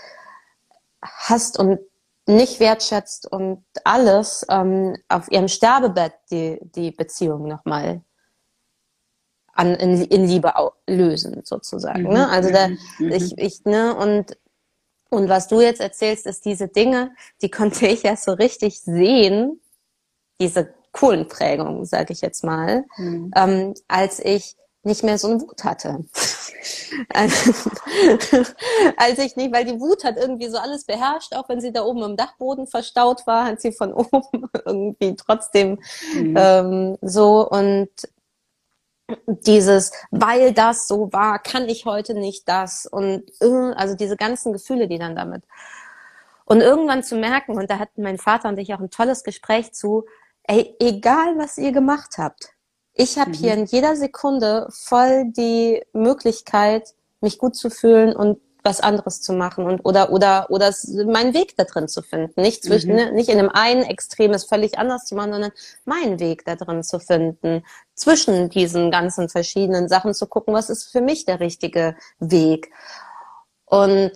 hasst 1.02 1.58
und 1.58 1.80
nicht 2.26 2.60
wertschätzt 2.60 3.30
und 3.30 3.64
alles 3.82 4.46
ähm, 4.48 4.96
auf 5.08 5.30
ihrem 5.32 5.48
Sterbebett 5.48 6.14
die, 6.30 6.60
die 6.62 6.92
Beziehung 6.92 7.48
nochmal 7.48 8.02
an, 9.52 9.74
in, 9.74 10.00
in 10.04 10.26
Liebe 10.26 10.52
lösen, 10.88 11.40
sozusagen. 11.44 12.04
Ne? 12.04 12.26
Mhm. 12.26 12.32
Also 12.32 12.50
da, 12.50 12.68
mhm. 12.68 13.10
ich, 13.10 13.36
ich, 13.36 13.64
ne, 13.64 13.96
und 13.96 14.36
und 15.14 15.28
was 15.28 15.48
du 15.48 15.60
jetzt 15.60 15.80
erzählst, 15.80 16.26
ist 16.26 16.44
diese 16.44 16.68
Dinge, 16.68 17.12
die 17.42 17.50
konnte 17.50 17.86
ich 17.86 18.02
ja 18.02 18.16
so 18.16 18.32
richtig 18.32 18.80
sehen, 18.80 19.60
diese 20.40 20.74
coolen 20.92 21.28
Prägungen, 21.28 21.84
sage 21.84 22.12
ich 22.12 22.20
jetzt 22.20 22.44
mal, 22.44 22.84
mhm. 22.96 23.30
ähm, 23.36 23.74
als 23.88 24.18
ich 24.20 24.56
nicht 24.84 25.02
mehr 25.02 25.18
so 25.18 25.28
eine 25.28 25.40
Wut 25.40 25.64
hatte. 25.64 26.04
als 28.96 29.18
ich 29.18 29.36
nicht, 29.36 29.52
weil 29.52 29.64
die 29.64 29.80
Wut 29.80 30.04
hat 30.04 30.16
irgendwie 30.16 30.48
so 30.48 30.58
alles 30.58 30.84
beherrscht, 30.84 31.34
auch 31.34 31.48
wenn 31.48 31.60
sie 31.60 31.72
da 31.72 31.82
oben 31.84 32.02
im 32.02 32.16
Dachboden 32.16 32.66
verstaut 32.66 33.26
war, 33.26 33.46
hat 33.46 33.60
sie 33.60 33.72
von 33.72 33.92
oben 33.94 34.48
irgendwie 34.64 35.16
trotzdem 35.16 35.78
mhm. 36.14 36.36
ähm, 36.38 36.98
so 37.00 37.48
und 37.48 37.88
dieses, 39.26 39.92
weil 40.10 40.52
das 40.52 40.86
so 40.88 41.12
war, 41.12 41.38
kann 41.38 41.68
ich 41.68 41.84
heute 41.84 42.14
nicht 42.14 42.48
das 42.48 42.86
und 42.86 43.24
äh, 43.40 43.72
also 43.74 43.94
diese 43.94 44.16
ganzen 44.16 44.52
Gefühle, 44.52 44.88
die 44.88 44.98
dann 44.98 45.14
damit. 45.14 45.44
Und 46.46 46.60
irgendwann 46.60 47.02
zu 47.02 47.16
merken, 47.16 47.56
und 47.56 47.70
da 47.70 47.78
hatten 47.78 48.02
mein 48.02 48.18
Vater 48.18 48.48
und 48.48 48.58
ich 48.58 48.74
auch 48.74 48.80
ein 48.80 48.90
tolles 48.90 49.24
Gespräch 49.24 49.72
zu, 49.72 50.04
ey, 50.44 50.74
egal 50.78 51.38
was 51.38 51.58
ihr 51.58 51.72
gemacht 51.72 52.18
habt, 52.18 52.50
ich 52.92 53.18
habe 53.18 53.30
mhm. 53.30 53.34
hier 53.34 53.54
in 53.54 53.64
jeder 53.66 53.96
Sekunde 53.96 54.68
voll 54.70 55.24
die 55.36 55.82
Möglichkeit, 55.92 56.94
mich 57.20 57.38
gut 57.38 57.56
zu 57.56 57.70
fühlen 57.70 58.14
und 58.14 58.40
was 58.64 58.80
anderes 58.80 59.20
zu 59.20 59.34
machen 59.34 59.66
und 59.66 59.84
oder 59.84 60.10
oder 60.10 60.50
oder 60.50 60.72
meinen 61.06 61.34
Weg 61.34 61.54
da 61.56 61.64
drin 61.64 61.86
zu 61.86 62.00
finden, 62.00 62.40
nicht 62.40 62.64
zwischen 62.64 62.92
mhm. 62.92 62.96
ne, 62.96 63.12
nicht 63.12 63.28
in 63.28 63.38
einem 63.38 63.50
einen 63.50 63.82
Extrem 63.82 64.32
es 64.32 64.44
völlig 64.44 64.78
anders 64.78 65.04
zu 65.04 65.14
machen, 65.14 65.32
sondern 65.32 65.52
meinen 65.84 66.18
Weg 66.18 66.46
da 66.46 66.56
drin 66.56 66.82
zu 66.82 66.98
finden, 66.98 67.62
zwischen 67.94 68.48
diesen 68.48 68.90
ganzen 68.90 69.28
verschiedenen 69.28 69.88
Sachen 69.88 70.14
zu 70.14 70.26
gucken, 70.26 70.54
was 70.54 70.70
ist 70.70 70.90
für 70.90 71.02
mich 71.02 71.26
der 71.26 71.40
richtige 71.40 71.94
Weg. 72.18 72.72
Und 73.66 74.12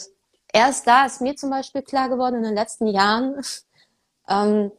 erst 0.52 0.86
da 0.86 1.04
ist 1.04 1.20
mir 1.20 1.36
zum 1.36 1.50
Beispiel 1.50 1.82
klar 1.82 2.08
geworden 2.08 2.36
in 2.36 2.44
den 2.44 2.54
letzten 2.54 2.86
Jahren, 2.86 3.40
ähm, 4.28 4.72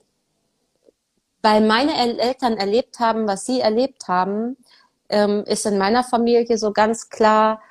weil 1.43 1.61
meine 1.61 1.95
Eltern 2.19 2.57
erlebt 2.57 2.99
haben, 2.99 3.27
was 3.27 3.45
sie 3.45 3.59
erlebt 3.61 4.07
haben, 4.07 4.57
ähm, 5.09 5.43
ist 5.45 5.65
in 5.67 5.77
meiner 5.77 6.03
Familie 6.03 6.57
so 6.57 6.73
ganz 6.73 7.09
klar, 7.09 7.61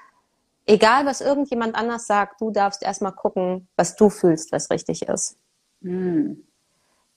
egal 0.68 1.06
was 1.06 1.20
irgendjemand 1.20 1.74
anders 1.74 2.06
sagt, 2.06 2.40
du 2.40 2.50
darfst 2.50 2.82
erstmal 2.82 3.12
gucken, 3.12 3.68
was 3.76 3.96
du 3.96 4.10
fühlst, 4.10 4.52
was 4.52 4.70
richtig 4.70 5.02
ist. 5.08 5.36
Mhm. 5.80 6.44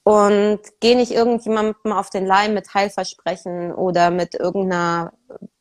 Und 0.04 0.62
geh 0.80 0.96
nicht 0.96 1.12
irgendjemandem 1.12 1.92
auf 1.92 2.10
den 2.10 2.26
Leim 2.26 2.56
mit 2.56 2.74
Heilversprechen 2.74 3.72
oder 3.72 4.10
mit 4.10 4.34
irgendeiner 4.34 5.14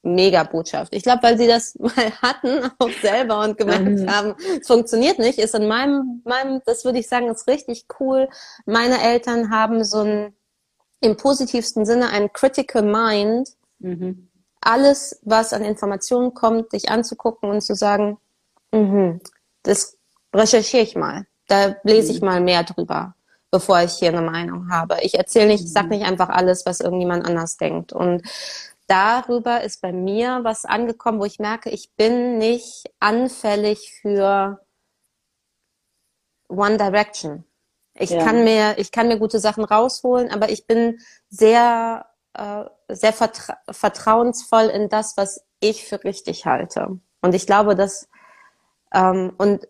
Mega-Botschaft. 0.03 0.95
Ich 0.95 1.03
glaube, 1.03 1.23
weil 1.25 1.37
sie 1.37 1.47
das 1.47 1.75
mal 1.79 2.11
hatten, 2.23 2.71
auch 2.79 2.91
selber 3.03 3.41
und 3.41 3.59
gemerkt 3.59 3.85
mhm. 3.85 4.11
haben, 4.11 4.35
es 4.59 4.67
funktioniert 4.67 5.19
nicht, 5.19 5.39
ist 5.39 5.55
in 5.55 5.69
meinem, 5.69 6.23
meinem, 6.25 6.63
das 6.65 6.87
würde 6.87 7.01
ich 7.01 7.09
sagen, 7.09 7.29
ist 7.29 7.49
richtig 7.49 7.85
cool. 7.99 8.29
Meine 8.65 9.03
Eltern 9.03 9.51
haben 9.51 9.85
so 9.85 9.99
ein, 9.99 10.35
im 11.03 11.17
positivsten 11.17 11.85
Sinne 11.85 12.09
ein 12.11 12.33
Critical 12.33 12.83
Mind. 12.83 13.51
Mhm 13.79 14.30
alles, 14.61 15.21
was 15.23 15.53
an 15.53 15.65
Informationen 15.65 16.35
kommt, 16.35 16.73
dich 16.73 16.91
anzugucken 16.91 17.51
und 17.51 17.61
zu 17.61 17.75
sagen, 17.75 18.19
mhm, 18.73 19.21
das 19.63 19.99
recherchiere 20.35 20.83
ich 20.83 20.97
mal. 20.97 21.27
Da 21.47 21.77
lese 21.83 22.13
ich 22.13 22.21
mhm. 22.21 22.27
mal 22.27 22.41
mehr 22.41 22.63
drüber, 22.63 23.15
bevor 23.51 23.81
ich 23.81 23.95
hier 23.95 24.11
eine 24.11 24.23
Meinung 24.23 24.71
habe. 24.71 24.99
Ich 25.03 25.15
erzähle 25.15 25.49
nicht, 25.49 25.65
ich 25.65 25.73
sage 25.73 25.87
mhm. 25.87 25.93
nicht 25.93 26.07
einfach 26.07 26.29
alles, 26.29 26.67
was 26.67 26.81
irgendjemand 26.81 27.27
anders 27.27 27.57
denkt. 27.57 27.93
Und 27.93 28.23
darüber 28.87 29.63
ist 29.63 29.81
bei 29.81 29.93
mir 29.93 30.41
was 30.43 30.65
angekommen, 30.65 31.21
wo 31.21 31.25
ich 31.25 31.39
merke, 31.39 31.71
ich 31.71 31.91
bin 31.97 32.39
nicht 32.39 32.85
anfällig 33.01 33.93
für 34.01 34.61
One 36.49 36.77
Direction. 36.77 37.45
Ich 37.95 38.11
ja. 38.11 38.25
kann 38.25 38.45
mir, 38.45 38.79
ich 38.79 38.93
kann 38.93 39.09
mir 39.09 39.19
gute 39.19 39.41
Sachen 39.41 39.65
rausholen, 39.65 40.31
aber 40.31 40.51
ich 40.51 40.67
bin 40.67 41.01
sehr 41.29 42.07
äh, 42.35 42.65
sehr 42.89 43.13
vertra 43.13 43.57
vertrauensvoll 43.71 44.65
in 44.67 44.89
das, 44.89 45.17
was 45.17 45.45
ich 45.61 45.87
für 45.87 46.03
richtig 46.05 46.47
halte. 46.47 46.99
Und 47.23 47.35
ich 47.35 47.47
glaube, 47.47 47.75
dass 47.75 48.09
ähm, 48.93 49.33
und 49.39 49.69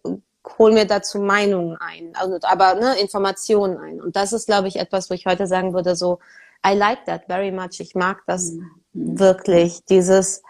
hol 0.59 0.73
mir 0.73 0.87
dazu 0.87 1.21
Meinungen 1.21 1.77
ein, 1.77 2.13
also, 2.15 2.39
aber 2.43 2.75
ne, 2.75 2.99
Informationen 2.99 3.79
ein. 3.79 4.01
Und 4.01 4.17
das 4.17 4.33
ist, 4.33 4.47
glaube 4.47 4.69
ich, 4.69 4.77
etwas, 4.77 5.11
wo 5.11 5.15
ich 5.15 5.27
heute 5.27 5.47
sagen 5.47 5.75
würde, 5.75 5.97
so, 5.97 6.19
I 6.67 6.75
like 6.75 7.05
that 7.07 7.25
very 7.27 7.51
much. 7.51 7.81
Ich 7.81 7.95
mag 7.95 8.23
das 8.27 8.53
mhm. 8.53 8.71
wirklich, 8.93 9.85
dieses 9.85 10.43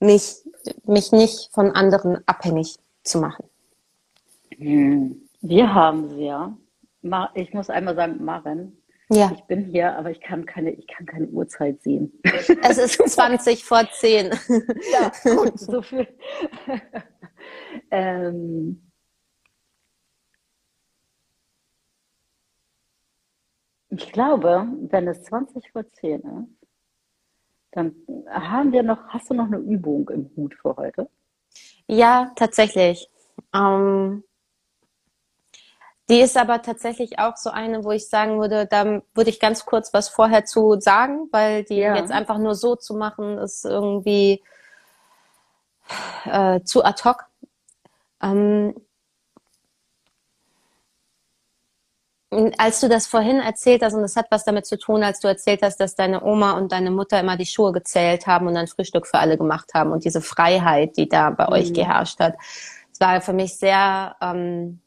mich, 0.00 0.44
mich 0.84 1.12
nicht 1.12 1.52
von 1.52 1.70
anderen 1.72 2.18
abhängig 2.26 2.78
zu 3.04 3.18
machen. 3.18 3.44
Wir 4.58 5.74
haben 5.74 6.10
sie 6.10 6.26
ja. 6.26 6.56
Ich 7.34 7.52
muss 7.52 7.70
einmal 7.70 7.96
sagen, 7.96 8.24
Maren, 8.24 8.81
ja. 9.12 9.30
Ich 9.34 9.42
bin 9.44 9.66
hier, 9.66 9.94
aber 9.98 10.10
ich 10.10 10.22
kann 10.22 10.46
keine, 10.46 10.70
ich 10.70 10.86
kann 10.86 11.04
keine 11.04 11.26
Uhrzeit 11.26 11.82
sehen. 11.82 12.18
Es 12.62 12.78
ist 12.78 12.96
20 13.10 13.62
vor 13.62 13.86
10. 13.86 14.30
ja, 14.90 15.12
gut, 15.22 15.58
so 15.58 15.82
viel. 15.82 16.08
ähm, 17.90 18.90
ich 23.90 24.10
glaube, 24.12 24.66
wenn 24.88 25.06
es 25.08 25.22
20 25.24 25.70
vor 25.72 25.84
10 25.92 26.20
ist, 26.20 26.68
dann 27.72 27.94
haben 28.30 28.72
wir 28.72 28.82
noch, 28.82 29.08
hast 29.08 29.28
du 29.28 29.34
noch 29.34 29.46
eine 29.46 29.58
Übung 29.58 30.08
im 30.08 30.30
Hut 30.36 30.54
für 30.54 30.74
heute? 30.76 31.10
Ja, 31.86 32.32
tatsächlich. 32.36 33.10
Ähm, 33.54 34.24
die 36.10 36.20
ist 36.20 36.36
aber 36.36 36.62
tatsächlich 36.62 37.18
auch 37.18 37.36
so 37.36 37.50
eine, 37.50 37.84
wo 37.84 37.92
ich 37.92 38.08
sagen 38.08 38.40
würde, 38.40 38.66
da 38.66 39.02
würde 39.14 39.30
ich 39.30 39.40
ganz 39.40 39.64
kurz 39.64 39.94
was 39.94 40.08
vorher 40.08 40.44
zu 40.44 40.80
sagen, 40.80 41.28
weil 41.30 41.64
die 41.64 41.76
ja. 41.76 41.96
jetzt 41.96 42.10
einfach 42.10 42.38
nur 42.38 42.54
so 42.54 42.76
zu 42.76 42.94
machen, 42.94 43.38
ist 43.38 43.64
irgendwie 43.64 44.42
äh, 46.24 46.60
zu 46.64 46.84
ad 46.84 47.02
hoc. 47.04 47.24
Ähm, 48.22 48.74
als 52.58 52.80
du 52.80 52.88
das 52.88 53.06
vorhin 53.06 53.40
erzählt 53.40 53.82
hast, 53.82 53.94
und 53.94 54.02
das 54.02 54.16
hat 54.16 54.26
was 54.30 54.44
damit 54.44 54.66
zu 54.66 54.78
tun, 54.78 55.02
als 55.02 55.20
du 55.20 55.28
erzählt 55.28 55.62
hast, 55.62 55.78
dass 55.78 55.94
deine 55.94 56.24
Oma 56.24 56.52
und 56.52 56.72
deine 56.72 56.90
Mutter 56.90 57.20
immer 57.20 57.36
die 57.36 57.46
Schuhe 57.46 57.72
gezählt 57.72 58.26
haben 58.26 58.46
und 58.46 58.56
ein 58.56 58.68
Frühstück 58.68 59.06
für 59.06 59.18
alle 59.18 59.36
gemacht 59.36 59.74
haben 59.74 59.92
und 59.92 60.04
diese 60.04 60.20
Freiheit, 60.20 60.96
die 60.96 61.08
da 61.08 61.30
bei 61.30 61.46
mhm. 61.46 61.52
euch 61.52 61.72
geherrscht 61.72 62.20
hat. 62.20 62.34
Es 62.92 63.00
war 63.00 63.20
für 63.20 63.32
mich 63.32 63.56
sehr, 63.56 64.16
ähm, 64.20 64.81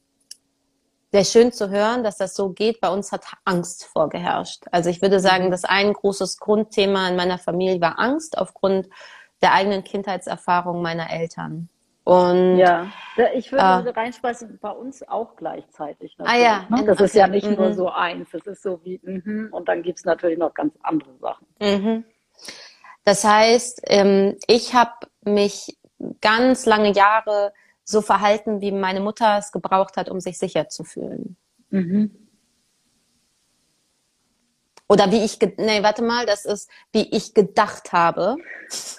sehr 1.16 1.24
schön 1.24 1.52
zu 1.54 1.70
hören, 1.70 2.04
dass 2.04 2.18
das 2.18 2.36
so 2.36 2.50
geht. 2.50 2.82
Bei 2.82 2.90
uns 2.90 3.14
hat 3.14 3.26
Angst 3.46 3.86
vorgeherrscht. 3.86 4.66
Also 4.72 4.90
ich 4.90 5.02
würde 5.02 5.22
sagen, 5.22 5.46
mhm. 5.46 5.52
das 5.52 5.64
ein 5.64 5.94
großes 5.94 6.40
Grundthema 6.40 7.08
in 7.08 7.16
meiner 7.16 7.38
Familie 7.38 7.80
war 7.80 8.00
Angst 8.00 8.38
aufgrund 8.38 8.90
der 9.42 9.54
eigenen 9.54 9.86
Kindheitserfahrung 9.86 10.82
meiner 10.82 11.10
Eltern. 11.10 11.70
Und, 12.04 12.58
ja, 12.58 12.88
ich 13.34 13.52
würde 13.52 13.90
äh, 13.90 13.94
reinspeisen, 13.94 14.60
bei 14.62 14.70
uns 14.70 15.08
auch 15.08 15.38
gleichzeitig. 15.38 16.16
Ah 16.20 16.38
ja, 16.38 16.66
ne? 16.70 16.84
das 16.84 17.00
ist 17.00 17.16
ja 17.16 17.28
nicht 17.28 17.48
mhm. 17.50 17.56
nur 17.56 17.74
so 17.74 17.90
eins, 17.90 18.30
das 18.32 18.46
ist 18.46 18.62
so 18.62 18.80
wie, 18.84 19.00
mhm, 19.02 19.50
und 19.52 19.70
dann 19.70 19.82
gibt 19.82 20.00
es 20.00 20.06
natürlich 20.06 20.38
noch 20.38 20.54
ganz 20.54 20.76
andere 20.84 21.18
Sachen. 21.20 21.48
Mhm. 21.62 22.04
Das 23.06 23.24
heißt, 23.24 23.84
ähm, 23.88 24.38
ich 24.48 24.76
habe 24.76 24.92
mich 25.24 25.78
ganz 26.20 26.66
lange 26.66 26.92
Jahre 26.92 27.54
so 27.86 28.02
verhalten, 28.02 28.60
wie 28.60 28.72
meine 28.72 29.00
Mutter 29.00 29.38
es 29.38 29.52
gebraucht 29.52 29.96
hat, 29.96 30.10
um 30.10 30.20
sich 30.20 30.38
sicher 30.38 30.68
zu 30.68 30.84
fühlen. 30.84 31.38
Mhm. 31.70 32.26
Oder 34.88 35.12
wie 35.12 35.24
ich, 35.24 35.40
nee, 35.58 35.82
warte 35.82 36.04
mal, 36.04 36.28
das 36.28 36.46
ist, 36.46 36.70
wie 36.92 37.10
ich 37.10 37.34
gedacht 37.34 37.92
habe, 37.92 38.36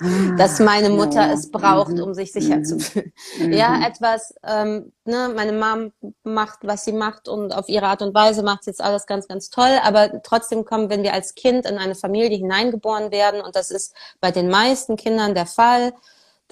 ah, 0.01 0.34
dass 0.37 0.59
meine 0.59 0.91
Mutter 0.91 1.28
ja. 1.28 1.32
es 1.32 1.53
braucht, 1.53 1.93
mhm. 1.93 2.03
um 2.03 2.14
sich 2.14 2.32
sicher 2.32 2.57
mhm. 2.57 2.64
zu 2.64 2.80
fühlen. 2.80 3.12
Mhm. 3.39 3.53
Ja, 3.53 3.87
etwas, 3.87 4.34
ähm, 4.43 4.93
ne, 5.05 5.30
meine 5.34 5.53
Mom 5.53 5.93
macht, 6.24 6.61
was 6.62 6.84
sie 6.84 6.93
macht 6.93 7.28
und 7.28 7.53
auf 7.55 7.68
ihre 7.68 7.87
Art 7.87 8.03
und 8.03 8.14
Weise 8.14 8.43
macht 8.43 8.64
sie 8.64 8.70
jetzt 8.70 8.82
alles 8.82 9.07
ganz, 9.07 9.28
ganz 9.28 9.49
toll, 9.49 9.78
aber 9.84 10.22
trotzdem 10.24 10.64
kommen, 10.64 10.91
wenn 10.91 11.05
wir 11.05 11.12
als 11.12 11.37
Kind 11.37 11.66
in 11.66 11.78
eine 11.78 11.95
Familie 11.95 12.37
hineingeboren 12.37 13.12
werden, 13.12 13.41
und 13.41 13.55
das 13.55 13.70
ist 13.70 13.95
bei 14.20 14.32
den 14.32 14.49
meisten 14.49 14.97
Kindern 14.97 15.37
der 15.37 15.47
Fall, 15.47 15.93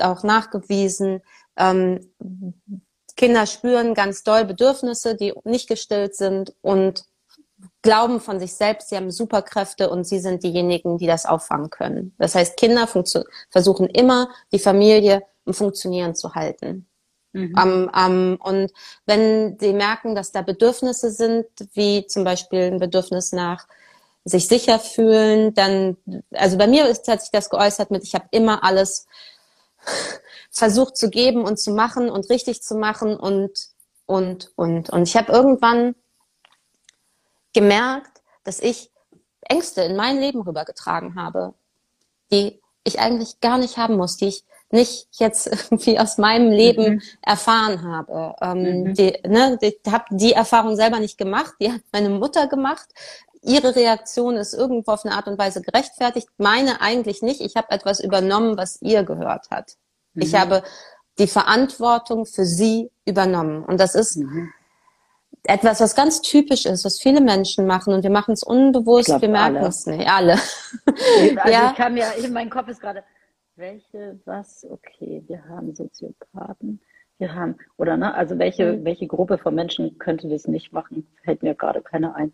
auch 0.00 0.22
nachgewiesen, 0.22 1.22
ähm, 1.56 2.12
Kinder 3.16 3.46
spüren 3.46 3.94
ganz 3.94 4.22
doll 4.22 4.44
Bedürfnisse, 4.44 5.14
die 5.14 5.32
nicht 5.44 5.68
gestillt 5.68 6.16
sind 6.16 6.54
und 6.62 7.04
glauben 7.82 8.20
von 8.20 8.40
sich 8.40 8.54
selbst, 8.54 8.88
sie 8.88 8.96
haben 8.96 9.10
Superkräfte 9.10 9.90
und 9.90 10.04
sie 10.04 10.18
sind 10.18 10.42
diejenigen, 10.42 10.98
die 10.98 11.06
das 11.06 11.26
auffangen 11.26 11.70
können. 11.70 12.14
Das 12.18 12.34
heißt, 12.34 12.56
Kinder 12.56 12.88
versuchen 13.50 13.86
immer, 13.88 14.30
die 14.52 14.58
Familie 14.58 15.22
im 15.46 15.54
Funktionieren 15.54 16.14
zu 16.14 16.34
halten. 16.34 16.88
Mhm. 17.32 17.54
Um, 17.60 17.90
um, 17.94 18.36
und 18.40 18.72
wenn 19.06 19.58
sie 19.58 19.72
merken, 19.72 20.14
dass 20.14 20.32
da 20.32 20.42
Bedürfnisse 20.42 21.10
sind, 21.10 21.46
wie 21.74 22.06
zum 22.06 22.24
Beispiel 22.24 22.72
ein 22.72 22.78
Bedürfnis 22.78 23.32
nach 23.32 23.66
sich 24.24 24.48
sicher 24.48 24.78
fühlen, 24.78 25.52
dann, 25.52 25.96
also 26.32 26.56
bei 26.56 26.66
mir 26.66 26.88
ist, 26.88 27.06
hat 27.08 27.20
sich 27.20 27.30
das 27.30 27.50
geäußert 27.50 27.90
mit, 27.90 28.04
ich 28.04 28.14
habe 28.14 28.26
immer 28.30 28.64
alles 28.64 29.06
versucht 30.54 30.96
zu 30.96 31.10
geben 31.10 31.44
und 31.44 31.58
zu 31.58 31.72
machen 31.72 32.08
und 32.08 32.30
richtig 32.30 32.62
zu 32.62 32.76
machen 32.76 33.16
und, 33.16 33.52
und, 34.06 34.52
und. 34.54 34.88
Und 34.88 35.02
ich 35.02 35.16
habe 35.16 35.32
irgendwann 35.32 35.94
gemerkt, 37.52 38.22
dass 38.44 38.60
ich 38.60 38.90
Ängste 39.42 39.82
in 39.82 39.96
mein 39.96 40.18
Leben 40.18 40.40
rübergetragen 40.40 41.16
habe, 41.16 41.54
die 42.30 42.60
ich 42.84 43.00
eigentlich 43.00 43.40
gar 43.40 43.58
nicht 43.58 43.76
haben 43.78 43.96
muss, 43.96 44.16
die 44.16 44.28
ich 44.28 44.44
nicht 44.70 45.08
jetzt 45.12 45.46
irgendwie 45.70 45.98
aus 45.98 46.18
meinem 46.18 46.50
Leben 46.50 46.94
mhm. 46.94 47.02
erfahren 47.22 47.82
habe. 47.82 48.36
Ähm, 48.40 48.82
mhm. 48.82 48.94
die, 48.94 49.18
ne, 49.26 49.58
ich 49.60 49.80
habe 49.90 50.04
die 50.10 50.32
Erfahrung 50.32 50.76
selber 50.76 51.00
nicht 51.00 51.18
gemacht, 51.18 51.54
die 51.60 51.72
hat 51.72 51.80
meine 51.92 52.10
Mutter 52.10 52.46
gemacht. 52.46 52.88
Ihre 53.42 53.76
Reaktion 53.76 54.36
ist 54.36 54.54
irgendwo 54.54 54.92
auf 54.92 55.04
eine 55.04 55.14
Art 55.14 55.26
und 55.26 55.36
Weise 55.36 55.60
gerechtfertigt, 55.60 56.28
meine 56.38 56.80
eigentlich 56.80 57.20
nicht. 57.22 57.42
Ich 57.42 57.56
habe 57.56 57.70
etwas 57.72 58.00
übernommen, 58.00 58.56
was 58.56 58.80
ihr 58.80 59.02
gehört 59.02 59.50
hat. 59.50 59.76
Mhm. 60.14 60.22
Ich 60.22 60.34
habe 60.34 60.62
die 61.18 61.28
Verantwortung 61.28 62.26
für 62.26 62.44
sie 62.44 62.90
übernommen. 63.04 63.64
Und 63.64 63.80
das 63.80 63.94
ist 63.94 64.16
mhm 64.16 64.52
etwas, 65.44 65.80
was 65.80 65.94
ganz 65.94 66.22
typisch 66.22 66.64
ist, 66.64 66.84
was 66.84 67.00
viele 67.00 67.20
Menschen 67.20 67.66
machen 67.66 67.92
und 67.92 68.02
wir 68.02 68.10
machen 68.10 68.32
es 68.32 68.42
unbewusst, 68.42 69.06
glaub, 69.06 69.22
wir 69.22 69.28
merken 69.28 69.58
alle. 69.58 69.68
es 69.68 69.86
nicht. 69.86 70.08
Alle. 70.08 70.32
Also 70.32 71.50
ja. 71.50 71.70
ich 71.70 71.76
kann 71.76 71.94
mir, 71.94 72.06
mein 72.32 72.50
Kopf 72.50 72.68
ist 72.68 72.80
gerade, 72.80 73.04
welche, 73.56 74.18
was, 74.24 74.66
okay, 74.68 75.22
wir 75.26 75.44
haben 75.44 75.74
Soziopathen, 75.74 76.80
wir 77.18 77.34
haben, 77.34 77.56
oder 77.76 77.96
ne, 77.96 78.14
also 78.14 78.38
welche, 78.38 78.72
mhm. 78.72 78.84
welche 78.84 79.06
Gruppe 79.06 79.38
von 79.38 79.54
Menschen 79.54 79.98
könnte 79.98 80.28
das 80.28 80.48
nicht 80.48 80.72
machen, 80.72 81.06
fällt 81.22 81.42
mir 81.42 81.54
gerade 81.54 81.82
keine 81.82 82.14
ein. 82.14 82.32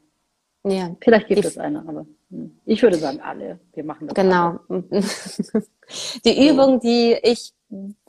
Ja. 0.64 0.94
Vielleicht 1.00 1.28
gibt 1.28 1.42
die, 1.42 1.46
es 1.46 1.58
eine, 1.58 1.80
aber 1.80 2.06
hm. 2.30 2.60
ich 2.66 2.82
würde 2.82 2.98
sagen, 2.98 3.20
alle. 3.20 3.58
Wir 3.72 3.84
machen 3.84 4.08
das. 4.08 4.14
Genau. 4.14 4.58
die 6.24 6.48
Übung, 6.48 6.80
die 6.80 7.18
ich 7.22 7.54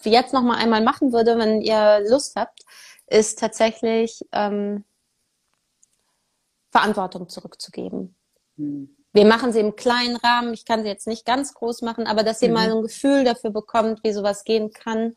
jetzt 0.03 0.33
noch 0.33 0.41
mal 0.41 0.57
einmal 0.57 0.83
machen 0.83 1.13
würde, 1.13 1.37
wenn 1.37 1.61
ihr 1.61 2.01
Lust 2.09 2.35
habt, 2.35 2.61
ist 3.07 3.39
tatsächlich 3.39 4.25
ähm, 4.31 4.83
Verantwortung 6.71 7.29
zurückzugeben. 7.29 8.15
Mhm. 8.57 8.95
Wir 9.13 9.25
machen 9.25 9.51
sie 9.51 9.59
im 9.59 9.75
kleinen 9.75 10.15
Rahmen. 10.15 10.53
Ich 10.53 10.65
kann 10.65 10.83
sie 10.83 10.87
jetzt 10.87 11.07
nicht 11.07 11.25
ganz 11.25 11.53
groß 11.53 11.81
machen, 11.81 12.07
aber 12.07 12.23
dass 12.23 12.41
ihr 12.41 12.47
mhm. 12.47 12.53
mal 12.53 12.71
ein 12.71 12.81
Gefühl 12.81 13.23
dafür 13.23 13.49
bekommt, 13.51 14.03
wie 14.03 14.13
sowas 14.13 14.43
gehen 14.45 14.71
kann. 14.71 15.13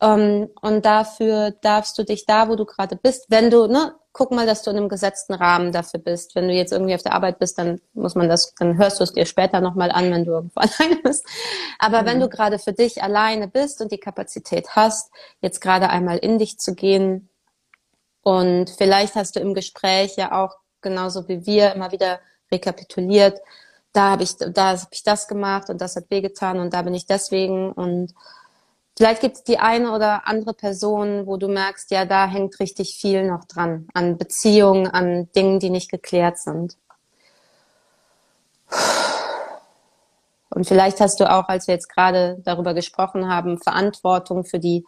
Ähm, 0.00 0.50
und 0.60 0.84
dafür 0.84 1.52
darfst 1.62 1.98
du 1.98 2.04
dich 2.04 2.26
da, 2.26 2.48
wo 2.48 2.56
du 2.56 2.66
gerade 2.66 2.96
bist, 2.96 3.26
wenn 3.30 3.50
du, 3.50 3.66
ne, 3.66 3.94
guck 4.14 4.30
mal, 4.30 4.46
dass 4.46 4.62
du 4.62 4.70
in 4.70 4.76
einem 4.76 4.88
gesetzten 4.88 5.34
Rahmen 5.34 5.72
dafür 5.72 5.98
bist. 5.98 6.36
Wenn 6.36 6.46
du 6.46 6.54
jetzt 6.54 6.72
irgendwie 6.72 6.94
auf 6.94 7.02
der 7.02 7.14
Arbeit 7.14 7.40
bist, 7.40 7.58
dann 7.58 7.80
muss 7.94 8.14
man 8.14 8.28
das, 8.28 8.54
dann 8.54 8.78
hörst 8.78 9.00
du 9.00 9.04
es 9.04 9.12
dir 9.12 9.26
später 9.26 9.60
nochmal 9.60 9.90
an, 9.90 10.10
wenn 10.12 10.24
du 10.24 10.30
irgendwo 10.30 10.60
alleine 10.60 10.96
bist. 11.02 11.26
Aber 11.80 12.02
mhm. 12.02 12.06
wenn 12.06 12.20
du 12.20 12.28
gerade 12.28 12.60
für 12.60 12.72
dich 12.72 13.02
alleine 13.02 13.48
bist 13.48 13.82
und 13.82 13.90
die 13.90 13.98
Kapazität 13.98 14.68
hast, 14.70 15.10
jetzt 15.40 15.60
gerade 15.60 15.90
einmal 15.90 16.18
in 16.18 16.38
dich 16.38 16.58
zu 16.58 16.76
gehen 16.76 17.28
und 18.22 18.70
vielleicht 18.70 19.16
hast 19.16 19.34
du 19.34 19.40
im 19.40 19.52
Gespräch 19.52 20.16
ja 20.16 20.32
auch 20.32 20.56
genauso 20.80 21.28
wie 21.28 21.44
wir 21.44 21.74
immer 21.74 21.90
wieder 21.90 22.20
rekapituliert, 22.52 23.40
da 23.92 24.12
habe 24.12 24.22
ich, 24.22 24.36
da 24.36 24.70
habe 24.78 24.88
ich 24.92 25.02
das 25.02 25.26
gemacht 25.26 25.70
und 25.70 25.80
das 25.80 25.96
hat 25.96 26.10
wehgetan 26.10 26.60
und 26.60 26.72
da 26.72 26.82
bin 26.82 26.94
ich 26.94 27.06
deswegen 27.06 27.72
und 27.72 28.14
vielleicht 28.96 29.20
gibt 29.20 29.36
es 29.36 29.44
die 29.44 29.58
eine 29.58 29.92
oder 29.92 30.26
andere 30.26 30.54
Person, 30.54 31.26
wo 31.26 31.36
du 31.36 31.48
merkst, 31.48 31.90
ja, 31.90 32.04
da 32.04 32.26
hängt 32.26 32.58
richtig 32.60 32.96
viel 32.96 33.26
noch 33.26 33.44
dran, 33.44 33.88
an 33.94 34.16
Beziehungen, 34.16 34.86
an 34.86 35.30
Dingen, 35.32 35.60
die 35.60 35.70
nicht 35.70 35.90
geklärt 35.90 36.38
sind. 36.38 36.76
Und 40.50 40.68
vielleicht 40.68 41.00
hast 41.00 41.18
du 41.18 41.30
auch, 41.30 41.48
als 41.48 41.66
wir 41.66 41.74
jetzt 41.74 41.88
gerade 41.88 42.38
darüber 42.44 42.74
gesprochen 42.74 43.28
haben, 43.28 43.58
Verantwortung 43.58 44.44
für 44.44 44.60
die 44.60 44.84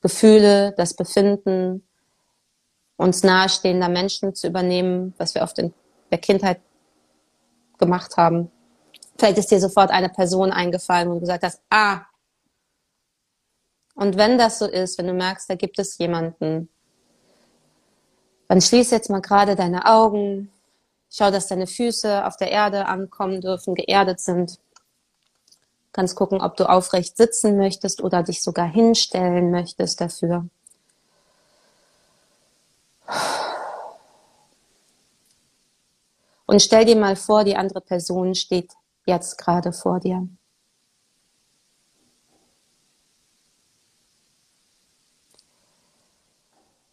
Gefühle, 0.00 0.72
das 0.76 0.94
Befinden, 0.94 1.86
uns 2.96 3.22
nahestehender 3.22 3.88
Menschen 3.88 4.34
zu 4.34 4.46
übernehmen, 4.46 5.14
was 5.18 5.34
wir 5.34 5.42
oft 5.42 5.58
in 5.58 5.74
der 6.10 6.18
Kindheit 6.18 6.60
gemacht 7.78 8.16
haben. 8.16 8.50
Vielleicht 9.18 9.38
ist 9.38 9.50
dir 9.50 9.60
sofort 9.60 9.90
eine 9.90 10.08
Person 10.08 10.50
eingefallen, 10.50 11.08
wo 11.10 11.14
du 11.14 11.20
gesagt 11.20 11.44
hast, 11.44 11.60
ah. 11.70 12.02
Und 13.94 14.16
wenn 14.16 14.38
das 14.38 14.58
so 14.58 14.66
ist, 14.66 14.98
wenn 14.98 15.06
du 15.06 15.12
merkst, 15.12 15.48
da 15.50 15.54
gibt 15.54 15.78
es 15.78 15.98
jemanden, 15.98 16.68
dann 18.48 18.60
schließ 18.60 18.90
jetzt 18.90 19.10
mal 19.10 19.20
gerade 19.20 19.56
deine 19.56 19.86
Augen, 19.86 20.50
schau, 21.10 21.30
dass 21.30 21.46
deine 21.46 21.66
Füße 21.66 22.26
auf 22.26 22.36
der 22.36 22.50
Erde 22.50 22.86
ankommen 22.86 23.40
dürfen, 23.40 23.74
geerdet 23.74 24.20
sind. 24.20 24.52
Du 24.58 25.92
kannst 25.92 26.16
gucken, 26.16 26.40
ob 26.40 26.56
du 26.56 26.68
aufrecht 26.68 27.16
sitzen 27.16 27.56
möchtest 27.56 28.02
oder 28.02 28.22
dich 28.22 28.42
sogar 28.42 28.66
hinstellen 28.66 29.50
möchtest 29.50 30.00
dafür. 30.00 30.46
Und 36.46 36.60
stell 36.60 36.84
dir 36.84 36.96
mal 36.96 37.16
vor, 37.16 37.44
die 37.44 37.56
andere 37.56 37.80
Person 37.80 38.34
steht 38.34 38.72
jetzt 39.06 39.38
gerade 39.38 39.72
vor 39.72 40.00
dir. 40.00 40.28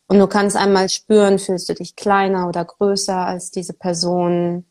Und 0.10 0.18
du 0.18 0.26
kannst 0.26 0.58
einmal 0.58 0.90
spüren, 0.90 1.38
fühlst 1.38 1.70
du 1.70 1.76
dich 1.76 1.96
kleiner 1.96 2.48
oder 2.48 2.66
größer 2.66 3.16
als 3.16 3.52
diese 3.52 3.74
Person? 3.74 4.66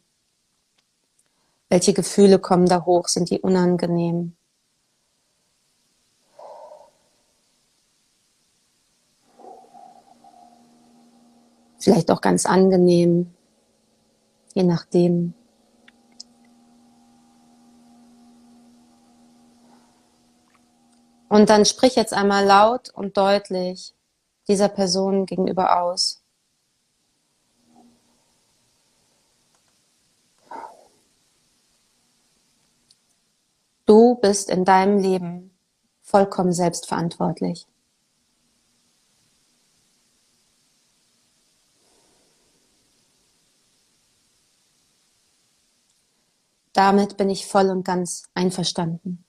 Welche 1.69 1.95
Gefühle 1.95 2.41
kommen 2.41 2.67
da 2.67 2.85
hoch? 2.85 3.07
Sind 3.07 3.31
die 3.31 3.41
unangenehm? 3.41 4.37
Vielleicht 11.79 12.11
auch 12.11 12.21
ganz 12.21 12.45
angenehm, 12.45 13.33
je 14.55 14.65
nachdem. 14.65 15.35
Und 21.29 21.49
dann 21.49 21.65
sprich 21.65 21.95
jetzt 21.95 22.13
einmal 22.13 22.45
laut 22.45 22.91
und 22.91 23.17
deutlich 23.17 23.95
dieser 24.49 24.69
Person 24.69 25.27
gegenüber 25.27 25.83
aus. 25.83 26.23
Du 33.87 34.17
bist 34.17 34.51
in 34.51 34.65
deinem 34.65 34.99
Leben 34.99 35.51
vollkommen 36.03 36.53
selbstverantwortlich. 36.53 37.67
Damit 46.75 47.17
bin 47.17 47.29
ich 47.29 47.47
voll 47.47 47.71
und 47.71 47.85
ganz 47.85 48.25
einverstanden. 48.35 49.25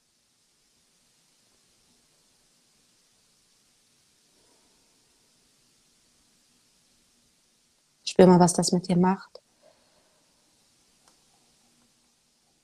Spür 8.20 8.28
mal, 8.28 8.42
was 8.42 8.52
das 8.52 8.74
mit 8.74 8.90
dir 8.90 8.98
macht. 8.98 9.40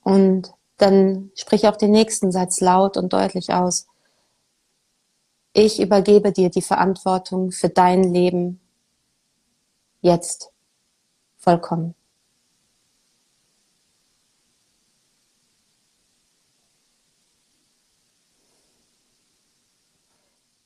Und 0.02 0.52
dann 0.76 1.30
sprich 1.34 1.66
auch 1.66 1.76
den 1.76 1.92
nächsten 1.92 2.30
Satz 2.30 2.60
laut 2.60 2.98
und 2.98 3.14
deutlich 3.14 3.54
aus. 3.54 3.86
Ich 5.54 5.80
übergebe 5.80 6.30
dir 6.30 6.50
die 6.50 6.60
Verantwortung 6.60 7.52
für 7.52 7.70
dein 7.70 8.02
Leben 8.04 8.60
jetzt 10.02 10.52
vollkommen. 11.38 11.94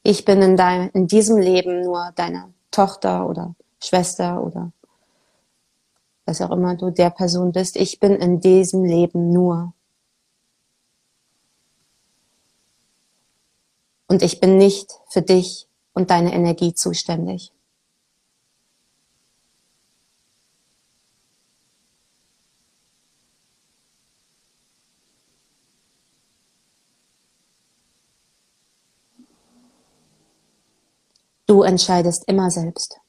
Ich 0.03 0.25
bin 0.25 0.43
in, 0.43 0.57
dein, 0.57 0.89
in 0.89 1.07
diesem 1.07 1.39
Leben 1.39 1.83
nur 1.83 2.11
deine 2.17 2.53
Tochter 2.73 3.29
oder 3.29 3.55
Schwester 3.81 4.43
oder 4.43 4.73
was 6.31 6.41
auch 6.41 6.51
immer 6.51 6.77
du 6.77 6.91
der 6.91 7.11
Person 7.11 7.53
bist. 7.53 7.77
Ich 7.77 8.01
bin 8.01 8.13
in 8.13 8.41
diesem 8.41 8.85
Leben 8.85 9.31
nur 9.31 9.75
Und 14.11 14.25
ich 14.25 14.41
bin 14.41 14.59
nicht 14.59 14.91
für 15.09 15.23
dich 15.23 15.69
und 15.93 16.11
deine 16.11 16.35
Energie 16.35 16.75
zuständig. 16.75 17.53
Du 31.47 31.63
entscheidest 31.63 32.25
immer 32.27 32.51
selbst. 32.51 33.01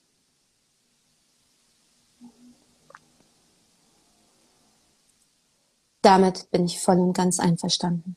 Damit 6.02 6.50
bin 6.50 6.66
ich 6.66 6.82
voll 6.82 7.00
und 7.00 7.14
ganz 7.14 7.40
einverstanden. 7.40 8.16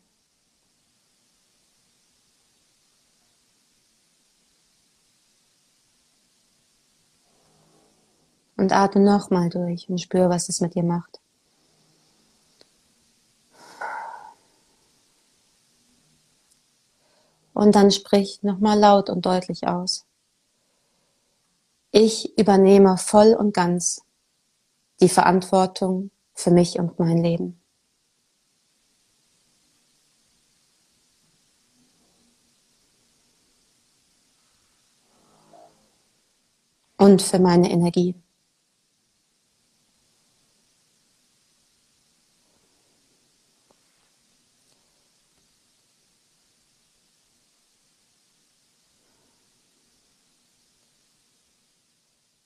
Und 8.56 8.72
atme 8.72 9.02
nochmal 9.02 9.50
durch 9.50 9.88
und 9.90 10.00
spüre, 10.00 10.30
was 10.30 10.48
es 10.48 10.60
mit 10.60 10.74
dir 10.74 10.84
macht. 10.84 11.20
Und 17.52 17.74
dann 17.74 17.90
sprich 17.90 18.42
nochmal 18.42 18.78
laut 18.78 19.10
und 19.10 19.26
deutlich 19.26 19.66
aus. 19.66 20.06
Ich 21.90 22.36
übernehme 22.38 22.96
voll 22.96 23.34
und 23.34 23.54
ganz 23.54 24.02
die 25.00 25.08
Verantwortung 25.08 26.10
für 26.34 26.50
mich 26.50 26.78
und 26.78 26.98
mein 26.98 27.18
Leben. 27.18 27.63
Und 37.04 37.20
für 37.20 37.38
meine 37.38 37.70
Energie. 37.70 38.14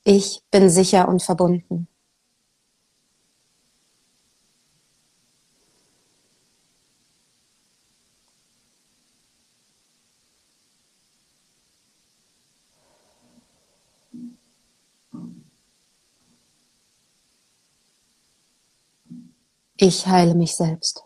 Ich 0.03 0.43
bin 0.51 0.69
sicher 0.71 1.07
und 1.07 1.23
verbunden. 1.23 1.87
Ich 19.89 20.07
heile 20.07 20.35
mich 20.35 20.55
selbst. 20.55 21.03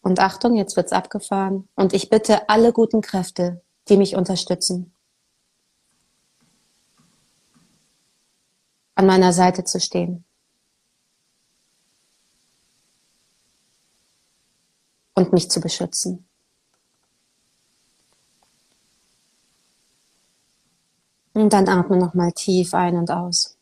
Und 0.00 0.18
Achtung, 0.18 0.56
jetzt 0.56 0.74
wird's 0.74 0.90
abgefahren. 0.90 1.68
Und 1.76 1.92
ich 1.92 2.10
bitte 2.10 2.48
alle 2.48 2.72
guten 2.72 3.02
Kräfte, 3.02 3.62
die 3.88 3.96
mich 3.96 4.16
unterstützen, 4.16 4.92
an 8.96 9.06
meiner 9.06 9.32
Seite 9.32 9.62
zu 9.62 9.78
stehen. 9.78 10.24
Und 15.14 15.32
mich 15.32 15.48
zu 15.52 15.60
beschützen. 15.60 16.27
Und 21.48 21.54
dann 21.54 21.66
atme 21.66 21.96
nochmal 21.96 22.30
tief 22.32 22.74
ein 22.74 22.94
und 22.94 23.10
aus. 23.10 23.56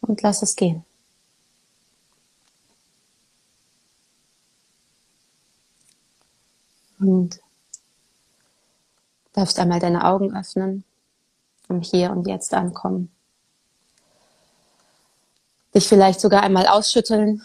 und 0.00 0.20
lass 0.22 0.42
es 0.42 0.56
gehen. 0.56 0.84
Und 6.98 7.40
darfst 9.34 9.60
einmal 9.60 9.78
deine 9.78 10.04
Augen 10.04 10.36
öffnen 10.36 10.82
und 11.68 11.84
hier 11.84 12.10
und 12.10 12.26
jetzt 12.26 12.52
ankommen. 12.54 13.14
Dich 15.76 15.86
vielleicht 15.86 16.20
sogar 16.20 16.42
einmal 16.42 16.66
ausschütteln. 16.66 17.40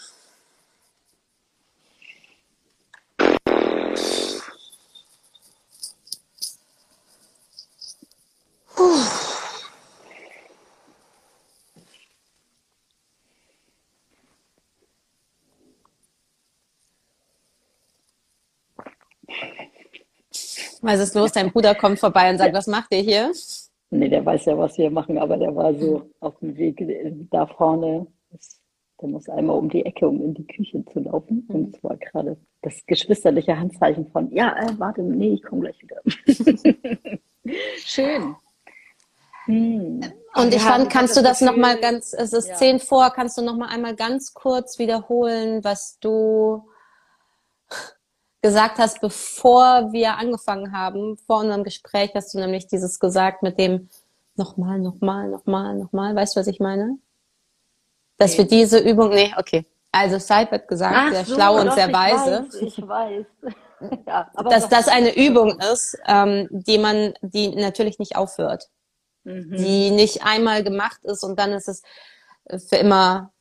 Was 20.90 21.02
ist 21.02 21.14
los? 21.14 21.32
Dein 21.32 21.52
Bruder 21.52 21.76
kommt 21.76 22.00
vorbei 22.00 22.32
und 22.32 22.40
sagt, 22.40 22.56
was 22.56 22.66
macht 22.66 22.92
ihr 22.92 23.02
hier? 23.02 23.32
Nee, 23.92 24.10
der 24.10 24.26
weiß 24.26 24.46
ja, 24.46 24.58
was 24.58 24.76
wir 24.80 24.90
machen, 24.90 25.20
aber 25.20 25.38
der 25.38 25.56
war 25.56 25.72
so 25.76 26.10
auf 26.20 26.40
dem 26.40 26.58
Weg 26.58 26.84
da 27.30 27.46
vorne. 27.46 28.08
Der 29.00 29.10
muss 29.10 29.30
einmal 29.30 29.56
um 29.60 29.70
die 29.70 29.86
Ecke, 29.86 30.08
um 30.08 30.20
in 30.20 30.34
die 30.34 30.48
Küche 30.48 30.84
zu 30.92 31.02
laufen. 31.02 31.46
Und 31.48 31.62
mhm. 31.62 31.74
es 31.76 31.84
war 31.84 31.96
gerade 31.96 32.38
das 32.64 32.84
geschwisterliche 32.88 33.56
Handzeichen 33.56 34.08
von, 34.08 34.32
ja, 34.32 34.56
äh, 34.58 34.80
warte, 34.80 35.04
nee, 35.04 35.36
ich 35.36 35.44
komme 35.44 35.62
gleich 35.62 35.80
wieder. 35.80 36.02
Schön. 37.86 38.36
Hm. 39.46 40.02
Und 40.34 40.48
ich 40.48 40.56
Ja, 40.56 40.72
fand, 40.72 40.90
kannst 40.90 41.16
du 41.16 41.22
das 41.22 41.42
nochmal 41.42 41.80
ganz, 41.80 42.14
es 42.14 42.34
ist 42.34 42.48
Ja. 42.48 42.56
zehn 42.56 42.80
vor, 42.80 43.12
kannst 43.12 43.38
du 43.38 43.44
nochmal 43.44 43.70
einmal 43.70 43.96
ganz 43.96 44.34
kurz 44.34 44.80
wiederholen, 44.80 45.64
was 45.64 46.00
du 46.00 46.64
gesagt 48.42 48.78
hast, 48.80 49.02
bevor 49.02 49.92
wir 49.92 50.18
angefangen 50.18 50.72
haben, 50.72 51.18
vor 51.18 51.40
unserem 51.40 51.64
Gespräch 51.64 52.12
hast 52.16 52.34
du 52.34 52.40
nämlich 52.40 52.68
dieses 52.68 53.00
gesagt 53.00 53.44
mit 53.44 53.60
dem 53.60 53.90
nochmal, 54.36 54.80
nochmal, 54.80 55.30
nochmal, 55.30 55.76
nochmal. 55.76 56.16
Weißt 56.16 56.36
du, 56.36 56.40
was 56.40 56.48
ich 56.48 56.60
meine? 56.60 56.98
Dass 58.18 58.38
wir 58.38 58.46
diese 58.46 58.80
Übung, 58.80 59.10
nee, 59.10 59.34
okay. 59.38 59.66
Also 59.92 60.20
Seid 60.20 60.52
wird 60.52 60.68
gesagt, 60.68 61.16
sehr 61.16 61.26
schlau 61.26 61.60
und 61.60 61.74
sehr 61.74 61.88
ich 61.88 61.94
weise. 61.94 62.44
Weiß, 62.44 62.56
ich 62.62 62.88
weiß. 62.88 63.26
ja, 64.08 64.30
aber 64.36 64.50
dass 64.50 64.70
das 64.70 64.88
eine 64.88 65.16
Übung 65.18 65.60
ist, 65.60 65.98
ähm, 66.06 66.48
die 66.52 66.78
man, 66.78 67.14
die 67.22 67.56
natürlich 67.56 67.98
nicht 67.98 68.16
aufhört, 68.16 68.70
Mhm. 69.24 69.58
die 69.58 69.92
nicht 69.92 70.24
einmal 70.24 70.64
gemacht 70.64 71.04
ist 71.04 71.24
und 71.24 71.38
dann 71.38 71.52
ist 71.52 71.68
es 71.68 71.84
für 72.70 72.78
immer 72.78 73.32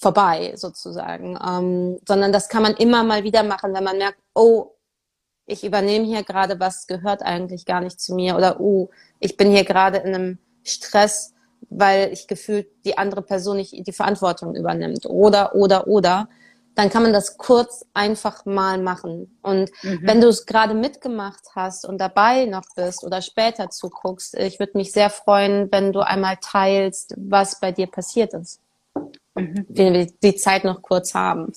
vorbei 0.00 0.52
sozusagen, 0.56 1.38
ähm, 1.46 1.98
sondern 2.06 2.32
das 2.32 2.48
kann 2.48 2.62
man 2.62 2.74
immer 2.74 3.04
mal 3.04 3.24
wieder 3.24 3.42
machen, 3.42 3.74
wenn 3.74 3.84
man 3.84 3.98
merkt, 3.98 4.18
oh, 4.34 4.72
ich 5.46 5.64
übernehme 5.64 6.04
hier 6.06 6.22
gerade 6.24 6.60
was, 6.60 6.86
gehört 6.86 7.22
eigentlich 7.22 7.64
gar 7.64 7.80
nicht 7.80 8.00
zu 8.00 8.14
mir 8.14 8.36
oder 8.36 8.60
oh, 8.60 8.90
ich 9.18 9.36
bin 9.36 9.50
hier 9.50 9.64
gerade 9.64 9.98
in 9.98 10.14
einem 10.14 10.38
Stress, 10.64 11.34
weil 11.70 12.12
ich 12.12 12.26
gefühlt 12.28 12.68
die 12.84 12.98
andere 12.98 13.22
Person 13.22 13.56
nicht 13.56 13.72
die 13.86 13.92
Verantwortung 13.92 14.54
übernimmt 14.54 15.06
oder 15.06 15.54
oder 15.54 15.86
oder 15.86 16.28
dann 16.74 16.90
kann 16.90 17.02
man 17.02 17.12
das 17.12 17.36
kurz 17.38 17.84
einfach 17.92 18.44
mal 18.44 18.78
machen. 18.78 19.36
Und 19.42 19.68
Mhm. 19.82 20.00
wenn 20.04 20.20
du 20.20 20.28
es 20.28 20.46
gerade 20.46 20.74
mitgemacht 20.74 21.42
hast 21.56 21.84
und 21.84 21.98
dabei 21.98 22.44
noch 22.44 22.62
bist 22.76 23.02
oder 23.02 23.20
später 23.20 23.68
zuguckst, 23.68 24.34
ich 24.36 24.60
würde 24.60 24.78
mich 24.78 24.92
sehr 24.92 25.10
freuen, 25.10 25.72
wenn 25.72 25.92
du 25.92 26.00
einmal 26.06 26.36
teilst, 26.40 27.14
was 27.16 27.58
bei 27.58 27.72
dir 27.72 27.88
passiert 27.88 28.32
ist. 28.32 28.60
Mhm. 29.38 29.66
Wenn 29.68 29.92
wir 29.92 30.06
die 30.06 30.36
Zeit 30.36 30.64
noch 30.64 30.82
kurz 30.82 31.14
haben. 31.14 31.52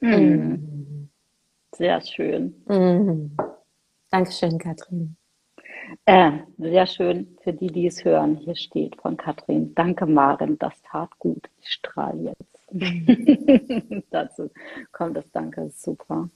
Mhm. 0.00 1.08
Sehr 1.76 2.00
schön. 2.00 2.54
Mhm. 2.66 3.36
Dankeschön, 4.10 4.58
Katrin. 4.58 5.16
Äh, 6.04 6.30
sehr 6.58 6.86
schön 6.86 7.36
für 7.42 7.52
die, 7.52 7.66
die 7.66 7.86
es 7.86 8.04
hören. 8.04 8.36
Hier 8.36 8.54
steht 8.54 8.96
von 9.00 9.16
Katrin. 9.16 9.74
Danke, 9.74 10.06
Maren, 10.06 10.58
das 10.58 10.74
tat 10.82 11.10
gut. 11.18 11.48
Ich 11.60 11.68
strahle 11.70 12.34
jetzt. 12.34 12.60
Dazu 14.10 14.50
kommt 14.92 15.16
das 15.16 15.30
Danke, 15.32 15.70
super. 15.74 16.28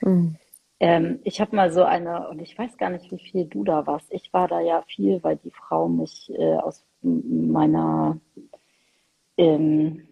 Mhm. 0.00 0.36
Ähm, 0.82 1.20
ich 1.22 1.40
habe 1.40 1.54
mal 1.54 1.70
so 1.70 1.84
eine, 1.84 2.28
und 2.28 2.40
ich 2.40 2.58
weiß 2.58 2.76
gar 2.76 2.90
nicht, 2.90 3.08
wie 3.12 3.18
viel 3.20 3.46
du 3.46 3.62
da 3.62 3.86
warst. 3.86 4.12
Ich 4.12 4.32
war 4.32 4.48
da 4.48 4.60
ja 4.60 4.82
viel, 4.82 5.22
weil 5.22 5.36
die 5.36 5.52
Frau 5.52 5.86
mich 5.88 6.28
äh, 6.36 6.56
aus 6.56 6.84
meiner 7.02 8.18
ähm, 9.36 10.08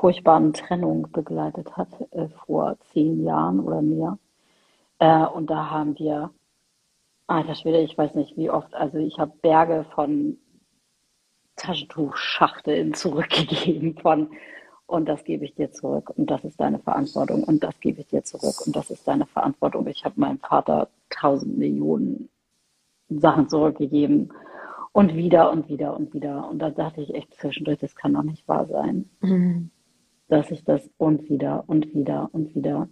furchtbaren 0.00 0.54
Trennung 0.54 1.06
begleitet 1.12 1.76
hat, 1.76 1.88
äh, 2.10 2.28
vor 2.46 2.76
zehn 2.92 3.22
Jahren 3.22 3.60
oder 3.60 3.80
mehr. 3.80 4.18
Äh, 4.98 5.24
und 5.24 5.48
da 5.50 5.70
haben 5.70 5.96
wir, 6.00 6.30
alter 7.28 7.54
Schwede, 7.54 7.78
ich 7.78 7.96
weiß 7.96 8.16
nicht 8.16 8.36
wie 8.36 8.50
oft, 8.50 8.74
also 8.74 8.98
ich 8.98 9.20
habe 9.20 9.34
Berge 9.40 9.86
von 9.94 10.36
Taschentuchschachteln 11.54 12.92
zurückgegeben 12.94 13.96
von 13.98 14.30
und 14.86 15.08
das 15.08 15.24
gebe 15.24 15.44
ich 15.44 15.54
dir 15.54 15.72
zurück. 15.72 16.10
Und 16.16 16.30
das 16.30 16.44
ist 16.44 16.60
deine 16.60 16.78
Verantwortung. 16.78 17.42
Und 17.44 17.64
das 17.64 17.78
gebe 17.80 18.00
ich 18.00 18.08
dir 18.08 18.22
zurück. 18.22 18.66
Und 18.66 18.76
das 18.76 18.90
ist 18.90 19.06
deine 19.08 19.26
Verantwortung. 19.26 19.86
Ich 19.86 20.04
habe 20.04 20.20
meinem 20.20 20.38
Vater 20.38 20.88
tausend 21.10 21.56
Millionen 21.58 22.28
Sachen 23.08 23.48
zurückgegeben. 23.48 24.32
Und 24.92 25.14
wieder 25.14 25.50
und 25.50 25.68
wieder 25.68 25.96
und 25.96 26.14
wieder. 26.14 26.48
Und 26.48 26.60
da 26.60 26.70
dachte 26.70 27.00
ich 27.00 27.14
echt 27.14 27.34
zwischendurch, 27.34 27.78
das 27.78 27.96
kann 27.96 28.14
doch 28.14 28.22
nicht 28.22 28.46
wahr 28.46 28.66
sein, 28.66 29.10
Mhm. 29.20 29.70
dass 30.28 30.50
ich 30.50 30.64
das 30.64 30.88
und 30.98 31.28
wieder 31.28 31.64
und 31.66 31.92
wieder 31.94 32.28
und 32.32 32.54
wieder. 32.54 32.88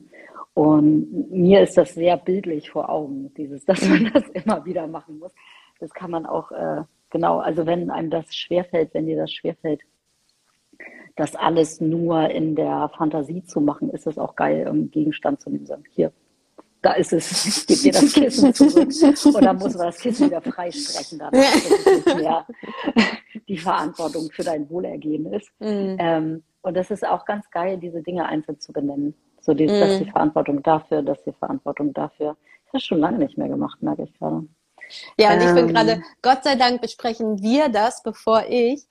Und 0.55 1.31
mir 1.31 1.63
ist 1.63 1.77
das 1.79 1.95
sehr 1.95 2.17
bildlich 2.17 2.71
vor 2.71 2.89
Augen, 2.91 3.33
dieses, 3.35 3.65
dass 3.65 3.87
man 3.89 4.11
das 4.13 4.29
immer 4.31 4.65
wieder 4.65 4.87
machen 4.87 5.19
muss. 5.19 5.33
Das 5.79 5.93
kann 5.93 6.11
man 6.11 6.27
auch, 6.27 6.51
äh, 6.53 6.83
genau, 7.11 7.39
also 7.39 7.67
wenn 7.67 7.91
einem 7.91 8.11
das 8.11 8.35
schwerfällt, 8.35 8.93
wenn 8.95 9.07
dir 9.07 9.17
das 9.17 9.33
schwerfällt, 9.33 9.83
das 11.17 11.37
alles 11.37 11.81
nur 11.81 12.31
in 12.31 12.55
der 12.55 12.91
Fantasie 12.97 13.45
zu 13.45 13.61
machen, 13.61 13.91
ist 13.91 14.07
es 14.07 14.19
auch 14.19 14.35
geil, 14.35 14.67
einen 14.67 14.91
Gegenstand 14.91 15.41
zu 15.41 15.51
nehmen, 15.51 15.67
sagen, 15.67 15.85
hier, 15.91 16.13
da 16.81 16.95
ist 16.95 17.13
es, 17.13 17.47
ich 17.47 17.67
gebe 17.67 17.81
dir 17.81 17.93
das 17.93 18.13
Kissen 18.13 18.53
zurück. 18.55 19.37
Und 19.37 19.45
dann 19.45 19.57
muss 19.57 19.75
man 19.75 19.87
das 19.87 19.99
Kissen 19.99 20.27
wieder 20.27 20.43
freisprechen, 20.43 21.19
dann 21.19 21.33
dass 21.33 21.55
es 21.55 22.07
nicht 22.07 22.17
mehr 22.17 22.47
die 23.49 23.59
Verantwortung 23.59 24.31
für 24.33 24.43
dein 24.43 24.69
Wohlergehen 24.69 25.33
ist. 25.33 25.49
Mhm. 25.61 25.97
Ähm, 25.99 26.43
und 26.63 26.77
das 26.77 26.91
ist 26.91 27.07
auch 27.07 27.25
ganz 27.25 27.51
geil, 27.51 27.79
diese 27.79 28.03
Dinge 28.03 28.27
einzeln 28.27 28.59
zu 28.59 28.73
benennen. 28.73 29.15
So, 29.41 29.55
die, 29.55 29.67
das 29.67 29.93
ist 29.93 30.01
die 30.01 30.11
Verantwortung 30.11 30.63
dafür, 30.63 31.03
das 31.03 31.19
ist 31.19 31.27
die 31.27 31.33
Verantwortung 31.33 31.93
dafür. 31.93 32.37
Ich 32.41 32.69
habe 32.69 32.79
das 32.79 32.85
schon 32.85 32.99
lange 32.99 33.19
nicht 33.19 33.37
mehr 33.37 33.49
gemacht, 33.49 33.83
merke 33.83 34.05
ich 34.05 34.19
gerade. 34.19 34.47
Ja, 35.19 35.35
und 35.35 35.41
ich 35.41 35.55
bin 35.55 35.69
Ähm. 35.69 35.75
gerade, 35.75 36.03
Gott 36.21 36.45
sei 36.45 36.57
Dank 36.57 36.81
besprechen 36.81 37.43
wir 37.43 37.69
das, 37.69 38.03
bevor 38.03 38.45
ich 38.49 38.87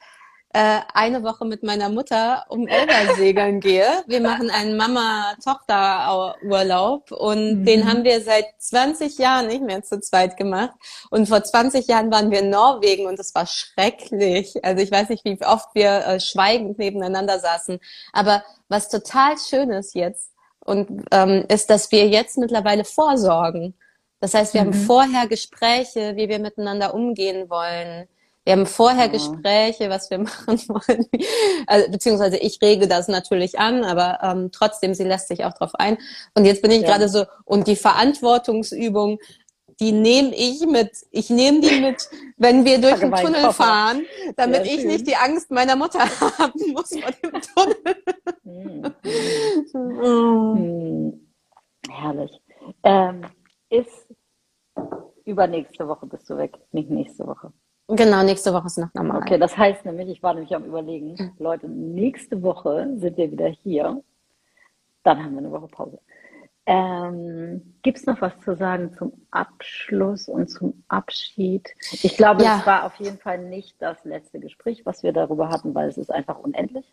äh, 0.54 0.80
eine 0.94 1.24
Woche 1.24 1.46
mit 1.46 1.64
meiner 1.64 1.90
Mutter 1.90 2.46
um 2.50 2.68
Elba 2.68 3.16
segeln 3.16 3.60
gehe. 3.60 3.86
Wir 4.08 4.22
machen 4.22 4.50
einen 4.50 4.78
Mama-Tochter-Urlaub 4.78 7.12
und 7.12 7.62
Mhm. 7.62 7.66
den 7.66 7.88
haben 7.90 8.04
wir 8.04 8.22
seit 8.22 8.46
20 8.58 9.18
Jahren 9.18 9.48
nicht 9.48 9.64
mehr 9.64 9.84
zu 9.84 10.00
zweit 10.00 10.38
gemacht. 10.38 10.72
Und 11.10 11.28
vor 11.28 11.44
20 11.44 11.88
Jahren 11.88 12.12
waren 12.12 12.32
wir 12.32 12.40
in 12.40 12.50
Norwegen 12.50 13.08
und 13.08 13.20
es 13.20 13.34
war 13.36 13.46
schrecklich. 13.48 14.64
Also 14.64 14.84
ich 14.84 14.92
weiß 14.92 15.10
nicht, 15.10 15.26
wie 15.26 15.38
oft 15.46 15.70
wir 15.74 16.06
äh, 16.06 16.20
schweigend 16.20 16.78
nebeneinander 16.80 17.40
saßen. 17.40 17.80
Aber 18.14 18.44
was 18.70 18.90
total 18.90 19.36
schön 19.38 19.70
ist 19.72 19.96
jetzt 19.96 20.32
und 20.60 21.06
ähm, 21.12 21.46
ist, 21.50 21.70
dass 21.70 21.92
wir 21.92 22.08
jetzt 22.08 22.38
mittlerweile 22.38 22.86
vorsorgen. 22.86 23.74
Das 24.20 24.34
heißt, 24.36 24.54
wir 24.54 24.62
haben 24.62 24.74
vorher 24.74 25.28
Gespräche, 25.28 26.16
wie 26.16 26.30
wir 26.30 26.40
miteinander 26.40 26.94
umgehen 26.94 27.50
wollen. 27.50 28.08
Wir 28.52 28.58
haben 28.58 28.66
vorher 28.66 29.06
Ja. 29.06 29.12
Gespräche, 29.14 29.90
was 29.90 30.10
wir 30.10 30.18
machen 30.20 30.60
wollen. 30.68 31.06
Also, 31.68 31.90
beziehungsweise 31.90 32.36
ich 32.36 32.62
rege 32.62 32.86
das 32.86 33.08
natürlich 33.08 33.58
an, 33.60 33.86
aber 33.86 34.20
ähm, 34.22 34.50
trotzdem, 34.52 34.94
sie 34.94 35.06
lässt 35.06 35.30
sich 35.30 35.46
auch 35.46 35.54
drauf 35.54 35.72
ein. 35.76 35.98
Und 36.34 36.44
jetzt 36.44 36.62
bin 36.62 36.70
ich 36.72 36.82
Ja. 36.82 36.90
gerade 36.90 37.08
so, 37.08 37.24
und 37.46 37.68
die 37.68 37.78
Verantwortungsübung, 37.78 39.20
die 39.80 39.94
nehme 39.94 40.36
ich 40.36 40.66
mit. 40.68 40.92
Ich 41.12 41.30
nehme 41.30 41.62
die 41.62 41.80
mit, 41.80 42.10
wenn 42.36 42.66
wir 42.66 42.82
durch 42.82 43.00
den 43.00 43.14
Tunnel 43.14 43.42
Koffer. 43.42 43.54
fahren, 43.54 44.06
damit 44.36 44.66
ich 44.66 44.84
nicht 44.84 45.08
die 45.08 45.16
Angst 45.16 45.50
meiner 45.50 45.78
Mutter 45.78 46.00
haben 46.38 46.72
muss 46.74 46.90
vor 46.90 47.12
dem 47.24 47.42
Tunnel. 47.56 48.94
Hm, 50.04 51.30
herrlich. 51.90 52.32
Ähm, 52.84 53.22
ist 53.70 54.08
übernächste 55.24 55.88
Woche 55.88 56.06
bist 56.06 56.30
du 56.30 56.36
weg, 56.38 56.58
nicht 56.74 56.90
nächste 56.90 57.26
Woche. 57.26 57.54
Genau, 57.96 58.24
nächste 58.24 58.54
Woche 58.54 58.68
ist 58.68 58.78
noch 58.78 58.94
normal. 58.94 59.18
Okay, 59.22 59.38
das 59.38 59.58
heißt 59.58 59.86
nämlich, 59.86 60.10
ich 60.10 60.24
war 60.24 60.34
nämlich 60.34 60.54
am 60.56 60.66
überlegen, 60.66 61.16
Leute, 61.40 61.68
nächste 61.68 62.42
Woche 62.42 62.90
sind 62.98 63.18
wir 63.18 63.32
wieder 63.32 63.48
hier. 63.48 64.02
Dann 65.04 65.24
haben 65.24 65.32
wir 65.34 65.40
eine 65.40 65.52
Woche 65.52 65.68
Pause. 65.68 66.00
Ähm, 66.68 67.74
Gibt 67.82 67.98
es 67.98 68.06
noch 68.06 68.22
was 68.22 68.40
zu 68.40 68.56
sagen 68.56 68.94
zum 68.94 69.14
Abschluss 69.32 70.28
und 70.30 70.50
zum 70.50 70.84
Abschied? 70.88 71.70
Ich 71.92 72.16
glaube, 72.18 72.44
Ja. 72.44 72.60
es 72.60 72.66
war 72.68 72.86
auf 72.86 72.96
jeden 72.96 73.18
Fall 73.18 73.40
nicht 73.40 73.76
das 73.82 74.04
letzte 74.06 74.40
Gespräch, 74.40 74.86
was 74.86 75.02
wir 75.02 75.12
darüber 75.12 75.50
hatten, 75.50 75.74
weil 75.74 75.90
es 75.90 75.98
ist 75.98 76.12
einfach 76.12 76.38
unendlich. 76.40 76.86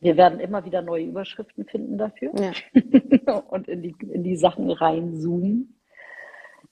Wir 0.00 0.18
werden 0.18 0.40
immer 0.40 0.66
wieder 0.66 0.82
neue 0.82 1.04
Überschriften 1.06 1.64
finden 1.64 1.96
dafür 1.96 2.32
Ja. 2.38 2.52
und 3.48 3.66
in 3.68 3.82
die, 3.82 3.96
in 4.12 4.22
die 4.22 4.36
Sachen 4.36 4.70
reinzoomen. 4.70 5.73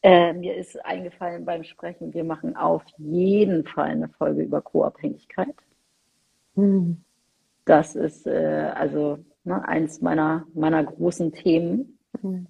Äh, 0.02 0.32
mir 0.32 0.56
ist 0.56 0.84
eingefallen 0.84 1.44
beim 1.44 1.62
Sprechen, 1.64 2.12
wir 2.12 2.24
machen 2.24 2.56
auf 2.56 2.82
jeden 2.98 3.64
Fall 3.64 3.90
eine 3.90 4.08
Folge 4.08 4.42
über 4.42 4.60
Co-Abhängigkeit. 4.60 5.54
Hm. 6.56 7.02
Das 7.64 7.96
ist 7.96 8.26
äh, 8.26 8.72
also 8.74 9.18
ne, 9.44 9.66
eins 9.68 10.00
meiner, 10.00 10.46
meiner 10.54 10.84
großen 10.84 11.32
Themen, 11.32 11.98
Mhm. 12.22 12.46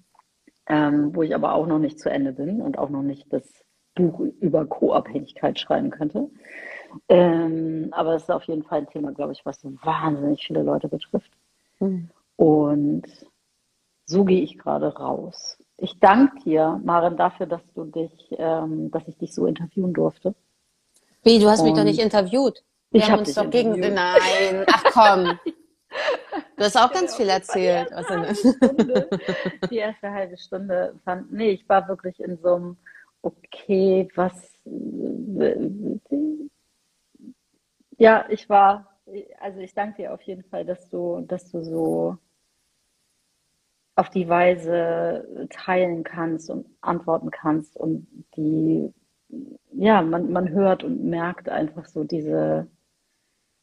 ähm, 0.67 1.15
wo 1.15 1.23
ich 1.23 1.35
aber 1.35 1.53
auch 1.55 1.67
noch 1.67 1.79
nicht 1.79 1.99
zu 1.99 2.09
Ende 2.09 2.33
bin 2.33 2.61
und 2.61 2.77
auch 2.77 2.89
noch 2.89 3.03
nicht 3.03 3.31
das 3.33 3.49
Buch 3.95 4.19
über 4.41 4.65
Co-Abhängigkeit 4.65 5.59
schreiben 5.59 5.89
könnte. 5.91 6.29
Ähm, 7.09 7.89
aber 7.91 8.15
es 8.15 8.23
ist 8.23 8.31
auf 8.31 8.43
jeden 8.45 8.63
Fall 8.63 8.79
ein 8.79 8.87
Thema, 8.89 9.11
glaube 9.13 9.33
ich, 9.33 9.45
was 9.45 9.63
wahnsinnig 9.63 10.45
viele 10.45 10.63
Leute 10.63 10.89
betrifft. 10.89 11.31
Hm. 11.79 12.09
Und 12.37 13.03
so 14.05 14.25
gehe 14.25 14.41
ich 14.41 14.57
gerade 14.57 14.95
raus. 14.95 15.57
Ich 15.83 15.99
danke 15.99 16.39
dir, 16.45 16.79
Maren, 16.85 17.17
dafür, 17.17 17.45
dass 17.45 17.61
du 17.75 17.83
dich, 17.83 18.13
ähm, 18.37 18.89
dass 18.91 19.05
ich 19.09 19.17
dich 19.17 19.33
so 19.33 19.45
interviewen 19.47 19.91
durfte. 19.91 20.33
Wie, 21.23 21.39
du 21.39 21.49
hast 21.49 21.61
mich 21.61 21.73
doch 21.73 21.79
Und- 21.79 21.87
nicht 21.87 21.99
interviewt. 21.99 22.63
Wir 22.91 22.99
Ich 23.01 23.05
haben 23.07 23.11
hab 23.11 23.19
uns 23.19 23.33
doch 23.33 23.49
gegen. 23.49 23.77
Nein, 23.77 24.65
ach 24.67 24.83
komm. 24.93 25.39
Du 26.57 26.63
hast 26.63 26.75
auch 26.75 26.91
ganz 26.91 27.15
viel 27.15 27.29
erzählt. 27.29 27.89
Die 27.91 27.93
erste, 27.93 28.35
Stunde, 28.35 29.09
die 29.69 29.77
erste 29.77 30.11
halbe 30.11 30.37
Stunde 30.37 30.99
fand, 31.05 31.31
nee, 31.31 31.51
ich 31.51 31.69
war 31.69 31.87
wirklich 31.87 32.19
in 32.19 32.37
so 32.37 32.55
einem, 32.55 32.77
okay, 33.21 34.07
was, 34.15 34.33
ja, 37.99 38.25
ich 38.29 38.49
war, 38.49 38.97
also 39.39 39.59
ich 39.59 39.75
danke 39.75 40.01
dir 40.01 40.13
auf 40.15 40.21
jeden 40.23 40.43
Fall, 40.45 40.65
dass 40.65 40.89
du, 40.89 41.21
dass 41.27 41.51
du 41.51 41.63
so 41.63 42.17
auf 43.95 44.09
die 44.09 44.27
Weise 44.27 45.47
teilen 45.49 46.03
kannst 46.03 46.49
und 46.49 46.65
antworten 46.81 47.29
kannst 47.29 47.77
und 47.77 48.07
die, 48.35 48.91
ja, 49.71 50.01
man, 50.01 50.31
man 50.31 50.49
hört 50.49 50.83
und 50.83 51.03
merkt 51.03 51.49
einfach 51.49 51.85
so 51.85 52.03
diese 52.03 52.67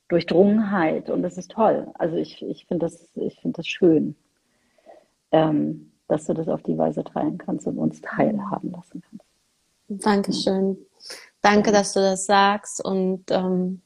Durchdrungenheit 0.08 1.10
und 1.10 1.22
das 1.22 1.36
ist 1.38 1.50
toll. 1.50 1.88
Also 1.94 2.16
ich, 2.16 2.42
ich 2.42 2.66
finde 2.66 2.86
das, 2.86 3.10
ich 3.14 3.40
finde 3.40 3.56
das 3.58 3.66
schön, 3.66 4.16
ähm, 5.32 5.92
dass 6.08 6.26
du 6.26 6.34
das 6.34 6.48
auf 6.48 6.62
die 6.62 6.78
Weise 6.78 7.04
teilen 7.04 7.38
kannst 7.38 7.66
und 7.66 7.78
uns 7.78 8.00
teilhaben 8.00 8.70
lassen 8.70 9.02
kannst. 9.08 10.04
Dankeschön. 10.04 10.78
Danke, 11.42 11.72
dass 11.72 11.92
du 11.92 12.00
das 12.00 12.26
sagst 12.26 12.84
und 12.84 13.24
ähm, 13.30 13.82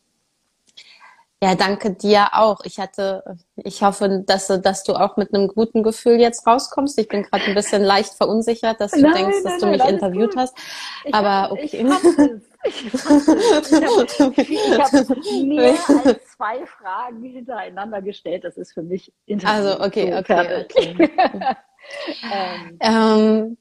ja, 1.45 1.55
danke 1.55 1.93
dir 1.93 2.29
auch. 2.33 2.61
Ich 2.65 2.79
hatte, 2.79 3.23
ich 3.57 3.83
hoffe, 3.83 4.25
dass, 4.27 4.47
dass 4.47 4.83
du 4.83 4.95
auch 4.95 5.19
mit 5.19 5.35
einem 5.35 5.49
guten 5.49 5.83
Gefühl 5.83 6.19
jetzt 6.19 6.47
rauskommst. 6.47 6.99
Ich 6.99 7.09
bin 7.09 7.23
gerade 7.23 7.45
ein 7.45 7.55
bisschen 7.55 7.83
leicht 7.83 8.15
verunsichert, 8.15 8.81
dass 8.81 8.93
du 8.93 9.03
nein, 9.03 9.13
denkst, 9.13 9.43
dass 9.43 9.61
nein, 9.61 9.61
du 9.61 9.67
mich 9.77 9.85
interviewt 9.85 10.31
gut. 10.31 10.41
hast. 10.41 10.57
Ich 11.05 11.15
Aber 11.15 11.53
okay. 11.53 11.65
Ich, 11.65 11.75
ich, 11.75 11.85
habe 11.85 12.41
mehr 15.45 15.75
als 16.03 16.29
zwei 16.35 16.65
Fragen 16.65 17.23
hintereinander 17.23 18.01
gestellt. 18.01 18.45
Das 18.45 18.57
ist 18.57 18.73
für 18.73 18.83
mich 18.83 19.13
Interview. 19.27 19.55
Also 19.55 19.81
okay, 19.85 20.17
okay, 20.17 20.65
okay. 20.65 20.97
ähm, 22.33 22.79
ähm 22.81 23.59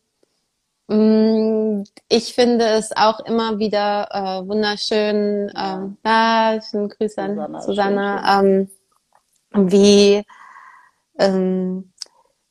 ich 0.88 2.34
finde 2.36 2.66
es 2.66 2.96
auch 2.96 3.20
immer 3.22 3.58
wieder 3.58 4.10
äh, 4.12 4.48
wunderschön, 4.48 5.50
ja. 5.56 5.76
ähm, 5.76 5.98
ja, 6.06 6.60
schönen 6.62 6.90
Grüße 6.90 7.22
an 7.22 7.36
Susanne, 7.36 7.62
Susanne 7.62 8.70
ähm, 9.54 9.70
wie 9.70 10.24
ähm, 11.18 11.94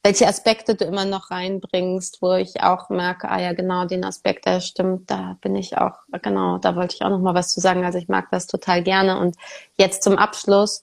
welche 0.05 0.27
Aspekte 0.27 0.75
du 0.75 0.85
immer 0.85 1.05
noch 1.05 1.31
reinbringst, 1.31 2.23
wo 2.23 2.33
ich 2.33 2.61
auch 2.63 2.89
merke, 2.91 3.29
ah 3.31 3.41
ja, 3.41 3.53
genau, 3.53 3.85
den 3.85 4.05
Aspekt, 4.05 4.47
der 4.47 4.61
stimmt, 4.61 5.11
da 5.11 5.37
bin 5.41 5.55
ich 5.55 5.79
auch, 5.79 5.95
genau, 6.23 6.59
da 6.59 6.75
wollte 6.75 6.97
ich 6.97 7.03
auch 7.03 7.11
noch 7.11 7.21
mal 7.21 7.35
was 7.35 7.53
zu 7.53 7.61
sagen. 7.61 7.85
Also 7.85 7.99
ich 7.99 8.09
mag 8.09 8.29
das 8.33 8.49
total 8.49 8.83
gerne. 8.83 9.19
Und 9.19 9.37
jetzt 9.77 10.03
zum 10.03 10.19
Abschluss 10.19 10.83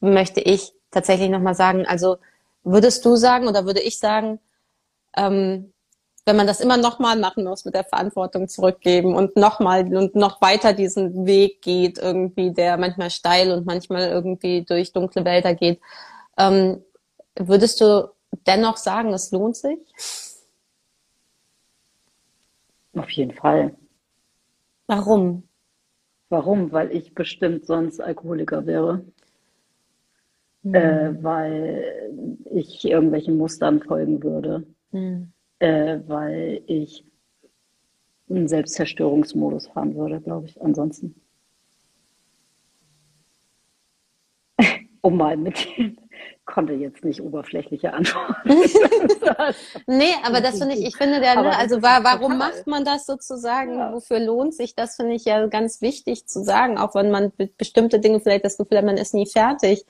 möchte 0.00 0.40
ich 0.40 0.72
tatsächlich 0.90 1.28
noch 1.28 1.40
mal 1.40 1.54
sagen, 1.54 1.86
also 1.86 2.16
würdest 2.62 3.04
du 3.04 3.16
sagen 3.16 3.48
oder 3.48 3.66
würde 3.66 3.80
ich 3.80 3.98
sagen, 3.98 4.40
ähm, 5.14 5.73
wenn 6.26 6.36
man 6.36 6.46
das 6.46 6.60
immer 6.60 6.76
nochmal 6.76 7.18
machen 7.18 7.44
muss 7.44 7.64
mit 7.64 7.74
der 7.74 7.84
Verantwortung 7.84 8.48
zurückgeben 8.48 9.14
und 9.14 9.36
nochmal 9.36 9.94
und 9.94 10.14
noch 10.14 10.40
weiter 10.40 10.72
diesen 10.72 11.26
Weg 11.26 11.60
geht, 11.60 11.98
irgendwie, 11.98 12.52
der 12.52 12.78
manchmal 12.78 13.10
steil 13.10 13.52
und 13.52 13.66
manchmal 13.66 14.08
irgendwie 14.08 14.62
durch 14.62 14.92
dunkle 14.92 15.24
Wälder 15.24 15.54
geht, 15.54 15.80
ähm, 16.38 16.82
würdest 17.36 17.80
du 17.80 18.10
dennoch 18.46 18.78
sagen, 18.78 19.12
es 19.12 19.30
lohnt 19.32 19.56
sich? 19.56 19.78
Auf 22.94 23.10
jeden 23.10 23.32
Fall. 23.32 23.74
Warum? 24.86 25.42
Warum? 26.30 26.72
Weil 26.72 26.90
ich 26.92 27.14
bestimmt 27.14 27.66
sonst 27.66 28.00
Alkoholiker 28.00 28.64
wäre. 28.64 29.04
Mhm. 30.62 30.74
Äh, 30.74 31.22
weil 31.22 32.38
ich 32.50 32.84
irgendwelchen 32.84 33.36
Mustern 33.36 33.82
folgen 33.82 34.22
würde. 34.22 34.64
Mhm 34.90 35.33
äh, 35.58 35.98
weil 36.06 36.62
ich 36.66 37.04
einen 38.28 38.48
Selbstzerstörungsmodus 38.48 39.68
fahren 39.68 39.94
würde, 39.94 40.20
glaube 40.20 40.46
ich. 40.46 40.60
Ansonsten. 40.60 41.20
um 45.02 45.16
mal 45.16 45.36
mit 45.36 45.66
konnte 46.46 46.74
jetzt 46.74 47.04
nicht 47.04 47.20
oberflächliche 47.22 47.92
Antworten. 47.92 48.48
nee, 49.86 50.12
aber 50.24 50.40
das 50.40 50.58
finde 50.58 50.74
ich, 50.74 50.86
ich 50.86 50.96
finde 50.96 51.20
der, 51.20 51.40
ne, 51.40 51.56
also 51.56 51.82
war, 51.82 52.04
warum 52.04 52.38
macht 52.38 52.66
man 52.66 52.84
das 52.84 53.06
sozusagen? 53.06 53.78
Ja. 53.78 53.92
Wofür 53.92 54.20
lohnt 54.20 54.54
sich 54.54 54.74
das, 54.74 54.96
finde 54.96 55.14
ich 55.14 55.24
ja 55.24 55.46
ganz 55.46 55.80
wichtig 55.80 56.26
zu 56.26 56.42
sagen, 56.42 56.76
auch 56.78 56.94
wenn 56.94 57.10
man 57.10 57.32
bestimmte 57.56 57.98
Dinge 57.98 58.20
vielleicht 58.20 58.44
das 58.44 58.58
Gefühl 58.58 58.78
hat, 58.78 58.84
man 58.84 58.98
ist 58.98 59.14
nie 59.14 59.26
fertig. 59.26 59.86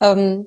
Ähm, 0.00 0.46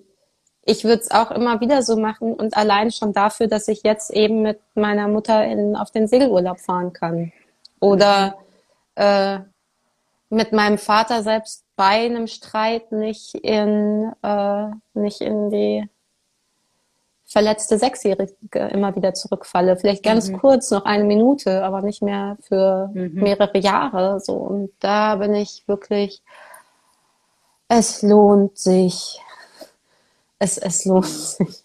ich 0.64 0.84
würde 0.84 1.02
es 1.02 1.12
auch 1.12 1.32
immer 1.32 1.62
wieder 1.62 1.82
so 1.82 1.98
machen 1.98 2.34
und 2.34 2.56
allein 2.56 2.92
schon 2.92 3.14
dafür, 3.14 3.48
dass 3.48 3.68
ich 3.68 3.84
jetzt 3.84 4.12
eben 4.12 4.42
mit 4.42 4.60
meiner 4.76 5.08
Mutter 5.08 5.44
in, 5.46 5.76
auf 5.76 5.92
den 5.92 6.08
Segelurlaub 6.08 6.60
fahren 6.60 6.94
kann. 6.94 7.32
Oder 7.80 8.36
äh, 8.96 9.40
mit 10.30 10.52
meinem 10.52 10.78
Vater 10.78 11.24
selbst 11.24 11.64
bei 11.76 12.06
einem 12.06 12.28
Streit 12.28 12.92
nicht 12.92 13.34
in, 13.36 14.12
äh, 14.22 14.66
nicht 14.94 15.22
in 15.22 15.50
die 15.50 15.90
verletzte 17.26 17.78
Sechsjährige 17.78 18.60
immer 18.72 18.96
wieder 18.96 19.14
zurückfalle. 19.14 19.78
Vielleicht 19.78 20.04
ganz 20.04 20.30
mhm. 20.30 20.40
kurz, 20.40 20.72
noch 20.72 20.86
eine 20.86 21.04
Minute, 21.04 21.64
aber 21.64 21.82
nicht 21.82 22.02
mehr 22.02 22.38
für 22.42 22.90
mhm. 22.94 23.14
mehrere 23.14 23.58
Jahre. 23.60 24.20
So. 24.20 24.34
Und 24.34 24.72
da 24.80 25.16
bin 25.16 25.36
ich 25.36 25.64
wirklich, 25.68 26.24
es 27.68 28.02
lohnt 28.02 28.58
sich 28.58 29.22
es, 30.40 30.58
es 30.58 30.86
lohnt 30.86 31.06
sich. 31.06 31.64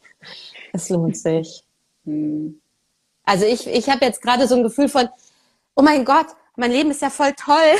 Es 0.72 0.88
lohnt 0.88 1.16
sich. 1.16 1.64
Hm. 2.04 2.60
Also 3.24 3.46
ich, 3.46 3.66
ich 3.66 3.88
habe 3.88 4.04
jetzt 4.04 4.20
gerade 4.20 4.46
so 4.46 4.56
ein 4.56 4.64
Gefühl 4.64 4.88
von, 4.88 5.08
oh 5.76 5.82
mein 5.82 6.04
Gott, 6.04 6.26
mein 6.56 6.70
Leben 6.70 6.90
ist 6.90 7.02
ja 7.02 7.10
voll 7.10 7.32
toll. 7.32 7.76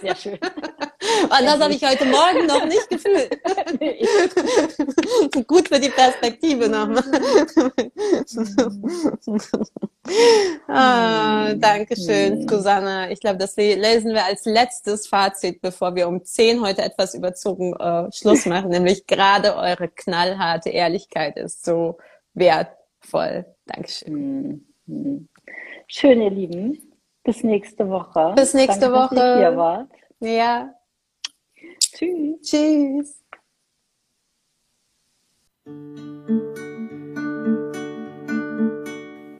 Sehr 0.00 0.16
schön. 0.16 0.38
Und 0.38 1.30
das 1.30 1.60
habe 1.60 1.74
ich 1.74 1.84
heute 1.84 2.04
Morgen 2.06 2.46
noch 2.46 2.64
nicht 2.66 2.88
gefühlt. 2.88 3.40
Gut 5.46 5.68
für 5.68 5.78
die 5.78 5.90
Perspektive 5.90 6.68
nochmal. 6.68 7.04
Ah, 10.68 11.54
Dankeschön, 11.54 12.48
Susanne. 12.48 13.12
Ich 13.12 13.20
glaube, 13.20 13.38
das 13.38 13.56
lesen 13.56 14.12
wir 14.12 14.24
als 14.24 14.44
letztes 14.44 15.06
Fazit, 15.06 15.60
bevor 15.60 15.94
wir 15.94 16.08
um 16.08 16.24
zehn 16.24 16.60
heute 16.60 16.82
etwas 16.82 17.14
überzogen 17.14 17.74
äh, 17.74 18.10
Schluss 18.12 18.46
machen. 18.46 18.70
nämlich 18.70 19.06
gerade 19.06 19.56
eure 19.56 19.88
knallharte 19.88 20.70
Ehrlichkeit 20.70 21.36
ist 21.36 21.64
so 21.64 21.98
wertvoll. 22.34 23.46
Dankeschön. 23.66 24.66
Schön, 25.86 26.22
ihr 26.22 26.30
Lieben. 26.30 26.92
Bis 27.24 27.42
nächste 27.42 27.88
Woche. 27.88 28.34
Bis 28.36 28.54
nächste 28.54 28.88
Danke, 28.88 28.96
Woche. 28.96 29.14
Dass 29.16 29.24
ihr 29.24 29.48
hier 29.48 29.56
wart. 29.56 29.90
Ja. 30.20 30.74
Tschüss. 31.80 32.40
Tschüss. 32.42 33.22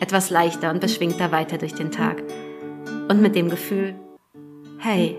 etwas 0.00 0.30
leichter 0.30 0.70
und 0.70 0.80
beschwingter 0.80 1.32
weiter 1.32 1.58
durch 1.58 1.74
den 1.74 1.90
Tag. 1.90 2.22
Und 3.08 3.20
mit 3.20 3.34
dem 3.34 3.50
Gefühl, 3.50 3.94
hey, 4.78 5.16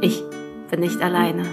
ich 0.00 0.22
bin 0.70 0.80
nicht 0.80 1.00
alleine. 1.00 1.44